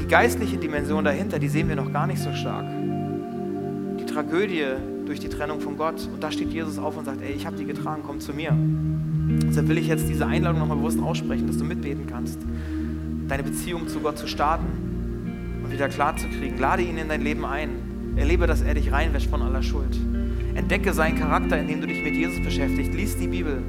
Die 0.00 0.06
geistliche 0.06 0.56
Dimension 0.56 1.04
dahinter, 1.04 1.38
die 1.38 1.48
sehen 1.48 1.68
wir 1.68 1.76
noch 1.76 1.92
gar 1.92 2.06
nicht 2.06 2.22
so 2.22 2.32
stark. 2.32 2.66
Die 3.98 4.06
Tragödie 4.06 4.64
durch 5.06 5.20
die 5.20 5.28
Trennung 5.28 5.60
von 5.60 5.76
Gott. 5.76 6.08
Und 6.12 6.22
da 6.22 6.30
steht 6.30 6.52
Jesus 6.52 6.78
auf 6.78 6.96
und 6.96 7.04
sagt, 7.04 7.22
ey, 7.22 7.32
ich 7.32 7.46
habe 7.46 7.56
die 7.56 7.64
getragen, 7.64 8.02
komm 8.06 8.20
zu 8.20 8.32
mir. 8.32 8.52
Deshalb 9.48 9.68
will 9.68 9.78
ich 9.78 9.88
jetzt 9.88 10.08
diese 10.08 10.26
Einladung 10.26 10.60
nochmal 10.60 10.76
bewusst 10.76 11.00
aussprechen, 11.00 11.46
dass 11.46 11.58
du 11.58 11.64
mitbeten 11.64 12.06
kannst. 12.06 12.38
Deine 13.28 13.42
Beziehung 13.42 13.88
zu 13.88 14.00
Gott 14.00 14.18
zu 14.18 14.26
starten 14.26 14.66
und 15.62 15.72
wieder 15.72 15.88
klar 15.88 16.16
zu 16.16 16.28
kriegen. 16.28 16.58
Lade 16.58 16.82
ihn 16.82 16.98
in 16.98 17.08
dein 17.08 17.22
Leben 17.22 17.44
ein. 17.44 17.70
Erlebe, 18.16 18.46
dass 18.46 18.62
er 18.62 18.74
dich 18.74 18.92
reinwäscht 18.92 19.28
von 19.28 19.42
aller 19.42 19.62
Schuld. 19.62 19.98
Entdecke 20.54 20.92
seinen 20.92 21.18
Charakter, 21.18 21.58
indem 21.58 21.80
du 21.80 21.86
dich 21.86 22.02
mit 22.04 22.14
Jesus 22.14 22.44
beschäftigst. 22.44 22.94
Lies 22.94 23.16
die 23.16 23.28
Bibel. 23.28 23.62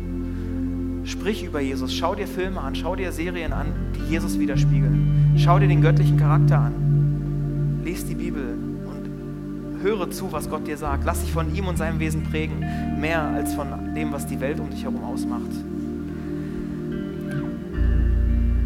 Sprich 1.04 1.44
über 1.44 1.62
Jesus. 1.62 1.94
Schau 1.94 2.16
dir 2.16 2.28
Filme 2.28 2.60
an. 2.60 2.76
Schau 2.76 2.96
dir 2.96 3.12
Serien 3.12 3.54
an, 3.54 3.68
die 3.96 4.12
Jesus 4.12 4.38
widerspiegeln. 4.40 5.34
Schau 5.38 5.58
dir 5.58 5.68
den 5.68 5.82
göttlichen 5.82 6.18
Charakter 6.18 6.60
an. 6.60 7.82
Lies 7.84 8.06
die 8.06 8.16
Bibel 8.16 8.58
höre 9.86 10.10
zu, 10.10 10.32
was 10.32 10.50
Gott 10.50 10.68
dir 10.68 10.78
sagt. 10.78 11.06
Lass 11.06 11.22
dich 11.22 11.32
von 11.32 11.54
ihm 11.56 11.68
und 11.68 11.78
seinem 11.78 12.00
Wesen 12.00 12.24
prägen. 12.24 12.66
Mehr 13.00 13.22
als 13.22 13.54
von 13.54 13.68
dem, 13.94 14.12
was 14.12 14.26
die 14.26 14.40
Welt 14.40 14.60
um 14.60 14.72
dich 14.72 14.84
herum 14.84 15.04
ausmacht. 15.04 15.52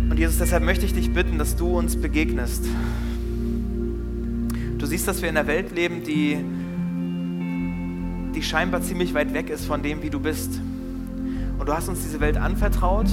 Und 0.09 0.17
Jesus, 0.17 0.37
deshalb 0.37 0.63
möchte 0.63 0.85
ich 0.85 0.93
dich 0.93 1.13
bitten, 1.13 1.37
dass 1.37 1.57
du 1.57 1.77
uns 1.77 1.99
begegnest. 1.99 2.65
Du 4.77 4.85
siehst, 4.85 5.07
dass 5.09 5.21
wir 5.21 5.29
in 5.29 5.35
einer 5.35 5.47
Welt 5.47 5.75
leben, 5.75 6.03
die 6.03 6.37
die 8.33 8.43
scheinbar 8.43 8.81
ziemlich 8.81 9.13
weit 9.13 9.33
weg 9.33 9.49
ist 9.49 9.65
von 9.65 9.83
dem, 9.83 10.01
wie 10.01 10.09
du 10.09 10.21
bist. 10.21 10.61
Und 11.57 11.67
du 11.67 11.73
hast 11.73 11.89
uns 11.89 12.01
diese 12.03 12.21
Welt 12.21 12.37
anvertraut 12.37 13.07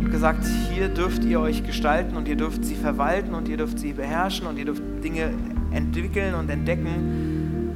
und 0.00 0.10
gesagt, 0.10 0.44
hier 0.72 0.88
dürft 0.88 1.22
ihr 1.24 1.38
euch 1.38 1.64
gestalten 1.64 2.16
und 2.16 2.26
ihr 2.26 2.34
dürft 2.34 2.64
sie 2.64 2.74
verwalten 2.74 3.34
und 3.34 3.48
ihr 3.48 3.56
dürft 3.56 3.78
sie 3.78 3.92
beherrschen 3.92 4.48
und 4.48 4.58
ihr 4.58 4.64
dürft 4.64 4.82
Dinge 5.04 5.30
entwickeln 5.70 6.34
und 6.34 6.50
entdecken. 6.50 7.70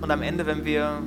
Und 0.00 0.10
am 0.10 0.22
Ende, 0.22 0.46
wenn 0.46 0.64
wir 0.64 1.02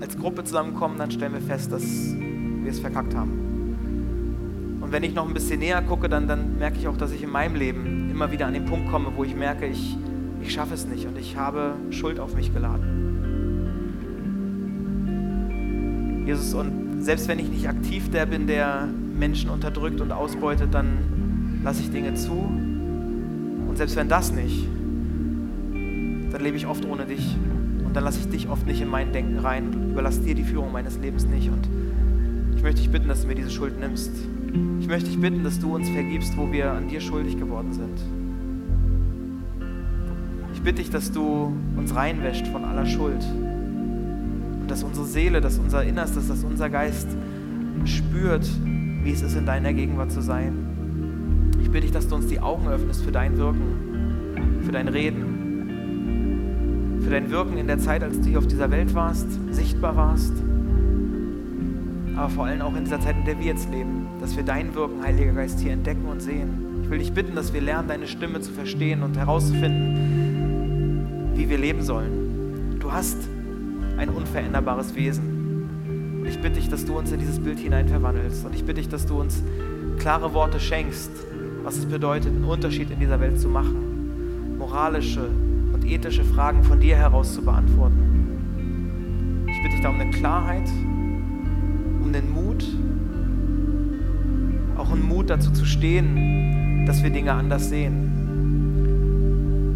als 0.00 0.16
Gruppe 0.16 0.44
zusammenkommen, 0.44 0.98
dann 0.98 1.10
stellen 1.10 1.32
wir 1.32 1.40
fest, 1.40 1.72
dass 1.72 1.82
wir 1.82 2.70
es 2.70 2.78
verkackt 2.80 3.14
haben. 3.14 4.78
Und 4.80 4.92
wenn 4.92 5.02
ich 5.02 5.14
noch 5.14 5.26
ein 5.26 5.34
bisschen 5.34 5.60
näher 5.60 5.82
gucke, 5.82 6.08
dann, 6.08 6.28
dann 6.28 6.58
merke 6.58 6.78
ich 6.78 6.88
auch, 6.88 6.96
dass 6.96 7.12
ich 7.12 7.22
in 7.22 7.30
meinem 7.30 7.56
Leben 7.56 8.10
immer 8.10 8.30
wieder 8.30 8.46
an 8.46 8.54
den 8.54 8.66
Punkt 8.66 8.90
komme, 8.90 9.12
wo 9.16 9.24
ich 9.24 9.34
merke, 9.34 9.66
ich, 9.66 9.96
ich 10.42 10.52
schaffe 10.52 10.74
es 10.74 10.86
nicht 10.86 11.06
und 11.06 11.18
ich 11.18 11.36
habe 11.36 11.74
Schuld 11.90 12.20
auf 12.20 12.34
mich 12.34 12.52
geladen. 12.52 13.04
Jesus, 16.26 16.54
und 16.54 17.02
selbst 17.02 17.28
wenn 17.28 17.38
ich 17.38 17.48
nicht 17.48 17.68
aktiv 17.68 18.10
der 18.10 18.26
bin, 18.26 18.46
der 18.46 18.86
Menschen 19.18 19.50
unterdrückt 19.50 20.00
und 20.00 20.12
ausbeutet, 20.12 20.72
dann 20.72 21.60
lasse 21.62 21.82
ich 21.82 21.90
Dinge 21.90 22.14
zu. 22.14 22.50
Und 23.74 23.78
selbst 23.78 23.96
wenn 23.96 24.08
das 24.08 24.32
nicht, 24.32 24.68
dann 26.30 26.40
lebe 26.40 26.56
ich 26.56 26.66
oft 26.66 26.84
ohne 26.84 27.04
dich. 27.04 27.36
Und 27.84 27.94
dann 27.94 28.04
lasse 28.04 28.20
ich 28.20 28.28
dich 28.28 28.48
oft 28.48 28.66
nicht 28.66 28.80
in 28.80 28.88
mein 28.88 29.12
Denken 29.12 29.38
rein, 29.38 29.90
überlasse 29.90 30.20
dir 30.20 30.34
die 30.34 30.44
Führung 30.44 30.72
meines 30.72 30.98
Lebens 30.98 31.26
nicht. 31.26 31.50
Und 31.50 31.68
ich 32.56 32.62
möchte 32.62 32.80
dich 32.80 32.90
bitten, 32.90 33.08
dass 33.08 33.22
du 33.22 33.26
mir 33.26 33.34
diese 33.34 33.50
Schuld 33.50 33.78
nimmst. 33.78 34.12
Ich 34.80 34.86
möchte 34.86 35.10
dich 35.10 35.20
bitten, 35.20 35.42
dass 35.42 35.58
du 35.58 35.74
uns 35.74 35.88
vergibst, 35.90 36.36
wo 36.36 36.50
wir 36.52 36.70
an 36.70 36.88
dir 36.88 37.00
schuldig 37.00 37.38
geworden 37.38 37.72
sind 37.72 37.98
bitte 40.64 40.80
dich, 40.80 40.90
dass 40.90 41.12
du 41.12 41.54
uns 41.76 41.94
reinwäscht 41.94 42.46
von 42.48 42.64
aller 42.64 42.86
Schuld. 42.86 43.22
Und 43.22 44.66
dass 44.66 44.82
unsere 44.82 45.04
Seele, 45.04 45.42
dass 45.42 45.58
unser 45.58 45.84
Innerstes, 45.84 46.28
dass 46.28 46.42
unser 46.42 46.70
Geist 46.70 47.06
spürt, 47.84 48.48
wie 49.02 49.12
es 49.12 49.20
ist, 49.20 49.36
in 49.36 49.44
deiner 49.44 49.74
Gegenwart 49.74 50.10
zu 50.10 50.22
sein. 50.22 50.63
Ich 51.74 51.80
bitte 51.80 51.88
dich, 51.88 51.92
dass 51.92 52.06
du 52.06 52.14
uns 52.14 52.28
die 52.28 52.38
Augen 52.38 52.68
öffnest 52.68 53.02
für 53.02 53.10
dein 53.10 53.36
Wirken, 53.36 54.60
für 54.64 54.70
dein 54.70 54.86
Reden, 54.86 57.00
für 57.02 57.10
dein 57.10 57.32
Wirken 57.32 57.58
in 57.58 57.66
der 57.66 57.80
Zeit, 57.80 58.04
als 58.04 58.20
du 58.20 58.28
hier 58.28 58.38
auf 58.38 58.46
dieser 58.46 58.70
Welt 58.70 58.94
warst, 58.94 59.26
sichtbar 59.50 59.96
warst, 59.96 60.34
aber 62.14 62.28
vor 62.28 62.46
allem 62.46 62.60
auch 62.60 62.76
in 62.76 62.84
dieser 62.84 63.00
Zeit, 63.00 63.16
in 63.16 63.24
der 63.24 63.40
wir 63.40 63.46
jetzt 63.46 63.68
leben, 63.72 64.06
dass 64.20 64.36
wir 64.36 64.44
dein 64.44 64.72
Wirken, 64.76 65.02
Heiliger 65.02 65.32
Geist, 65.32 65.58
hier 65.58 65.72
entdecken 65.72 66.04
und 66.04 66.22
sehen. 66.22 66.82
Ich 66.84 66.90
will 66.90 67.00
dich 67.00 67.12
bitten, 67.12 67.34
dass 67.34 67.52
wir 67.52 67.60
lernen, 67.60 67.88
deine 67.88 68.06
Stimme 68.06 68.40
zu 68.40 68.52
verstehen 68.52 69.02
und 69.02 69.16
herauszufinden, 69.16 71.32
wie 71.34 71.50
wir 71.50 71.58
leben 71.58 71.82
sollen. 71.82 72.76
Du 72.78 72.92
hast 72.92 73.18
ein 73.96 74.10
unveränderbares 74.10 74.94
Wesen. 74.94 76.20
Und 76.20 76.26
ich 76.28 76.38
bitte 76.38 76.60
dich, 76.60 76.68
dass 76.68 76.84
du 76.84 76.96
uns 76.96 77.10
in 77.10 77.18
dieses 77.18 77.40
Bild 77.40 77.58
hinein 77.58 77.88
verwandelst. 77.88 78.44
Und 78.44 78.54
ich 78.54 78.60
bitte 78.60 78.74
dich, 78.74 78.88
dass 78.88 79.06
du 79.06 79.20
uns 79.20 79.42
klare 79.98 80.34
Worte 80.34 80.60
schenkst, 80.60 81.10
was 81.64 81.76
es 81.76 81.86
bedeutet, 81.86 82.28
einen 82.28 82.44
Unterschied 82.44 82.90
in 82.90 83.00
dieser 83.00 83.18
Welt 83.18 83.40
zu 83.40 83.48
machen. 83.48 84.56
Moralische 84.58 85.28
und 85.72 85.84
ethische 85.84 86.24
Fragen 86.24 86.62
von 86.62 86.78
dir 86.78 86.96
heraus 86.96 87.34
zu 87.34 87.42
beantworten. 87.42 89.46
Ich 89.48 89.62
bitte 89.62 89.74
dich 89.74 89.82
da 89.82 89.88
um 89.88 90.00
eine 90.00 90.10
Klarheit, 90.10 90.68
um 92.02 92.12
den 92.12 92.32
Mut, 92.32 92.64
auch 94.76 94.92
einen 94.92 95.08
Mut 95.08 95.30
dazu 95.30 95.50
zu 95.50 95.64
stehen, 95.64 96.84
dass 96.86 97.02
wir 97.02 97.10
Dinge 97.10 97.32
anders 97.32 97.68
sehen 97.68 98.14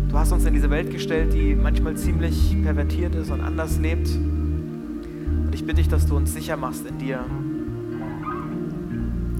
Du 0.08 0.18
hast 0.18 0.32
uns 0.32 0.46
in 0.46 0.54
diese 0.54 0.70
Welt 0.70 0.90
gestellt, 0.90 1.34
die 1.34 1.54
manchmal 1.54 1.94
ziemlich 1.96 2.56
pervertiert 2.62 3.14
ist 3.14 3.30
und 3.30 3.42
anders 3.42 3.78
lebt. 3.78 4.08
Und 4.08 5.50
ich 5.52 5.60
bitte 5.60 5.76
dich, 5.76 5.88
dass 5.88 6.06
du 6.06 6.16
uns 6.16 6.32
sicher 6.32 6.56
machst 6.56 6.86
in 6.86 6.98
dir. 6.98 7.20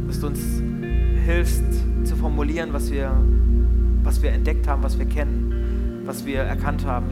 Dass 0.08 0.20
du 0.20 0.26
uns 0.26 0.40
hilfst 1.24 1.62
zu 2.04 2.16
formulieren, 2.16 2.72
was 2.72 2.90
wir, 2.90 3.12
was 4.02 4.20
wir 4.22 4.32
entdeckt 4.32 4.66
haben, 4.66 4.82
was 4.82 4.98
wir 4.98 5.06
kennen, 5.06 6.02
was 6.04 6.26
wir 6.26 6.40
erkannt 6.40 6.84
haben. 6.84 7.06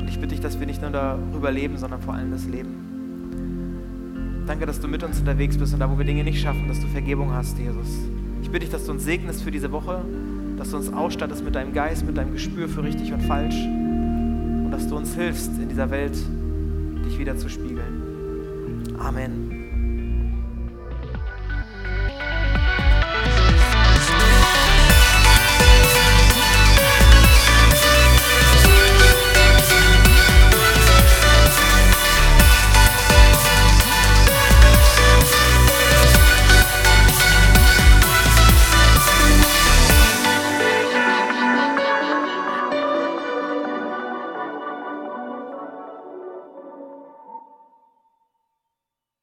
Und 0.00 0.08
ich 0.08 0.16
bitte 0.16 0.34
dich, 0.34 0.40
dass 0.40 0.60
wir 0.60 0.66
nicht 0.66 0.82
nur 0.82 0.90
darüber 0.90 1.50
leben, 1.50 1.78
sondern 1.78 2.02
vor 2.02 2.12
allem 2.12 2.30
das 2.30 2.46
Leben. 2.46 4.44
Danke, 4.46 4.66
dass 4.66 4.80
du 4.80 4.88
mit 4.88 5.02
uns 5.02 5.18
unterwegs 5.20 5.56
bist 5.56 5.72
und 5.72 5.80
da, 5.80 5.90
wo 5.90 5.96
wir 5.96 6.04
Dinge 6.04 6.24
nicht 6.24 6.42
schaffen, 6.42 6.68
dass 6.68 6.80
du 6.80 6.86
Vergebung 6.88 7.32
hast, 7.32 7.56
Jesus. 7.58 7.88
Ich 8.42 8.50
bitte 8.50 8.66
dich, 8.66 8.70
dass 8.70 8.84
du 8.84 8.92
uns 8.92 9.04
segnest 9.04 9.42
für 9.42 9.50
diese 9.50 9.72
Woche 9.72 10.02
dass 10.62 10.70
du 10.70 10.76
uns 10.76 10.92
ausstattest 10.92 11.44
mit 11.44 11.56
deinem 11.56 11.72
Geist, 11.72 12.06
mit 12.06 12.16
deinem 12.16 12.32
Gespür 12.32 12.68
für 12.68 12.84
richtig 12.84 13.12
und 13.12 13.20
falsch 13.22 13.56
und 13.56 14.70
dass 14.70 14.86
du 14.86 14.96
uns 14.96 15.14
hilfst, 15.14 15.50
in 15.58 15.68
dieser 15.68 15.90
Welt 15.90 16.16
dich 17.04 17.18
wieder 17.18 17.36
zu 17.36 17.48
spiegeln. 17.48 18.94
Amen. 18.96 19.51